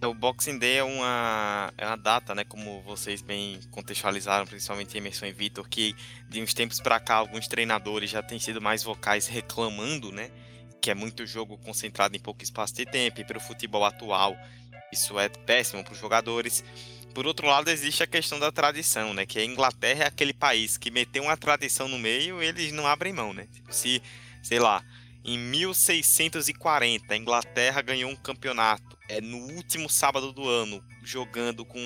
O 0.00 0.14
Boxing 0.14 0.58
Day 0.58 0.78
é 0.78 0.84
uma, 0.84 1.72
é 1.76 1.84
uma 1.84 1.96
data, 1.96 2.32
né, 2.32 2.44
como 2.44 2.80
vocês 2.82 3.20
bem 3.20 3.60
contextualizaram, 3.72 4.46
principalmente 4.46 4.96
Emerson 4.96 5.26
e 5.26 5.32
Vitor, 5.32 5.68
que 5.68 5.94
de 6.28 6.40
uns 6.40 6.54
tempos 6.54 6.80
para 6.80 7.00
cá 7.00 7.16
alguns 7.16 7.48
treinadores 7.48 8.08
já 8.08 8.22
têm 8.22 8.38
sido 8.38 8.60
mais 8.60 8.84
vocais 8.84 9.26
reclamando, 9.26 10.12
né, 10.12 10.30
que 10.80 10.90
é 10.90 10.94
muito 10.94 11.26
jogo 11.26 11.58
concentrado 11.58 12.16
em 12.16 12.20
pouco 12.20 12.44
espaço 12.44 12.74
de 12.74 12.86
tempo 12.86 13.20
e 13.20 13.24
para 13.24 13.38
o 13.38 13.40
futebol 13.40 13.84
atual 13.84 14.36
Isso 14.92 15.18
é 15.18 15.28
péssimo 15.28 15.82
para 15.82 15.92
os 15.92 15.98
jogadores. 15.98 16.64
Por 17.18 17.26
outro 17.26 17.48
lado, 17.48 17.68
existe 17.68 18.00
a 18.00 18.06
questão 18.06 18.38
da 18.38 18.52
tradição, 18.52 19.12
né? 19.12 19.26
Que 19.26 19.40
a 19.40 19.44
Inglaterra 19.44 20.04
é 20.04 20.06
aquele 20.06 20.32
país 20.32 20.78
que 20.78 20.88
meteu 20.88 21.24
uma 21.24 21.36
tradição 21.36 21.88
no 21.88 21.98
meio 21.98 22.40
eles 22.40 22.70
não 22.70 22.86
abrem 22.86 23.12
mão, 23.12 23.32
né? 23.32 23.48
Tipo, 23.52 23.74
se, 23.74 24.00
sei 24.40 24.60
lá, 24.60 24.84
em 25.24 25.36
1640 25.36 27.12
a 27.12 27.16
Inglaterra 27.16 27.82
ganhou 27.82 28.08
um 28.08 28.14
campeonato, 28.14 28.96
é 29.08 29.20
no 29.20 29.36
último 29.36 29.90
sábado 29.90 30.32
do 30.32 30.48
ano, 30.48 30.80
jogando 31.02 31.64
com 31.64 31.80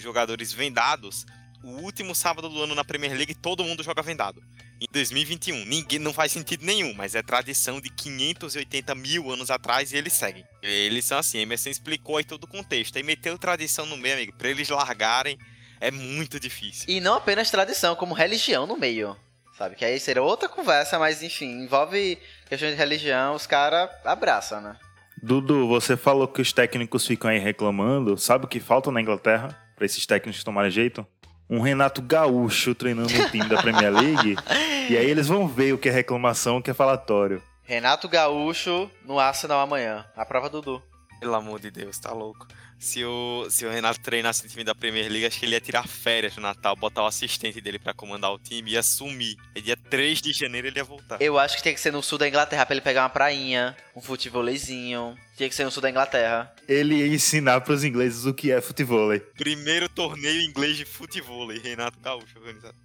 jogadores 0.00 0.52
vendados, 0.52 1.24
o 1.64 1.80
último 1.82 2.14
sábado 2.14 2.48
do 2.48 2.62
ano 2.62 2.74
na 2.74 2.84
Premier 2.84 3.12
League 3.12 3.34
todo 3.34 3.64
mundo 3.64 3.82
joga 3.82 4.02
vendado. 4.02 4.42
Em 4.80 4.86
2021, 4.92 5.64
ninguém 5.64 5.98
não 5.98 6.12
faz 6.12 6.30
sentido 6.30 6.64
nenhum, 6.64 6.92
mas 6.94 7.14
é 7.14 7.22
tradição 7.22 7.80
de 7.80 7.88
580 7.88 8.94
mil 8.94 9.30
anos 9.30 9.50
atrás 9.50 9.92
e 9.92 9.96
eles 9.96 10.12
seguem. 10.12 10.44
Eles 10.62 11.04
são 11.04 11.18
assim, 11.18 11.38
Emerson 11.38 11.70
explicou 11.70 12.18
aí 12.18 12.24
todo 12.24 12.44
o 12.44 12.48
contexto, 12.48 12.96
aí 12.96 13.02
meteu 13.02 13.38
tradição 13.38 13.86
no 13.86 13.96
meio, 13.96 14.14
amigo, 14.14 14.34
pra 14.36 14.48
eles 14.48 14.68
largarem 14.68 15.38
é 15.80 15.90
muito 15.90 16.38
difícil. 16.38 16.84
E 16.88 17.00
não 17.00 17.14
apenas 17.14 17.50
tradição, 17.50 17.96
como 17.96 18.14
religião 18.14 18.66
no 18.66 18.76
meio. 18.76 19.16
Sabe? 19.56 19.76
Que 19.76 19.84
aí 19.84 20.00
seria 20.00 20.22
outra 20.22 20.48
conversa, 20.48 20.98
mas 20.98 21.22
enfim, 21.22 21.62
envolve 21.62 22.18
questão 22.48 22.68
de 22.68 22.74
religião, 22.74 23.34
os 23.34 23.46
caras 23.46 23.88
abraçam, 24.04 24.60
né? 24.60 24.76
Dudu, 25.22 25.68
você 25.68 25.96
falou 25.96 26.28
que 26.28 26.42
os 26.42 26.52
técnicos 26.52 27.06
ficam 27.06 27.30
aí 27.30 27.38
reclamando. 27.38 28.18
Sabe 28.18 28.44
o 28.44 28.48
que 28.48 28.60
falta 28.60 28.90
na 28.90 29.00
Inglaterra 29.00 29.56
para 29.76 29.86
esses 29.86 30.04
técnicos 30.04 30.42
tomarem 30.44 30.70
jeito? 30.70 31.06
Um 31.48 31.60
Renato 31.60 32.00
Gaúcho 32.00 32.74
treinando 32.74 33.12
um 33.12 33.30
time 33.30 33.48
da 33.48 33.60
Premier 33.60 33.92
League. 33.92 34.36
e 34.90 34.96
aí 34.96 35.10
eles 35.10 35.28
vão 35.28 35.46
ver 35.46 35.72
o 35.72 35.78
que 35.78 35.88
é 35.88 35.92
reclamação, 35.92 36.58
o 36.58 36.62
que 36.62 36.70
é 36.70 36.74
falatório. 36.74 37.42
Renato 37.62 38.08
Gaúcho 38.08 38.90
no 39.04 39.18
Arsenal 39.18 39.60
amanhã. 39.60 40.04
A 40.16 40.24
prova 40.24 40.48
Dudu. 40.48 40.82
Pelo 41.20 41.34
amor 41.34 41.60
de 41.60 41.70
Deus, 41.70 41.98
tá 41.98 42.12
louco. 42.12 42.46
Se 42.78 43.04
o, 43.04 43.46
se 43.48 43.64
o 43.64 43.70
Renato 43.70 44.00
treinasse 44.00 44.44
o 44.44 44.48
time 44.48 44.64
da 44.64 44.74
Premier 44.74 45.10
League, 45.10 45.26
acho 45.26 45.38
que 45.38 45.46
ele 45.46 45.54
ia 45.54 45.60
tirar 45.60 45.86
férias 45.86 46.36
no 46.36 46.42
Natal, 46.42 46.76
botar 46.76 47.02
o 47.02 47.06
assistente 47.06 47.60
dele 47.60 47.78
para 47.78 47.94
comandar 47.94 48.32
o 48.32 48.38
time 48.38 48.70
e 48.70 48.74
ia 48.74 48.82
sumir. 48.82 49.36
E 49.54 49.60
dia 49.60 49.76
3 49.76 50.20
de 50.20 50.32
janeiro 50.32 50.66
ele 50.66 50.78
ia 50.78 50.84
voltar. 50.84 51.20
Eu 51.20 51.38
acho 51.38 51.56
que 51.56 51.62
tem 51.62 51.74
que 51.74 51.80
ser 51.80 51.92
no 51.92 52.02
sul 52.02 52.18
da 52.18 52.28
Inglaterra 52.28 52.66
pra 52.66 52.74
ele 52.74 52.82
pegar 52.82 53.02
uma 53.02 53.10
prainha, 53.10 53.76
um 53.96 54.00
futebolêzinho. 54.00 55.16
Tinha 55.36 55.48
que 55.48 55.54
ser 55.54 55.64
no 55.64 55.70
sul 55.70 55.82
da 55.82 55.90
Inglaterra. 55.90 56.54
Ele 56.68 56.96
ia 56.96 57.06
ensinar 57.06 57.60
pros 57.62 57.82
ingleses 57.82 58.24
o 58.24 58.34
que 58.34 58.52
é 58.52 58.60
futebol. 58.60 59.08
Primeiro 59.36 59.88
torneio 59.88 60.42
inglês 60.42 60.76
de 60.76 60.84
futebol, 60.84 61.48
Renato 61.48 61.98
Gaúcho 62.00 62.38
organizado. 62.38 62.83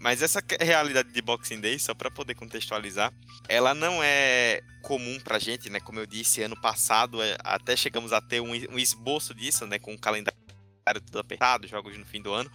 Mas 0.00 0.22
essa 0.22 0.42
realidade 0.58 1.12
de 1.12 1.20
Boxing 1.20 1.60
Day, 1.60 1.78
só 1.78 1.92
para 1.92 2.10
poder 2.10 2.34
contextualizar, 2.34 3.12
ela 3.46 3.74
não 3.74 4.02
é 4.02 4.62
comum 4.80 5.20
pra 5.20 5.38
gente, 5.38 5.68
né? 5.68 5.78
Como 5.78 6.00
eu 6.00 6.06
disse, 6.06 6.42
ano 6.42 6.58
passado 6.58 7.22
é, 7.22 7.36
até 7.44 7.76
chegamos 7.76 8.10
a 8.10 8.20
ter 8.20 8.40
um, 8.40 8.78
esboço 8.78 9.34
disso, 9.34 9.66
né? 9.66 9.78
Com 9.78 9.92
o 9.92 9.98
calendário 9.98 10.40
tudo 11.04 11.18
apertado, 11.18 11.68
jogos 11.68 11.98
no 11.98 12.06
fim 12.06 12.22
do 12.22 12.32
ano. 12.32 12.50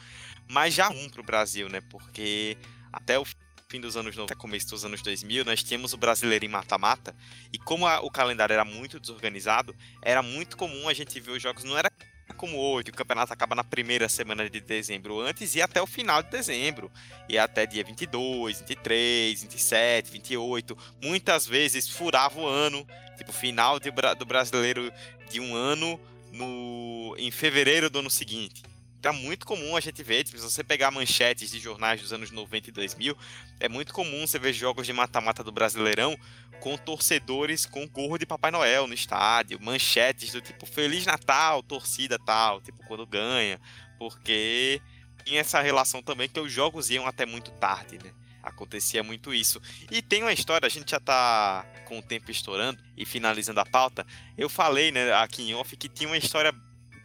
Mas 0.49 0.73
já 0.73 0.89
um 0.89 1.07
pro 1.07 1.21
Brasil, 1.21 1.69
né? 1.69 1.81
Porque 1.81 2.57
até 2.91 3.19
o 3.19 3.25
fim 3.69 3.79
dos 3.79 3.95
anos 3.95 4.15
90, 4.15 4.35
começo 4.35 4.69
dos 4.71 4.83
anos 4.83 5.03
2000, 5.03 5.45
nós 5.45 5.61
tínhamos 5.61 5.93
o 5.93 5.97
brasileiro 5.97 6.45
em 6.45 6.49
mata-mata. 6.49 7.15
E 7.53 7.59
como 7.59 7.85
a, 7.85 7.99
o 7.99 8.09
calendário 8.09 8.53
era 8.53 8.65
muito 8.65 8.99
desorganizado, 8.99 9.75
era 10.01 10.23
muito 10.23 10.57
comum 10.57 10.89
a 10.89 10.93
gente 10.95 11.19
ver 11.19 11.33
os 11.33 11.43
jogos. 11.43 11.63
Não 11.63 11.77
era 11.77 11.91
como 12.35 12.57
hoje, 12.57 12.89
o 12.89 12.93
campeonato 12.93 13.33
acaba 13.33 13.55
na 13.55 13.63
primeira 13.63 14.07
semana 14.07 14.49
de 14.49 14.59
dezembro 14.59 15.19
antes 15.19 15.55
e 15.55 15.61
até 15.61 15.81
o 15.81 15.87
final 15.87 16.21
de 16.21 16.29
dezembro. 16.29 16.91
E 17.27 17.37
até 17.37 17.65
dia 17.65 17.83
22, 17.83 18.59
23, 18.59 19.41
27, 19.41 20.11
28. 20.11 20.77
Muitas 21.01 21.47
vezes 21.47 21.89
furava 21.89 22.39
o 22.39 22.47
ano, 22.47 22.85
tipo, 23.17 23.31
final 23.31 23.79
de, 23.79 23.89
do 24.17 24.25
brasileiro 24.25 24.91
de 25.29 25.39
um 25.39 25.55
ano 25.55 25.99
no, 26.31 27.15
em 27.17 27.31
fevereiro 27.31 27.89
do 27.89 27.99
ano 27.99 28.09
seguinte. 28.09 28.63
Então 29.05 29.13
é 29.13 29.21
muito 29.21 29.45
comum 29.45 29.77
a 29.77 29.79
gente 29.79 30.01
ver, 30.01 30.23
tipo, 30.23 30.35
se 30.39 30.43
você 30.43 30.63
pegar 30.63 30.89
manchetes 30.89 31.51
de 31.51 31.59
jornais 31.59 32.01
dos 32.01 32.11
anos 32.11 32.31
90 32.31 32.69
e 32.69 32.71
2000, 32.71 33.15
é 33.59 33.69
muito 33.69 33.93
comum 33.93 34.25
você 34.25 34.39
ver 34.39 34.51
jogos 34.51 34.87
de 34.87 34.93
mata-mata 34.93 35.43
do 35.43 35.51
Brasileirão 35.51 36.17
com 36.59 36.75
torcedores 36.75 37.67
com 37.67 37.87
gorro 37.87 38.17
de 38.17 38.25
Papai 38.25 38.49
Noel 38.49 38.87
no 38.87 38.95
estádio, 38.95 39.61
manchetes 39.61 40.31
do 40.31 40.41
tipo 40.41 40.65
Feliz 40.65 41.05
Natal, 41.05 41.61
torcida 41.61 42.17
tal, 42.17 42.59
tipo 42.61 42.83
quando 42.87 43.05
ganha, 43.05 43.61
porque 43.99 44.81
tinha 45.23 45.41
essa 45.41 45.61
relação 45.61 46.01
também 46.01 46.27
que 46.27 46.39
os 46.39 46.51
jogos 46.51 46.89
iam 46.89 47.05
até 47.05 47.27
muito 47.27 47.51
tarde, 47.51 47.99
né? 48.03 48.11
Acontecia 48.41 49.03
muito 49.03 49.31
isso. 49.31 49.61
E 49.91 50.01
tem 50.01 50.23
uma 50.23 50.33
história, 50.33 50.65
a 50.65 50.69
gente 50.69 50.89
já 50.89 50.99
tá 50.99 51.63
com 51.85 51.99
o 51.99 52.01
tempo 52.01 52.31
estourando 52.31 52.81
e 52.97 53.05
finalizando 53.05 53.59
a 53.59 53.65
pauta. 53.67 54.03
Eu 54.35 54.49
falei, 54.49 54.91
né, 54.91 55.13
aqui 55.13 55.43
em 55.43 55.53
off, 55.53 55.77
que 55.77 55.87
tinha 55.87 56.09
uma 56.09 56.17
história 56.17 56.51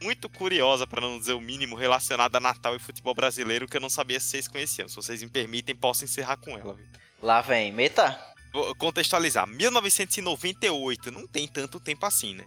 muito 0.02 0.28
curiosa, 0.28 0.86
para 0.86 1.00
não 1.00 1.18
dizer 1.18 1.34
o 1.34 1.40
mínimo, 1.40 1.76
relacionada 1.76 2.38
a 2.38 2.40
Natal 2.40 2.74
e 2.74 2.78
futebol 2.78 3.14
brasileiro 3.14 3.68
que 3.68 3.76
eu 3.76 3.80
não 3.80 3.90
sabia 3.90 4.18
se 4.18 4.28
vocês 4.28 4.48
conheciam. 4.48 4.88
Se 4.88 4.96
vocês 4.96 5.22
me 5.22 5.28
permitem, 5.28 5.74
posso 5.74 6.04
encerrar 6.04 6.36
com 6.36 6.50
ela. 6.52 6.74
Viu? 6.74 6.86
Lá 7.22 7.40
vem, 7.40 7.70
meta. 7.72 8.18
Vou 8.52 8.74
contextualizar. 8.74 9.46
1998, 9.46 11.10
não 11.10 11.26
tem 11.26 11.46
tanto 11.46 11.78
tempo 11.78 12.06
assim, 12.06 12.34
né? 12.34 12.44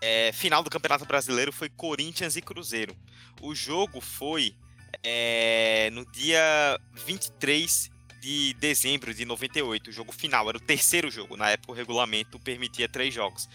É, 0.00 0.30
final 0.32 0.62
do 0.62 0.68
Campeonato 0.68 1.06
Brasileiro 1.06 1.52
foi 1.52 1.68
Corinthians 1.68 2.36
e 2.36 2.42
Cruzeiro. 2.42 2.94
O 3.40 3.54
jogo 3.54 4.00
foi 4.00 4.54
é, 5.02 5.90
no 5.92 6.04
dia 6.12 6.78
23 7.06 7.90
de 8.20 8.54
dezembro 8.54 9.14
de 9.14 9.24
98, 9.24 9.88
o 9.88 9.92
jogo 9.92 10.12
final. 10.12 10.48
Era 10.48 10.58
o 10.58 10.60
terceiro 10.60 11.10
jogo. 11.10 11.36
Na 11.36 11.50
época, 11.50 11.72
o 11.72 11.74
regulamento 11.74 12.38
permitia 12.38 12.88
três 12.88 13.14
jogos 13.14 13.48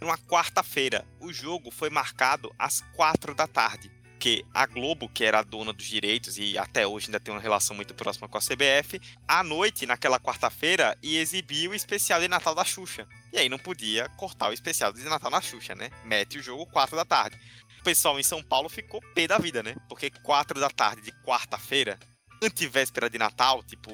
numa 0.00 0.18
quarta-feira. 0.18 1.06
O 1.20 1.32
jogo 1.32 1.70
foi 1.70 1.90
marcado 1.90 2.52
às 2.58 2.80
quatro 2.94 3.34
da 3.34 3.46
tarde. 3.46 3.90
Que 4.18 4.44
a 4.54 4.66
Globo, 4.66 5.08
que 5.08 5.24
era 5.24 5.40
a 5.40 5.42
dona 5.42 5.72
dos 5.72 5.86
direitos 5.86 6.38
e 6.38 6.56
até 6.56 6.86
hoje 6.86 7.06
ainda 7.06 7.20
tem 7.20 7.32
uma 7.34 7.40
relação 7.40 7.76
muito 7.76 7.94
próxima 7.94 8.28
com 8.28 8.38
a 8.38 8.40
CBF, 8.40 9.00
à 9.28 9.42
noite, 9.42 9.84
naquela 9.84 10.18
quarta-feira, 10.18 10.96
ia 11.02 11.20
exibir 11.20 11.68
o 11.68 11.74
especial 11.74 12.20
de 12.20 12.26
Natal 12.26 12.54
da 12.54 12.64
Xuxa. 12.64 13.06
E 13.32 13.38
aí 13.38 13.48
não 13.48 13.58
podia 13.58 14.08
cortar 14.10 14.48
o 14.48 14.54
especial 14.54 14.92
de 14.92 15.04
Natal 15.04 15.30
na 15.30 15.42
Xuxa, 15.42 15.74
né? 15.74 15.90
Mete 16.04 16.38
o 16.38 16.42
jogo 16.42 16.66
quatro 16.66 16.96
da 16.96 17.04
tarde. 17.04 17.38
O 17.78 17.84
pessoal 17.84 18.18
em 18.18 18.22
São 18.22 18.42
Paulo 18.42 18.68
ficou 18.68 19.02
pé 19.14 19.28
da 19.28 19.38
vida, 19.38 19.62
né? 19.62 19.76
Porque 19.88 20.10
quatro 20.10 20.58
da 20.58 20.70
tarde 20.70 21.02
de 21.02 21.12
quarta-feira, 21.22 21.98
antivéspera 22.42 23.10
de 23.10 23.18
Natal, 23.18 23.62
tipo, 23.62 23.90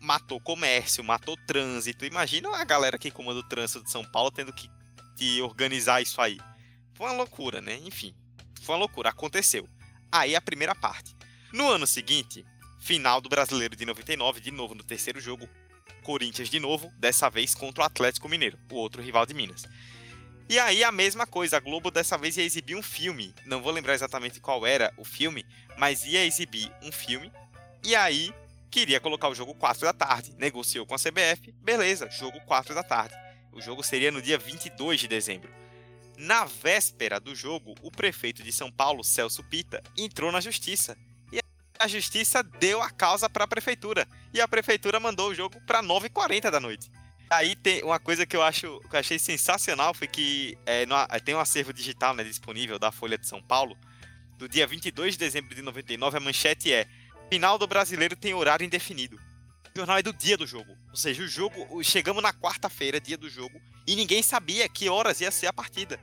matou 0.00 0.40
comércio, 0.40 1.04
matou 1.04 1.36
trânsito. 1.46 2.04
Imagina 2.04 2.48
a 2.56 2.64
galera 2.64 2.98
que 2.98 3.10
comanda 3.10 3.40
o 3.40 3.48
trânsito 3.48 3.84
de 3.84 3.90
São 3.90 4.04
Paulo 4.04 4.30
tendo 4.30 4.52
que 4.52 4.68
de 5.22 5.40
organizar 5.40 6.02
isso 6.02 6.20
aí. 6.20 6.40
Foi 6.94 7.06
uma 7.06 7.16
loucura, 7.16 7.60
né? 7.60 7.78
Enfim, 7.84 8.12
foi 8.60 8.74
uma 8.74 8.80
loucura. 8.80 9.10
Aconteceu. 9.10 9.68
Aí 10.10 10.34
a 10.34 10.40
primeira 10.40 10.74
parte. 10.74 11.14
No 11.52 11.68
ano 11.68 11.86
seguinte, 11.86 12.44
final 12.80 13.20
do 13.20 13.28
Brasileiro 13.28 13.76
de 13.76 13.86
99, 13.86 14.40
de 14.40 14.50
novo 14.50 14.74
no 14.74 14.82
terceiro 14.82 15.20
jogo, 15.20 15.48
Corinthians 16.02 16.48
de 16.48 16.58
novo, 16.58 16.92
dessa 16.98 17.30
vez 17.30 17.54
contra 17.54 17.84
o 17.84 17.86
Atlético 17.86 18.28
Mineiro, 18.28 18.58
o 18.68 18.74
outro 18.74 19.00
rival 19.00 19.24
de 19.24 19.32
Minas. 19.32 19.64
E 20.48 20.58
aí 20.58 20.82
a 20.82 20.90
mesma 20.90 21.24
coisa, 21.24 21.58
a 21.58 21.60
Globo 21.60 21.88
dessa 21.88 22.18
vez 22.18 22.36
ia 22.36 22.42
exibir 22.44 22.74
um 22.74 22.82
filme. 22.82 23.32
Não 23.46 23.62
vou 23.62 23.70
lembrar 23.70 23.94
exatamente 23.94 24.40
qual 24.40 24.66
era 24.66 24.92
o 24.98 25.04
filme, 25.04 25.46
mas 25.78 26.04
ia 26.04 26.26
exibir 26.26 26.68
um 26.82 26.90
filme. 26.90 27.32
E 27.84 27.94
aí 27.94 28.34
queria 28.72 28.98
colocar 28.98 29.28
o 29.28 29.34
jogo 29.36 29.54
4 29.54 29.84
da 29.84 29.92
tarde. 29.92 30.34
Negociou 30.36 30.84
com 30.84 30.96
a 30.96 30.98
CBF, 30.98 31.52
beleza, 31.62 32.10
jogo 32.10 32.40
4 32.40 32.74
da 32.74 32.82
tarde. 32.82 33.14
O 33.52 33.60
jogo 33.60 33.82
seria 33.82 34.10
no 34.10 34.22
dia 34.22 34.38
22 34.38 35.00
de 35.00 35.06
dezembro. 35.06 35.52
Na 36.16 36.44
véspera 36.44 37.20
do 37.20 37.34
jogo, 37.34 37.74
o 37.82 37.90
prefeito 37.90 38.42
de 38.42 38.52
São 38.52 38.70
Paulo, 38.70 39.04
Celso 39.04 39.42
Pita, 39.44 39.82
entrou 39.96 40.32
na 40.32 40.40
justiça. 40.40 40.96
E 41.30 41.38
a 41.78 41.86
justiça 41.86 42.42
deu 42.42 42.80
a 42.80 42.90
causa 42.90 43.28
para 43.28 43.44
a 43.44 43.48
prefeitura. 43.48 44.08
E 44.32 44.40
a 44.40 44.48
prefeitura 44.48 44.98
mandou 44.98 45.30
o 45.30 45.34
jogo 45.34 45.60
para 45.66 45.82
9h40 45.82 46.50
da 46.50 46.58
noite. 46.58 46.90
Aí 47.30 47.54
tem 47.54 47.82
uma 47.82 47.98
coisa 47.98 48.26
que 48.26 48.36
eu 48.36 48.42
acho 48.42 48.80
que 48.88 48.96
eu 48.96 49.00
achei 49.00 49.18
sensacional 49.18 49.94
foi 49.94 50.06
que 50.06 50.56
é, 50.66 50.84
no, 50.84 50.94
tem 51.24 51.34
um 51.34 51.40
acervo 51.40 51.72
digital 51.72 52.14
né, 52.14 52.24
disponível 52.24 52.78
da 52.78 52.92
Folha 52.92 53.18
de 53.18 53.26
São 53.26 53.42
Paulo. 53.42 53.76
Do 54.38 54.48
dia 54.48 54.66
22 54.66 55.14
de 55.14 55.18
dezembro 55.18 55.54
de 55.54 55.62
99, 55.62 56.16
a 56.16 56.20
manchete 56.20 56.72
é: 56.72 56.86
Final 57.30 57.58
do 57.58 57.66
brasileiro 57.66 58.16
tem 58.16 58.34
horário 58.34 58.64
indefinido 58.64 59.18
jornal 59.74 59.98
é 59.98 60.02
do 60.02 60.12
dia 60.12 60.36
do 60.36 60.46
jogo. 60.46 60.76
Ou 60.90 60.96
seja, 60.96 61.22
o 61.22 61.28
jogo. 61.28 61.82
Chegamos 61.82 62.22
na 62.22 62.32
quarta-feira, 62.32 63.00
dia 63.00 63.16
do 63.16 63.28
jogo, 63.28 63.60
e 63.86 63.96
ninguém 63.96 64.22
sabia 64.22 64.68
que 64.68 64.88
horas 64.88 65.20
ia 65.20 65.30
ser 65.30 65.46
a 65.46 65.52
partida. 65.52 65.98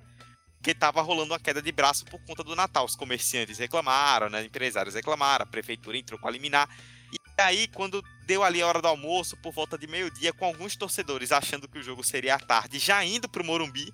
Porque 0.58 0.74
tava 0.74 1.02
rolando 1.02 1.34
uma 1.34 1.40
queda 1.40 1.62
de 1.62 1.72
braço 1.72 2.06
por 2.06 2.20
conta 2.26 2.44
do 2.44 2.56
Natal. 2.56 2.86
Os 2.86 2.96
comerciantes 2.96 3.58
reclamaram, 3.58 4.30
né? 4.30 4.44
Empresários 4.44 4.96
reclamaram, 4.96 5.44
a 5.44 5.48
prefeitura 5.48 5.98
entrou 5.98 6.20
com 6.20 6.28
a 6.28 6.32
liminar. 6.32 6.70
E 7.12 7.42
aí, 7.42 7.68
quando 7.70 8.04
deu 8.26 8.44
ali 8.44 8.62
a 8.62 8.68
hora 8.68 8.82
do 8.82 8.88
almoço, 8.88 9.38
por 9.38 9.54
volta 9.54 9.78
de 9.78 9.88
meio-dia, 9.88 10.34
com 10.34 10.46
alguns 10.46 10.76
torcedores 10.76 11.32
achando 11.32 11.68
que 11.68 11.80
o 11.80 11.82
jogo 11.82 12.04
seria 12.04 12.36
à 12.36 12.40
tarde, 12.40 12.78
já 12.78 13.04
indo 13.04 13.30
pro 13.30 13.44
Morumbi, 13.44 13.94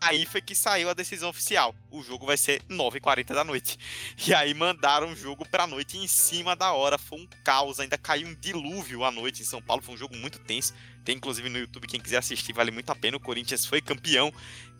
Aí 0.00 0.24
foi 0.24 0.40
que 0.40 0.54
saiu 0.54 0.88
a 0.88 0.94
decisão 0.94 1.30
oficial. 1.30 1.74
O 1.90 2.02
jogo 2.02 2.24
vai 2.24 2.36
ser 2.36 2.62
9h40 2.64 3.34
da 3.34 3.44
noite. 3.44 3.78
E 4.26 4.34
aí 4.34 4.52
mandaram 4.52 5.12
o 5.12 5.16
jogo 5.16 5.48
pra 5.48 5.66
noite 5.66 5.96
em 5.96 6.06
cima 6.06 6.54
da 6.54 6.72
hora. 6.72 6.98
Foi 6.98 7.18
um 7.18 7.26
caos. 7.44 7.80
Ainda 7.80 7.98
caiu 7.98 8.28
um 8.28 8.34
dilúvio 8.34 9.04
à 9.04 9.10
noite 9.10 9.42
em 9.42 9.44
São 9.44 9.60
Paulo. 9.60 9.82
Foi 9.82 9.94
um 9.94 9.98
jogo 9.98 10.16
muito 10.16 10.38
tenso. 10.38 10.74
Tem 11.04 11.16
inclusive 11.16 11.48
no 11.48 11.58
YouTube, 11.58 11.86
quem 11.86 12.00
quiser 12.00 12.18
assistir, 12.18 12.52
vale 12.52 12.70
muito 12.70 12.90
a 12.90 12.94
pena. 12.94 13.16
O 13.16 13.20
Corinthians 13.20 13.64
foi 13.64 13.80
campeão. 13.80 14.32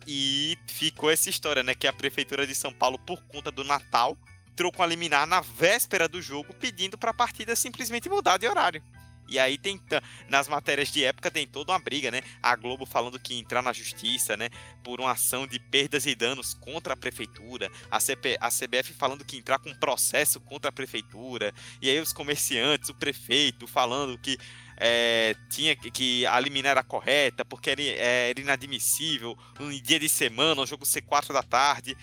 E 0.07 0.57
ficou 0.67 1.09
essa 1.09 1.29
história, 1.29 1.63
né? 1.63 1.73
Que 1.73 1.87
a 1.87 1.93
Prefeitura 1.93 2.45
de 2.45 2.55
São 2.55 2.71
Paulo, 2.71 2.97
por 2.99 3.21
conta 3.23 3.51
do 3.51 3.63
Natal, 3.63 4.17
entrou 4.51 4.71
com 4.71 4.83
a 4.83 4.87
liminar 4.87 5.25
na 5.25 5.41
véspera 5.41 6.07
do 6.07 6.21
jogo, 6.21 6.53
pedindo 6.53 6.97
para 6.97 7.11
a 7.11 7.13
partida 7.13 7.55
simplesmente 7.55 8.09
mudar 8.09 8.37
de 8.37 8.47
horário. 8.47 8.83
E 9.29 9.37
aí 9.39 9.57
tem 9.57 9.79
nas 10.27 10.47
matérias 10.47 10.91
de 10.91 11.03
época 11.03 11.31
tem 11.31 11.47
toda 11.47 11.71
uma 11.71 11.79
briga, 11.79 12.11
né? 12.11 12.21
A 12.41 12.55
Globo 12.55 12.85
falando 12.85 13.19
que 13.19 13.37
entrar 13.37 13.61
na 13.61 13.73
justiça, 13.73 14.35
né, 14.35 14.49
por 14.83 14.99
uma 14.99 15.11
ação 15.11 15.45
de 15.45 15.59
perdas 15.59 16.05
e 16.05 16.15
danos 16.15 16.53
contra 16.53 16.93
a 16.93 16.97
prefeitura, 16.97 17.71
a, 17.89 17.99
CP, 17.99 18.37
a 18.39 18.49
CBF 18.49 18.93
falando 18.93 19.25
que 19.25 19.37
entrar 19.37 19.59
com 19.59 19.73
processo 19.75 20.39
contra 20.39 20.69
a 20.69 20.71
prefeitura, 20.71 21.53
e 21.81 21.89
aí 21.89 21.99
os 21.99 22.13
comerciantes, 22.13 22.89
o 22.89 22.93
prefeito 22.93 23.67
falando 23.67 24.17
que 24.17 24.37
é, 24.77 25.35
tinha 25.49 25.75
que 25.75 26.25
a 26.25 26.39
liminar 26.39 26.71
era 26.71 26.83
correta, 26.83 27.43
porque 27.43 27.69
era, 27.69 27.81
é, 27.81 28.29
era 28.29 28.39
inadmissível 28.39 29.37
um 29.59 29.69
dia 29.69 29.99
de 29.99 30.07
semana, 30.07 30.61
um 30.61 30.67
jogo 30.67 30.85
ser 30.85 31.01
4 31.01 31.33
da 31.33 31.43
tarde 31.43 31.97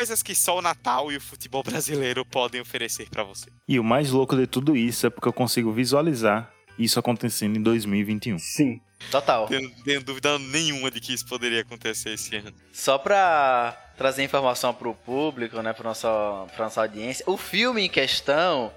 coisas 0.00 0.22
que 0.22 0.34
só 0.34 0.56
o 0.56 0.62
Natal 0.62 1.12
e 1.12 1.16
o 1.18 1.20
futebol 1.20 1.62
brasileiro 1.64 2.24
podem 2.24 2.60
oferecer 2.60 3.08
para 3.10 3.22
você. 3.22 3.50
E 3.68 3.78
o 3.78 3.84
mais 3.84 4.10
louco 4.10 4.34
de 4.34 4.46
tudo 4.46 4.74
isso 4.74 5.06
é 5.06 5.10
porque 5.10 5.28
eu 5.28 5.32
consigo 5.32 5.70
visualizar 5.70 6.50
isso 6.78 6.98
acontecendo 6.98 7.58
em 7.58 7.62
2021. 7.62 8.38
Sim. 8.38 8.80
Total. 9.10 9.46
Tenho, 9.46 9.70
tenho 9.84 10.02
dúvida 10.02 10.38
nenhuma 10.38 10.90
de 10.90 11.00
que 11.00 11.12
isso 11.12 11.26
poderia 11.26 11.60
acontecer 11.60 12.14
esse 12.14 12.36
ano. 12.36 12.54
Só 12.72 12.96
pra 12.96 13.76
trazer 13.96 14.24
informação 14.24 14.72
pro 14.72 14.94
público, 14.94 15.60
né, 15.60 15.74
pra 15.74 15.84
nossa, 15.84 16.08
pra 16.56 16.64
nossa 16.64 16.80
audiência, 16.80 17.22
o 17.26 17.36
filme 17.36 17.82
em 17.82 17.88
questão 17.88 18.72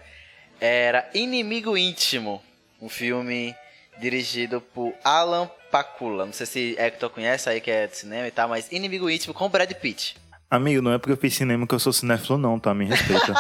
era 0.59 1.09
Inimigo 1.13 1.78
Íntimo, 1.78 2.43
um 2.82 2.89
filme 2.89 3.55
dirigido 3.97 4.59
por 4.59 4.93
Alan 5.03 5.49
Pakula. 5.71 6.26
Não 6.26 6.34
sei 6.34 6.45
se 6.45 6.76
Hector 6.78 7.09
conhece 7.09 7.49
aí 7.49 7.61
que 7.61 7.71
é 7.71 7.88
de 7.88 7.95
cinema 7.95 8.28
e 8.28 8.32
tal, 8.32 8.49
mas 8.49 8.69
Inimigo 8.71 9.09
Íntimo 9.09 9.34
com 9.34 9.47
Brad 9.47 9.71
Pitt. 9.74 10.17
Amigo, 10.53 10.83
não 10.83 10.93
é 10.93 10.99
porque 10.99 11.13
eu 11.13 11.17
fiz 11.17 11.33
cinema 11.33 11.65
que 11.65 11.73
eu 11.73 11.79
sou 11.79 11.91
cinéfilo, 11.91 12.37
não, 12.37 12.59
tá? 12.59 12.75
Me 12.75 12.85
respeita. 12.85 13.33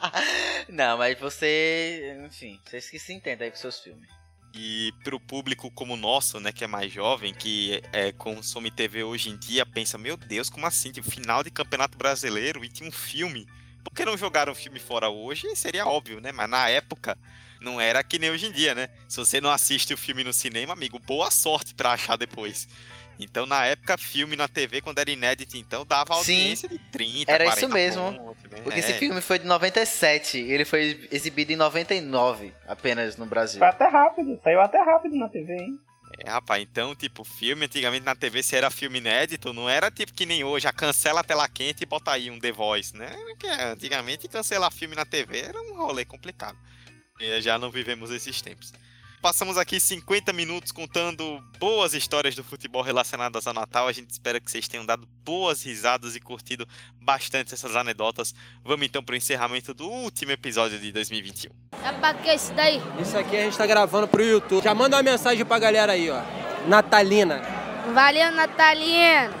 não, 0.72 0.96
mas 0.96 1.20
você. 1.20 2.18
Enfim, 2.26 2.58
vocês 2.64 2.88
que 2.88 2.98
se 2.98 3.12
entendem 3.12 3.44
aí 3.44 3.50
com 3.50 3.58
seus 3.58 3.78
filmes. 3.80 4.08
E 4.54 4.90
pro 5.04 5.20
público 5.20 5.70
como 5.70 5.92
o 5.92 5.98
nosso, 5.98 6.40
né, 6.40 6.50
que 6.50 6.64
é 6.64 6.66
mais 6.66 6.90
jovem, 6.90 7.34
que 7.34 7.82
é, 7.92 8.10
consome 8.12 8.70
TV 8.70 9.04
hoje 9.04 9.28
em 9.28 9.36
dia, 9.36 9.66
pensa, 9.66 9.98
meu 9.98 10.16
Deus, 10.16 10.48
como 10.48 10.64
assim? 10.64 10.90
Tipo, 10.90 11.10
final 11.10 11.44
de 11.44 11.50
campeonato 11.50 11.98
brasileiro 11.98 12.64
e 12.64 12.70
tinha 12.70 12.88
um 12.88 12.92
filme. 12.92 13.46
Por 13.84 13.92
que 13.92 14.06
não 14.06 14.16
jogaram 14.16 14.52
o 14.52 14.56
filme 14.56 14.80
fora 14.80 15.10
hoje? 15.10 15.54
Seria 15.54 15.86
óbvio, 15.86 16.22
né? 16.22 16.32
Mas 16.32 16.48
na 16.48 16.70
época 16.70 17.18
não 17.60 17.78
era 17.78 18.02
que 18.02 18.18
nem 18.18 18.30
hoje 18.30 18.46
em 18.46 18.52
dia, 18.52 18.74
né? 18.74 18.88
Se 19.06 19.18
você 19.18 19.42
não 19.42 19.50
assiste 19.50 19.92
o 19.92 19.98
filme 19.98 20.24
no 20.24 20.32
cinema, 20.32 20.72
amigo, 20.72 20.98
boa 20.98 21.30
sorte 21.30 21.74
para 21.74 21.92
achar 21.92 22.16
depois. 22.16 22.66
Então, 23.20 23.46
na 23.46 23.66
época, 23.66 23.98
filme 23.98 24.34
na 24.34 24.48
TV, 24.48 24.80
quando 24.80 24.98
era 24.98 25.10
inédito, 25.10 25.56
então, 25.56 25.84
dava 25.84 26.14
audiência 26.14 26.68
Sim, 26.68 26.76
de 26.76 26.82
30, 26.90 27.30
Era 27.30 27.44
isso 27.46 27.68
mesmo. 27.68 28.12
Pontos, 28.12 28.50
né? 28.50 28.60
Porque 28.62 28.78
é. 28.78 28.80
esse 28.80 28.94
filme 28.94 29.20
foi 29.20 29.38
de 29.38 29.46
97, 29.46 30.38
ele 30.38 30.64
foi 30.64 31.08
exibido 31.10 31.52
em 31.52 31.56
99, 31.56 32.52
apenas 32.66 33.16
no 33.16 33.26
Brasil. 33.26 33.58
Foi 33.58 33.68
até 33.68 33.86
rápido, 33.86 34.40
saiu 34.42 34.60
até 34.60 34.82
rápido 34.82 35.16
na 35.16 35.28
TV, 35.28 35.54
hein? 35.54 35.78
É, 36.18 36.28
rapaz, 36.28 36.62
então, 36.62 36.94
tipo, 36.94 37.24
filme, 37.24 37.66
antigamente 37.66 38.04
na 38.04 38.16
TV, 38.16 38.42
se 38.42 38.56
era 38.56 38.68
filme 38.70 38.98
inédito, 38.98 39.52
não 39.52 39.68
era 39.68 39.90
tipo 39.90 40.12
que 40.12 40.26
nem 40.26 40.42
hoje, 40.42 40.66
a 40.66 40.72
cancela 40.72 41.20
a 41.20 41.24
tela 41.24 41.48
quente 41.48 41.82
e 41.82 41.86
bota 41.86 42.10
aí 42.10 42.30
um 42.30 42.38
The 42.38 42.50
Voice, 42.52 42.96
né? 42.96 43.10
Porque 43.26 43.46
antigamente 43.46 44.28
cancelar 44.28 44.72
filme 44.72 44.96
na 44.96 45.04
TV 45.04 45.40
era 45.40 45.60
um 45.62 45.76
rolê 45.76 46.04
complicado. 46.04 46.58
E 47.20 47.40
já 47.40 47.58
não 47.58 47.70
vivemos 47.70 48.10
esses 48.10 48.42
tempos. 48.42 48.72
Passamos 49.20 49.58
aqui 49.58 49.78
50 49.78 50.32
minutos 50.32 50.72
contando 50.72 51.44
boas 51.58 51.92
histórias 51.92 52.34
do 52.34 52.42
futebol 52.42 52.80
relacionadas 52.80 53.46
ao 53.46 53.52
Natal. 53.52 53.86
A 53.86 53.92
gente 53.92 54.08
espera 54.08 54.40
que 54.40 54.50
vocês 54.50 54.66
tenham 54.66 54.86
dado 54.86 55.06
boas 55.22 55.62
risadas 55.62 56.16
e 56.16 56.20
curtido 56.20 56.66
bastante 56.98 57.52
essas 57.52 57.76
anedotas. 57.76 58.34
Vamos 58.64 58.86
então 58.86 59.04
para 59.04 59.12
o 59.12 59.16
encerramento 59.16 59.74
do 59.74 59.86
último 59.86 60.32
episódio 60.32 60.78
de 60.78 60.90
2021. 60.90 61.50
É 61.84 61.92
pra 61.92 62.14
que 62.14 62.32
isso 62.32 62.54
daí? 62.54 62.80
Isso 62.98 63.18
aqui 63.18 63.36
a 63.36 63.42
gente 63.42 63.58
tá 63.58 63.66
gravando 63.66 64.08
pro 64.08 64.24
YouTube. 64.24 64.64
Já 64.64 64.74
manda 64.74 64.96
uma 64.96 65.02
mensagem 65.02 65.44
pra 65.44 65.58
galera 65.58 65.92
aí, 65.92 66.08
ó. 66.10 66.22
Natalina. 66.66 67.42
Valeu, 67.92 68.32
Natalina. 68.32 69.34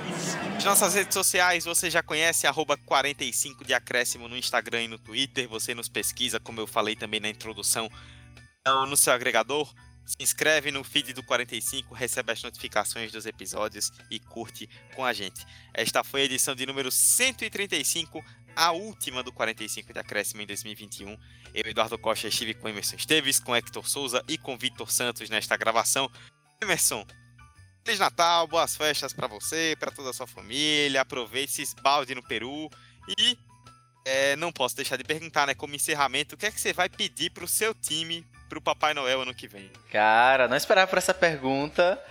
As 0.58 0.64
nossas 0.66 0.94
redes 0.94 1.14
sociais 1.14 1.64
você 1.64 1.88
já 1.88 2.02
conhece, 2.02 2.46
arroba 2.46 2.76
45 2.76 3.64
de 3.64 3.72
acréscimo 3.72 4.28
no 4.28 4.36
Instagram 4.36 4.82
e 4.82 4.88
no 4.88 4.98
Twitter. 4.98 5.48
Você 5.48 5.74
nos 5.74 5.88
pesquisa, 5.88 6.38
como 6.38 6.60
eu 6.60 6.66
falei 6.66 6.94
também 6.94 7.18
na 7.18 7.30
introdução, 7.30 7.90
então, 8.60 8.86
no 8.86 8.96
seu 8.96 9.12
agregador. 9.12 9.72
Se 10.04 10.16
inscreve 10.18 10.72
no 10.72 10.82
feed 10.82 11.12
do 11.12 11.22
45, 11.22 11.94
recebe 11.94 12.32
as 12.32 12.42
notificações 12.42 13.12
dos 13.12 13.26
episódios 13.26 13.92
e 14.10 14.18
curte 14.18 14.68
com 14.94 15.04
a 15.04 15.12
gente. 15.12 15.46
Esta 15.72 16.02
foi 16.02 16.22
a 16.22 16.24
edição 16.24 16.54
de 16.54 16.66
número 16.66 16.90
135, 16.90 18.24
a 18.56 18.72
última 18.72 19.22
do 19.22 19.32
45 19.32 19.92
de 19.92 19.98
Acréscimo 20.00 20.42
em 20.42 20.46
2021. 20.46 21.16
Eu, 21.54 21.70
Eduardo 21.70 21.96
Costa, 21.96 22.26
estive 22.26 22.54
com 22.54 22.68
Emerson 22.68 22.96
Esteves, 22.96 23.38
com 23.38 23.54
Hector 23.54 23.88
Souza 23.88 24.22
e 24.28 24.36
com 24.36 24.58
Vitor 24.58 24.90
Santos 24.90 25.30
nesta 25.30 25.56
gravação. 25.56 26.10
Emerson, 26.60 27.06
Feliz 27.84 28.00
Natal, 28.00 28.46
boas 28.46 28.76
festas 28.76 29.12
para 29.12 29.26
você, 29.26 29.76
para 29.78 29.90
toda 29.90 30.10
a 30.10 30.12
sua 30.12 30.26
família. 30.26 31.00
Aproveite, 31.00 31.52
se 31.52 31.62
esbalde 31.62 32.14
no 32.14 32.22
Peru 32.22 32.68
e 33.18 33.38
é, 34.04 34.36
não 34.36 34.52
posso 34.52 34.76
deixar 34.76 34.96
de 34.96 35.04
perguntar, 35.04 35.46
né, 35.46 35.54
como 35.54 35.74
encerramento, 35.74 36.34
o 36.34 36.38
que 36.38 36.46
é 36.46 36.50
que 36.50 36.60
você 36.60 36.72
vai 36.72 36.88
pedir 36.88 37.30
pro 37.30 37.46
seu 37.46 37.74
time 37.74 38.26
pro 38.48 38.60
Papai 38.60 38.94
Noel 38.94 39.22
ano 39.22 39.34
que 39.34 39.46
vem? 39.46 39.70
Cara, 39.90 40.48
não 40.48 40.56
esperava 40.56 40.88
por 40.88 40.98
essa 40.98 41.14
pergunta. 41.14 42.02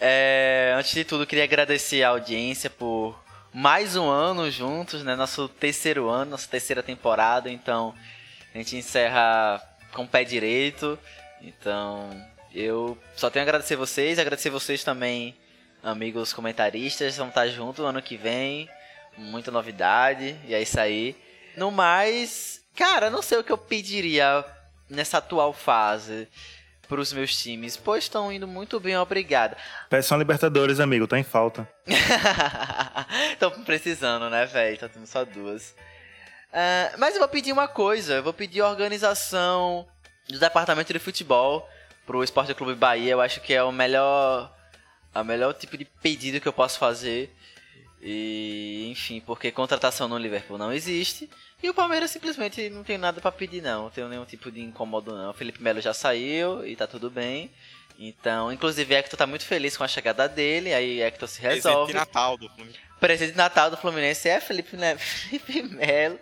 É, 0.00 0.74
antes 0.76 0.92
de 0.92 1.04
tudo, 1.04 1.26
queria 1.26 1.44
agradecer 1.44 2.02
a 2.02 2.08
audiência 2.08 2.68
por 2.68 3.18
mais 3.52 3.94
um 3.94 4.08
ano 4.08 4.50
juntos, 4.50 5.04
né? 5.04 5.14
Nosso 5.14 5.48
terceiro 5.48 6.08
ano, 6.08 6.32
nossa 6.32 6.48
terceira 6.48 6.82
temporada. 6.82 7.48
Então, 7.48 7.94
a 8.52 8.58
gente 8.58 8.76
encerra 8.76 9.62
com 9.92 10.02
o 10.02 10.08
pé 10.08 10.24
direito. 10.24 10.98
Então, 11.40 12.10
eu 12.52 12.98
só 13.14 13.30
tenho 13.30 13.44
a 13.44 13.46
agradecer 13.46 13.76
vocês, 13.76 14.18
agradecer 14.18 14.50
vocês 14.50 14.82
também, 14.82 15.36
amigos 15.82 16.32
comentaristas. 16.32 17.16
Vamos 17.16 17.30
estar 17.30 17.46
juntos 17.46 17.84
ano 17.84 18.02
que 18.02 18.16
vem. 18.16 18.68
Muita 19.16 19.52
novidade. 19.52 20.36
E 20.48 20.54
é 20.54 20.60
isso 20.60 20.80
aí. 20.80 21.16
No 21.56 21.70
mais, 21.70 22.60
cara, 22.76 23.10
não 23.10 23.22
sei 23.22 23.38
o 23.38 23.44
que 23.44 23.52
eu 23.52 23.58
pediria 23.58 24.44
nessa 24.88 25.18
atual 25.18 25.52
fase 25.52 26.28
para 26.88 27.00
os 27.00 27.12
meus 27.12 27.36
times, 27.36 27.76
pois 27.76 28.04
estão 28.04 28.30
indo 28.32 28.46
muito 28.46 28.78
bem, 28.78 28.96
obrigado. 28.96 29.56
Peçam 29.88 30.16
a 30.16 30.18
Libertadores, 30.18 30.80
amigo, 30.80 31.06
tá 31.06 31.18
em 31.18 31.24
falta. 31.24 31.68
Estão 33.32 33.50
precisando, 33.64 34.28
né, 34.28 34.46
velho? 34.46 34.78
Tá 34.78 34.88
tendo 34.88 35.06
só 35.06 35.24
duas. 35.24 35.74
Uh, 36.50 36.98
mas 36.98 37.14
eu 37.14 37.20
vou 37.20 37.28
pedir 37.28 37.52
uma 37.52 37.66
coisa, 37.66 38.14
eu 38.14 38.22
vou 38.22 38.32
pedir 38.32 38.62
organização 38.62 39.86
do 40.28 40.38
departamento 40.38 40.92
de 40.92 40.98
futebol 40.98 41.68
pro 42.06 42.22
Esporte 42.22 42.54
Clube 42.54 42.74
Bahia. 42.74 43.12
Eu 43.12 43.20
acho 43.20 43.40
que 43.40 43.52
é 43.52 43.62
o 43.62 43.72
melhor, 43.72 44.54
a 45.14 45.24
melhor 45.24 45.52
tipo 45.54 45.76
de 45.76 45.84
pedido 45.84 46.40
que 46.40 46.46
eu 46.46 46.52
posso 46.52 46.78
fazer. 46.78 47.34
E, 48.06 48.86
enfim, 48.90 49.18
porque 49.24 49.50
contratação 49.50 50.06
no 50.06 50.18
Liverpool 50.18 50.58
não 50.58 50.70
existe. 50.70 51.28
E 51.62 51.70
o 51.70 51.74
Palmeiras 51.74 52.10
simplesmente 52.10 52.68
não 52.68 52.84
tem 52.84 52.98
nada 52.98 53.18
para 53.18 53.32
pedir, 53.32 53.62
não. 53.62 53.84
Não 53.84 53.90
tem 53.90 54.04
nenhum 54.04 54.26
tipo 54.26 54.52
de 54.52 54.60
incômodo, 54.60 55.14
não. 55.14 55.30
O 55.30 55.32
Felipe 55.34 55.62
Melo 55.62 55.80
já 55.80 55.94
saiu 55.94 56.66
e 56.66 56.76
tá 56.76 56.86
tudo 56.86 57.08
bem. 57.08 57.50
Então, 57.98 58.52
inclusive, 58.52 58.94
Hector 58.94 59.16
tá 59.16 59.26
muito 59.26 59.46
feliz 59.46 59.74
com 59.74 59.84
a 59.84 59.88
chegada 59.88 60.28
dele. 60.28 60.74
Aí 60.74 61.00
Hector 61.00 61.26
se 61.26 61.40
resolve. 61.40 61.92
Presente 61.92 61.92
de 61.92 61.94
Natal 61.94 62.36
do 62.36 62.48
Fluminense. 62.50 62.78
Presente 63.00 63.30
de 63.30 63.38
Natal 63.38 63.70
do 63.70 63.76
Fluminense 63.78 64.28
é 64.28 64.38
Felipe, 64.38 64.76
né? 64.76 64.96
Felipe 65.00 65.62
Melo. 65.62 66.20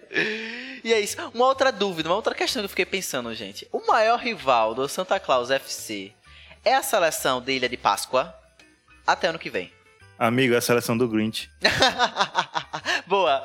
E 0.84 0.92
é 0.92 1.00
isso. 1.00 1.16
Uma 1.34 1.46
outra 1.46 1.72
dúvida, 1.72 2.08
uma 2.08 2.14
outra 2.14 2.34
questão 2.36 2.62
que 2.62 2.66
eu 2.66 2.70
fiquei 2.70 2.86
pensando, 2.86 3.34
gente. 3.34 3.66
O 3.72 3.84
maior 3.88 4.20
rival 4.20 4.72
do 4.72 4.88
Santa 4.88 5.18
Claus 5.18 5.50
FC 5.50 6.12
é 6.64 6.74
a 6.74 6.82
seleção 6.82 7.40
de 7.40 7.52
Ilha 7.52 7.68
de 7.68 7.76
Páscoa 7.76 8.32
até 9.04 9.26
ano 9.26 9.38
que 9.40 9.50
vem. 9.50 9.72
Amigo, 10.22 10.54
é 10.54 10.58
a 10.58 10.60
seleção 10.60 10.96
do 10.96 11.08
Grinch. 11.08 11.50
boa, 13.08 13.42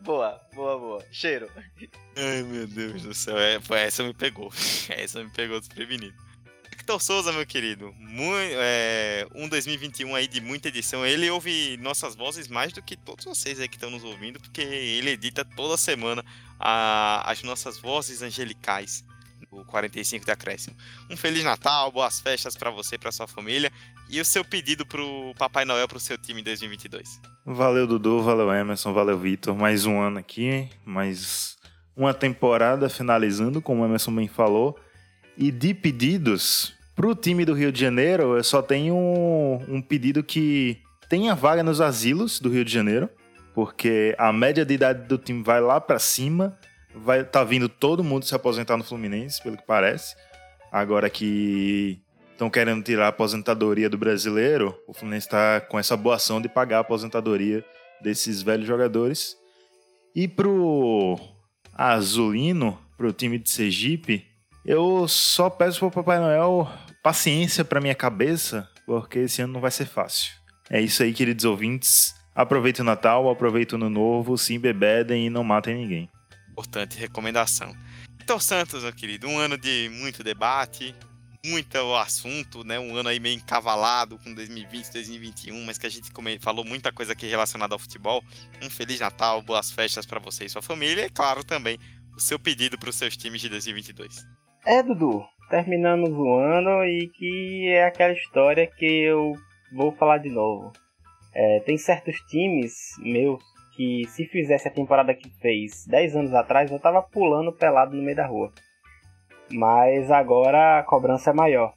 boa, 0.00 0.40
boa, 0.54 0.78
boa. 0.78 1.04
Cheiro. 1.10 1.50
Ai, 2.16 2.44
meu 2.44 2.64
Deus 2.64 3.02
do 3.02 3.12
céu. 3.12 3.36
É, 3.36 3.58
essa 3.84 4.04
me 4.04 4.14
pegou. 4.14 4.52
Essa 4.88 5.24
me 5.24 5.30
pegou 5.30 5.58
desprevenido. 5.58 6.14
Victor 6.70 7.02
Souza, 7.02 7.32
meu 7.32 7.44
querido. 7.44 7.92
Muito, 7.98 8.54
é, 8.54 9.26
um 9.34 9.48
2021 9.48 10.14
aí 10.14 10.28
de 10.28 10.40
muita 10.40 10.68
edição. 10.68 11.04
Ele 11.04 11.28
ouve 11.28 11.76
nossas 11.78 12.14
vozes 12.14 12.46
mais 12.46 12.72
do 12.72 12.80
que 12.80 12.96
todos 12.96 13.24
vocês 13.24 13.58
aí 13.58 13.66
que 13.66 13.74
estão 13.74 13.90
nos 13.90 14.04
ouvindo, 14.04 14.38
porque 14.38 14.60
ele 14.60 15.10
edita 15.10 15.44
toda 15.44 15.76
semana 15.76 16.24
a, 16.56 17.28
as 17.28 17.42
nossas 17.42 17.78
vozes 17.78 18.22
angelicais 18.22 19.04
o 19.60 19.64
45 19.64 20.24
de 20.24 20.30
acréscimo. 20.30 20.76
Um 21.10 21.16
feliz 21.16 21.42
Natal, 21.44 21.90
boas 21.90 22.20
festas 22.20 22.56
para 22.56 22.70
você, 22.70 22.98
para 22.98 23.10
sua 23.10 23.26
família 23.26 23.70
e 24.08 24.20
o 24.20 24.24
seu 24.24 24.44
pedido 24.44 24.86
pro 24.86 25.34
Papai 25.38 25.64
Noel 25.64 25.88
pro 25.88 25.98
seu 25.98 26.18
time 26.18 26.40
em 26.40 26.44
2022. 26.44 27.20
Valeu, 27.44 27.86
Dudu, 27.86 28.22
valeu, 28.22 28.52
Emerson, 28.52 28.92
valeu, 28.92 29.18
Vitor. 29.18 29.54
Mais 29.56 29.86
um 29.86 30.00
ano 30.00 30.18
aqui, 30.18 30.68
mais 30.84 31.56
uma 31.96 32.12
temporada 32.12 32.88
finalizando, 32.88 33.62
como 33.62 33.82
o 33.82 33.86
Emerson 33.86 34.14
bem 34.14 34.28
falou. 34.28 34.78
E 35.36 35.50
de 35.50 35.74
pedidos, 35.74 36.74
pro 36.94 37.14
time 37.14 37.44
do 37.44 37.54
Rio 37.54 37.72
de 37.72 37.80
Janeiro, 37.80 38.36
eu 38.36 38.44
só 38.44 38.62
tenho 38.62 38.94
um, 38.94 39.76
um 39.76 39.82
pedido 39.82 40.22
que 40.22 40.78
tenha 41.08 41.34
vaga 41.34 41.62
nos 41.62 41.80
asilos 41.80 42.40
do 42.40 42.50
Rio 42.50 42.64
de 42.64 42.72
Janeiro, 42.72 43.08
porque 43.54 44.14
a 44.18 44.32
média 44.32 44.64
de 44.64 44.74
idade 44.74 45.06
do 45.06 45.16
time 45.18 45.42
vai 45.42 45.60
lá 45.60 45.80
para 45.80 45.98
cima, 45.98 46.58
vai 46.96 47.24
tá 47.24 47.44
vindo 47.44 47.68
todo 47.68 48.04
mundo 48.04 48.24
se 48.24 48.34
aposentar 48.34 48.76
no 48.76 48.84
Fluminense, 48.84 49.42
pelo 49.42 49.56
que 49.56 49.66
parece. 49.66 50.16
Agora 50.72 51.08
que 51.08 52.00
estão 52.32 52.50
querendo 52.50 52.82
tirar 52.82 53.06
a 53.06 53.08
aposentadoria 53.08 53.88
do 53.88 53.98
brasileiro, 53.98 54.76
o 54.86 54.92
Fluminense 54.92 55.26
está 55.26 55.60
com 55.60 55.78
essa 55.78 55.96
boa 55.96 56.16
ação 56.16 56.40
de 56.40 56.48
pagar 56.48 56.78
a 56.78 56.80
aposentadoria 56.80 57.64
desses 58.00 58.42
velhos 58.42 58.66
jogadores. 58.66 59.36
E 60.14 60.26
pro 60.26 61.18
Azulino, 61.72 62.78
pro 62.96 63.12
time 63.12 63.38
de 63.38 63.50
Sergipe, 63.50 64.26
eu 64.64 65.06
só 65.06 65.48
peço 65.48 65.78
pro 65.78 65.90
Papai 65.90 66.18
Noel 66.18 66.68
paciência 67.02 67.64
para 67.64 67.80
minha 67.80 67.94
cabeça, 67.94 68.68
porque 68.84 69.20
esse 69.20 69.40
ano 69.40 69.52
não 69.54 69.60
vai 69.60 69.70
ser 69.70 69.86
fácil. 69.86 70.32
É 70.68 70.80
isso 70.80 71.02
aí, 71.02 71.12
queridos 71.12 71.44
ouvintes. 71.44 72.14
Aproveitem 72.34 72.82
o 72.82 72.84
Natal, 72.84 73.30
aproveitem 73.30 73.78
o 73.78 73.82
Ano 73.82 73.88
Novo, 73.88 74.36
se 74.36 74.54
embebedem 74.54 75.26
e 75.26 75.30
não 75.30 75.44
matem 75.44 75.76
ninguém. 75.76 76.10
Importante 76.56 76.98
recomendação. 76.98 77.76
Então, 78.22 78.40
Santos, 78.40 78.82
meu 78.82 78.92
querido, 78.94 79.28
um 79.28 79.38
ano 79.38 79.58
de 79.58 79.90
muito 80.00 80.24
debate, 80.24 80.94
muito 81.44 81.94
assunto, 81.94 82.64
né? 82.64 82.78
Um 82.78 82.96
ano 82.96 83.10
aí 83.10 83.20
meio 83.20 83.36
encavalado 83.36 84.18
com 84.18 84.32
2020, 84.32 84.90
2021, 84.90 85.64
mas 85.66 85.76
que 85.76 85.86
a 85.86 85.90
gente 85.90 86.10
falou 86.40 86.64
muita 86.64 86.90
coisa 86.90 87.12
aqui 87.12 87.26
relacionada 87.26 87.74
ao 87.74 87.78
futebol. 87.78 88.24
Um 88.62 88.70
Feliz 88.70 89.00
Natal, 89.00 89.42
boas 89.42 89.70
festas 89.70 90.06
para 90.06 90.18
você 90.18 90.46
e 90.46 90.48
sua 90.48 90.62
família 90.62 91.04
e, 91.04 91.10
claro, 91.10 91.44
também 91.44 91.78
o 92.16 92.20
seu 92.20 92.38
pedido 92.38 92.78
para 92.78 92.88
os 92.88 92.96
seus 92.96 93.18
times 93.18 93.42
de 93.42 93.50
2022. 93.50 94.24
É, 94.64 94.82
Dudu, 94.82 95.22
terminamos 95.50 96.08
o 96.08 96.38
ano 96.38 96.86
e 96.86 97.10
que 97.14 97.68
é 97.68 97.84
aquela 97.84 98.14
história 98.14 98.66
que 98.66 98.86
eu 98.86 99.34
vou 99.74 99.92
falar 99.92 100.18
de 100.18 100.30
novo. 100.30 100.72
É, 101.34 101.60
tem 101.60 101.76
certos 101.76 102.16
times 102.30 102.72
meus 103.00 103.44
que 103.76 104.04
se 104.08 104.24
fizesse 104.26 104.66
a 104.66 104.70
temporada 104.70 105.14
que 105.14 105.28
fez 105.40 105.86
10 105.86 106.16
anos 106.16 106.34
atrás, 106.34 106.72
eu 106.72 106.80
tava 106.80 107.02
pulando 107.02 107.52
pelado 107.52 107.94
no 107.94 108.02
meio 108.02 108.16
da 108.16 108.26
rua. 108.26 108.50
Mas 109.52 110.10
agora 110.10 110.80
a 110.80 110.82
cobrança 110.82 111.30
é 111.30 111.34
maior. 111.34 111.74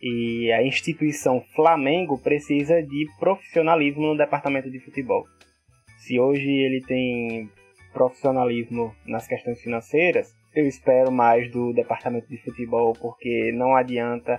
E 0.00 0.52
a 0.52 0.62
instituição 0.62 1.40
Flamengo 1.56 2.18
precisa 2.18 2.82
de 2.82 3.06
profissionalismo 3.18 4.08
no 4.08 4.16
departamento 4.16 4.70
de 4.70 4.78
futebol. 4.78 5.24
Se 5.96 6.20
hoje 6.20 6.50
ele 6.50 6.82
tem 6.82 7.50
profissionalismo 7.92 8.94
nas 9.06 9.26
questões 9.26 9.60
financeiras, 9.62 10.34
eu 10.54 10.68
espero 10.68 11.10
mais 11.10 11.50
do 11.50 11.72
departamento 11.72 12.28
de 12.28 12.36
futebol, 12.36 12.92
porque 12.92 13.50
não 13.52 13.74
adianta 13.74 14.38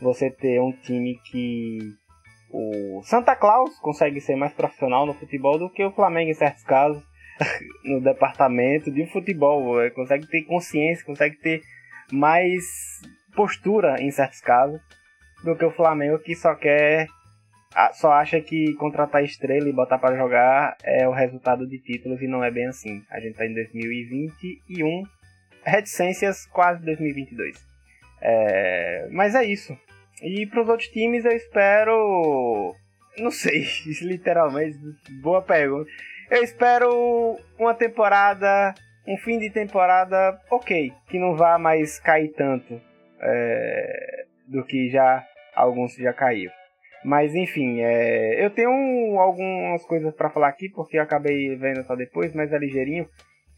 você 0.00 0.30
ter 0.30 0.60
um 0.60 0.70
time 0.70 1.18
que 1.24 1.78
o 2.56 3.02
Santa 3.02 3.36
Claus 3.36 3.78
consegue 3.80 4.18
ser 4.20 4.34
mais 4.34 4.52
profissional 4.54 5.04
no 5.04 5.12
futebol 5.12 5.58
do 5.58 5.68
que 5.68 5.84
o 5.84 5.92
Flamengo 5.92 6.30
em 6.30 6.34
certos 6.34 6.64
casos 6.64 7.02
no 7.84 8.00
departamento 8.00 8.90
de 8.90 9.06
futebol, 9.06 9.74
consegue 9.94 10.26
ter 10.26 10.42
consciência, 10.44 11.04
consegue 11.04 11.36
ter 11.36 11.60
mais 12.10 12.64
postura 13.34 14.00
em 14.00 14.10
certos 14.10 14.40
casos 14.40 14.80
do 15.44 15.54
que 15.54 15.66
o 15.66 15.70
Flamengo 15.70 16.18
que 16.18 16.34
só 16.34 16.54
quer 16.54 17.06
só 17.92 18.12
acha 18.12 18.40
que 18.40 18.72
contratar 18.76 19.22
estrela 19.22 19.68
e 19.68 19.72
botar 19.72 19.98
para 19.98 20.16
jogar 20.16 20.78
é 20.82 21.06
o 21.06 21.12
resultado 21.12 21.68
de 21.68 21.78
títulos 21.78 22.22
e 22.22 22.26
não 22.26 22.42
é 22.42 22.50
bem 22.50 22.68
assim. 22.68 23.02
A 23.10 23.20
gente 23.20 23.32
está 23.32 23.44
em 23.44 23.52
2021 23.52 25.02
reticências 25.62 26.46
quase 26.46 26.82
2022. 26.86 27.54
É, 28.22 29.08
mas 29.10 29.34
é 29.34 29.44
isso. 29.44 29.76
E 30.22 30.46
para 30.46 30.62
os 30.62 30.68
outros 30.68 30.88
times 30.88 31.24
eu 31.24 31.32
espero. 31.32 32.74
Não 33.18 33.30
sei, 33.30 33.66
literalmente, 34.02 34.78
boa 35.22 35.42
pergunta. 35.42 35.90
Eu 36.30 36.42
espero 36.42 37.38
uma 37.58 37.74
temporada, 37.74 38.74
um 39.06 39.16
fim 39.16 39.38
de 39.38 39.50
temporada 39.50 40.38
ok, 40.50 40.92
que 41.08 41.18
não 41.18 41.36
vá 41.36 41.58
mais 41.58 42.00
cair 42.00 42.32
tanto 42.32 42.80
é, 43.20 44.24
do 44.48 44.64
que 44.64 44.88
já 44.90 45.24
alguns 45.54 45.94
já 45.94 46.12
caiu. 46.12 46.50
Mas 47.04 47.34
enfim, 47.34 47.80
é, 47.80 48.44
eu 48.44 48.50
tenho 48.50 49.18
algumas 49.20 49.84
coisas 49.84 50.12
para 50.14 50.30
falar 50.30 50.48
aqui 50.48 50.68
porque 50.68 50.98
eu 50.98 51.02
acabei 51.02 51.54
vendo 51.56 51.84
só 51.84 51.94
depois, 51.94 52.34
mas 52.34 52.52
é 52.52 52.58
ligeirinho 52.58 53.08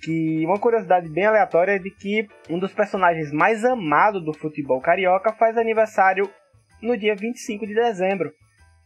que 0.01 0.45
uma 0.45 0.59
curiosidade 0.59 1.09
bem 1.09 1.25
aleatória 1.25 1.73
é 1.73 1.79
de 1.79 1.91
que 1.91 2.29
um 2.49 2.59
dos 2.59 2.73
personagens 2.73 3.33
mais 3.33 3.65
amados 3.65 4.25
do 4.25 4.33
futebol 4.33 4.81
carioca 4.81 5.33
faz 5.33 5.57
aniversário 5.57 6.31
no 6.83 6.97
dia 6.97 7.15
25 7.15 7.67
de 7.67 7.75
dezembro, 7.75 8.33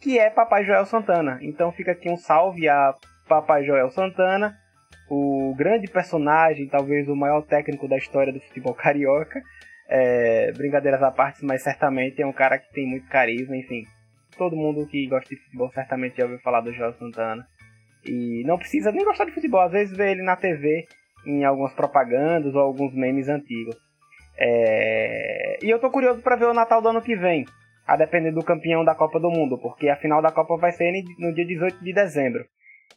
que 0.01 0.18
é 0.18 0.30
Papai 0.30 0.64
Joel 0.64 0.86
Santana. 0.86 1.38
Então 1.43 1.72
fica 1.72 1.93
aqui 1.93 2.11
um 2.11 2.16
salve 2.16 2.68
a 2.68 2.95
Papai 3.28 3.64
Joel 3.64 3.90
Santana, 3.90 4.57
o 5.09 5.55
grande 5.57 5.88
personagem, 5.88 6.68
talvez 6.68 7.09
o 7.09 7.16
maior 7.16 7.43
técnico 7.43 7.88
da 7.88 7.97
história 7.97 8.32
do 8.32 8.40
futebol 8.40 8.74
carioca. 8.74 9.40
É, 9.88 10.53
brincadeiras 10.53 11.03
à 11.03 11.11
parte, 11.11 11.45
mas 11.45 11.62
certamente 11.62 12.22
é 12.22 12.26
um 12.26 12.32
cara 12.32 12.59
que 12.59 12.72
tem 12.72 12.86
muito 12.86 13.07
carisma, 13.09 13.55
enfim. 13.57 13.84
Todo 14.38 14.57
mundo 14.57 14.86
que 14.86 15.07
gosta 15.07 15.28
de 15.28 15.40
futebol 15.43 15.70
certamente 15.70 16.16
já 16.16 16.24
ouviu 16.24 16.38
falar 16.38 16.62
do 16.62 16.72
Joel 16.72 16.95
Santana. 16.95 17.47
E 18.05 18.43
não 18.47 18.57
precisa 18.59 18.90
nem 18.90 19.05
gostar 19.05 19.26
de 19.26 19.32
futebol, 19.32 19.61
às 19.61 19.72
vezes 19.72 19.97
vê 19.97 20.12
ele 20.12 20.22
na 20.22 20.34
TV 20.34 20.86
em 21.26 21.45
algumas 21.45 21.72
propagandas 21.74 22.55
ou 22.55 22.61
alguns 22.61 22.95
memes 22.95 23.28
antigos. 23.28 23.76
É... 24.38 25.59
E 25.62 25.70
eu 25.70 25.78
tô 25.78 25.90
curioso 25.90 26.22
para 26.22 26.36
ver 26.36 26.47
o 26.47 26.55
Natal 26.55 26.80
do 26.80 26.88
ano 26.88 27.03
que 27.03 27.14
vem, 27.14 27.45
a 27.87 27.97
depender 27.97 28.33
do 28.33 28.45
campeão 28.45 28.85
da 28.85 28.95
Copa 28.95 29.18
do 29.18 29.30
Mundo, 29.30 29.59
porque 29.59 29.89
a 29.89 29.97
final 29.97 30.22
da 30.22 30.30
Copa 30.30 30.57
vai 30.57 30.72
ser 30.72 30.93
no 31.18 31.35
dia 31.35 31.47
18 31.47 31.83
de 31.83 31.93
dezembro. 31.93 32.45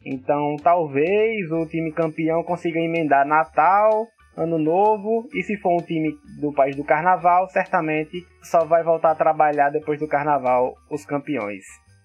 Então 0.06 0.56
talvez 0.62 1.52
o 1.52 1.66
time 1.66 1.92
campeão 1.92 2.44
consiga 2.44 2.80
emendar 2.80 3.26
Natal, 3.26 4.08
Ano 4.38 4.58
Novo, 4.58 5.28
e 5.34 5.42
se 5.42 5.58
for 5.58 5.74
um 5.74 5.84
time 5.84 6.14
do 6.40 6.54
país 6.54 6.76
do 6.76 6.84
Carnaval, 6.84 7.50
certamente 7.50 8.26
só 8.44 8.66
vai 8.66 8.84
voltar 8.84 9.12
a 9.12 9.16
trabalhar 9.16 9.70
depois 9.70 10.00
do 10.00 10.08
Carnaval 10.08 10.76
os 10.90 11.06
campeões. 11.06 11.64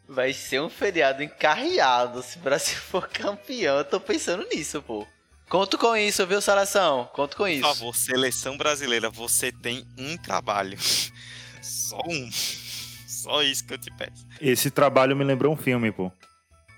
Vai 0.09 0.33
ser 0.33 0.61
um 0.61 0.68
feriado 0.68 1.22
encarreado 1.22 2.22
se 2.22 2.39
o 2.39 2.41
Brasil 2.41 2.78
for 2.83 3.09
campeão. 3.09 3.78
Eu 3.78 3.85
tô 3.85 4.01
pensando 4.01 4.47
nisso, 4.49 4.83
pô. 4.83 5.07
Conto 5.49 5.76
com 5.76 5.97
isso, 5.97 6.24
viu, 6.26 6.41
Saração? 6.41 7.11
Conto 7.12 7.37
com 7.37 7.47
isso. 7.47 7.62
Por 7.62 7.74
favor, 7.74 7.95
seleção 7.95 8.57
brasileira, 8.57 9.11
você 9.11 9.51
tem 9.51 9.85
um 9.99 10.16
trabalho. 10.16 10.78
Só 11.61 11.99
um. 12.07 12.31
Só 13.22 13.42
isso 13.42 13.66
que 13.66 13.74
eu 13.74 13.78
te 13.78 13.90
peço. 13.90 14.26
Esse 14.40 14.70
trabalho 14.70 15.16
me 15.16 15.24
lembrou 15.24 15.52
um 15.52 15.56
filme, 15.56 15.92
pô. 15.92 16.10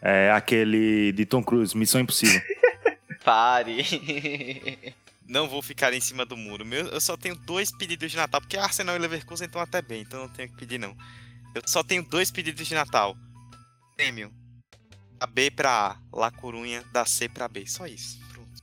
É 0.00 0.30
aquele 0.32 1.12
de 1.12 1.24
Tom 1.24 1.42
Cruise, 1.42 1.76
Missão 1.76 2.00
Impossível. 2.00 2.40
Pare. 3.24 3.86
Não 5.28 5.48
vou 5.48 5.62
ficar 5.62 5.92
em 5.92 6.00
cima 6.00 6.26
do 6.26 6.36
muro. 6.36 6.64
Meu, 6.64 6.86
eu 6.88 7.00
só 7.00 7.16
tenho 7.16 7.36
dois 7.36 7.70
pedidos 7.70 8.10
de 8.10 8.16
Natal, 8.16 8.40
porque 8.40 8.56
Arsenal 8.56 8.96
e 8.96 8.98
Leverkusen 8.98 9.46
estão 9.46 9.60
até 9.60 9.80
bem, 9.80 10.02
então 10.02 10.20
não 10.20 10.28
tenho 10.28 10.48
que 10.48 10.56
pedir 10.56 10.78
não. 10.78 10.96
Eu 11.54 11.62
só 11.66 11.82
tenho 11.82 12.02
dois 12.02 12.30
pedidos 12.30 12.66
de 12.66 12.74
Natal. 12.74 13.16
Prêmio. 13.96 14.32
A 15.20 15.26
B 15.26 15.50
pra 15.52 15.70
A, 15.70 15.96
La 16.12 16.30
Corunha, 16.32 16.82
da 16.92 17.06
C 17.06 17.28
pra 17.28 17.46
B. 17.46 17.64
Só 17.66 17.86
isso. 17.86 18.20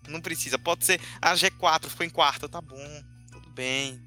Não 0.09 0.19
precisa. 0.19 0.59
Pode 0.59 0.83
ser 0.83 0.99
a 1.21 1.33
G4 1.33 1.87
ficou 1.87 2.05
em 2.05 2.09
quarta, 2.09 2.49
tá 2.49 2.59
bom. 2.59 3.03
Tudo 3.31 3.49
bem. 3.51 4.01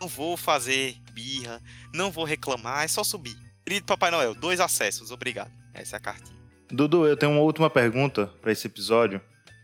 Não 0.00 0.08
vou 0.08 0.34
fazer 0.34 0.96
birra, 1.12 1.60
não 1.92 2.10
vou 2.10 2.24
reclamar, 2.24 2.84
é 2.84 2.88
só 2.88 3.04
subir. 3.04 3.36
Querido 3.66 3.84
Papai 3.84 4.10
Noel, 4.10 4.34
dois 4.34 4.58
acessos, 4.58 5.10
obrigado. 5.10 5.52
Essa 5.74 5.96
é 5.96 5.98
a 5.98 6.00
cartinha. 6.00 6.40
Dudu, 6.70 7.06
eu 7.06 7.18
tenho 7.18 7.32
uma 7.32 7.42
última 7.42 7.68
pergunta 7.68 8.26
para 8.40 8.50
esse 8.50 8.66
episódio, 8.66 9.20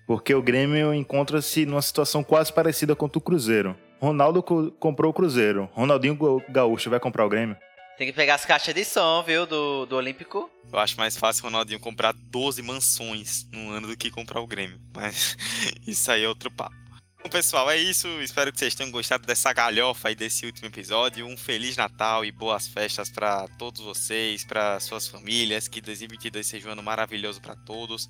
porque 0.07 0.34
o 0.34 0.43
Grêmio 0.43 0.93
encontra-se 0.93 1.64
numa 1.64 1.80
situação 1.80 2.22
quase 2.22 2.53
parecida 2.53 2.95
com 2.95 3.07
o 3.07 3.20
Cruzeiro. 3.20 3.74
Ronaldo 3.99 4.43
co 4.43 4.70
comprou 4.72 5.11
o 5.11 5.14
Cruzeiro. 5.14 5.70
Ronaldinho 5.72 6.18
Gaúcho 6.51 6.91
vai 6.91 7.01
comprar 7.01 7.24
o 7.24 7.30
Grêmio? 7.30 7.57
Tem 7.97 8.07
que 8.07 8.12
pegar 8.12 8.34
as 8.34 8.45
caixas 8.45 8.74
de 8.74 8.84
som, 8.84 9.22
viu, 9.22 9.47
do, 9.47 9.87
do 9.87 9.97
Olímpico. 9.97 10.51
Eu 10.70 10.78
acho 10.78 10.99
mais 10.99 11.16
fácil 11.16 11.45
o 11.45 11.47
Ronaldinho 11.47 11.80
comprar 11.80 12.12
12 12.12 12.61
mansões 12.61 13.47
no 13.51 13.70
ano 13.70 13.89
do 13.89 13.97
que 13.97 14.11
comprar 14.11 14.43
o 14.43 14.47
Grêmio. 14.47 14.78
Mas 14.95 15.34
isso 15.87 16.11
aí 16.12 16.24
é 16.24 16.28
outro 16.28 16.51
papo. 16.51 16.86
Bom, 17.27 17.31
pessoal, 17.31 17.68
é 17.68 17.77
isso. 17.77 18.07
Espero 18.20 18.53
que 18.53 18.59
vocês 18.61 18.72
tenham 18.72 18.89
gostado 18.93 19.27
dessa 19.27 19.53
galhofa 19.53 20.07
aí 20.07 20.14
desse 20.14 20.47
último 20.47 20.68
episódio. 20.68 21.27
Um 21.27 21.37
Feliz 21.37 21.77
Natal 21.77 22.24
e 22.24 22.31
boas 22.31 22.68
festas 22.68 23.11
para 23.11 23.49
todos 23.59 23.81
vocês, 23.81 24.45
para 24.45 24.79
suas 24.79 25.09
famílias. 25.09 25.66
Que 25.66 25.81
2022 25.81 26.47
seja 26.47 26.68
um 26.68 26.72
ano 26.72 26.85
maravilhoso 26.85 27.43
para 27.43 27.57
todos. 27.57 28.07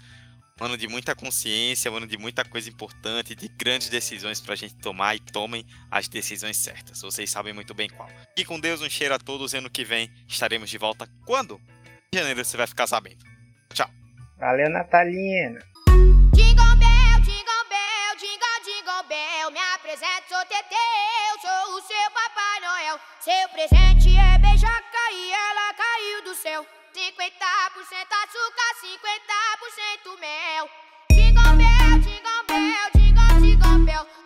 Um 0.60 0.66
ano 0.66 0.76
de 0.76 0.86
muita 0.86 1.14
consciência, 1.14 1.90
um 1.90 1.96
ano 1.96 2.06
de 2.06 2.18
muita 2.18 2.44
coisa 2.44 2.68
importante, 2.68 3.34
de 3.34 3.48
grandes 3.48 3.88
decisões 3.88 4.38
pra 4.38 4.54
gente 4.54 4.74
tomar 4.74 5.16
e 5.16 5.20
tomem 5.20 5.64
as 5.90 6.08
decisões 6.08 6.58
certas. 6.58 7.00
Vocês 7.00 7.30
sabem 7.30 7.54
muito 7.54 7.72
bem 7.72 7.88
qual. 7.88 8.10
E 8.36 8.44
com 8.44 8.60
Deus, 8.60 8.82
um 8.82 8.90
cheiro 8.90 9.14
a 9.14 9.18
todos. 9.18 9.54
Ano 9.54 9.70
que 9.70 9.82
vem 9.82 10.12
estaremos 10.28 10.68
de 10.68 10.76
volta. 10.76 11.08
Quando? 11.24 11.58
Em 12.12 12.18
janeiro 12.18 12.44
você 12.44 12.58
vai 12.58 12.66
ficar 12.66 12.86
sabendo. 12.86 13.24
Tchau. 13.72 13.88
Valeu, 14.38 14.68
Natalina. 14.68 15.75
Bell. 19.46 19.50
Me 19.50 19.60
apresento, 19.74 20.28
sou 20.28 20.44
Teteu, 20.46 21.40
sou 21.40 21.76
o 21.76 21.80
seu 21.82 22.10
Papai 22.12 22.60
Noel. 22.60 23.00
Seu 23.20 23.48
presente 23.50 24.16
é 24.16 24.38
beijoca 24.38 25.12
e 25.12 25.32
ela 25.32 25.74
caiu 25.74 26.24
do 26.24 26.34
céu. 26.34 26.66
50% 26.94 27.06
açúcar, 28.24 28.70
50% 30.08 30.20
mel. 30.20 30.70
Jingle 31.12 31.42
bell, 31.56 31.98
jingle 32.00 32.44
bell, 32.46 32.90
jingle, 32.94 33.40
jingle 33.40 33.84
bell. 33.84 34.25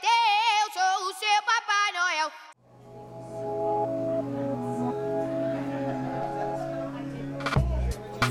Teteu, 0.00 0.72
sou 0.72 1.08
o 1.08 1.14
seu 1.14 1.42
Papai 1.44 1.92
Noel. 1.92 2.32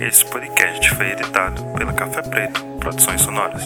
Esse 0.02 0.26
podcast 0.26 0.90
foi 0.96 1.12
editado 1.12 1.64
pela 1.78 1.94
Café 1.94 2.22
Preto 2.24 2.62
Produções 2.80 3.22
Sonoras. 3.22 3.64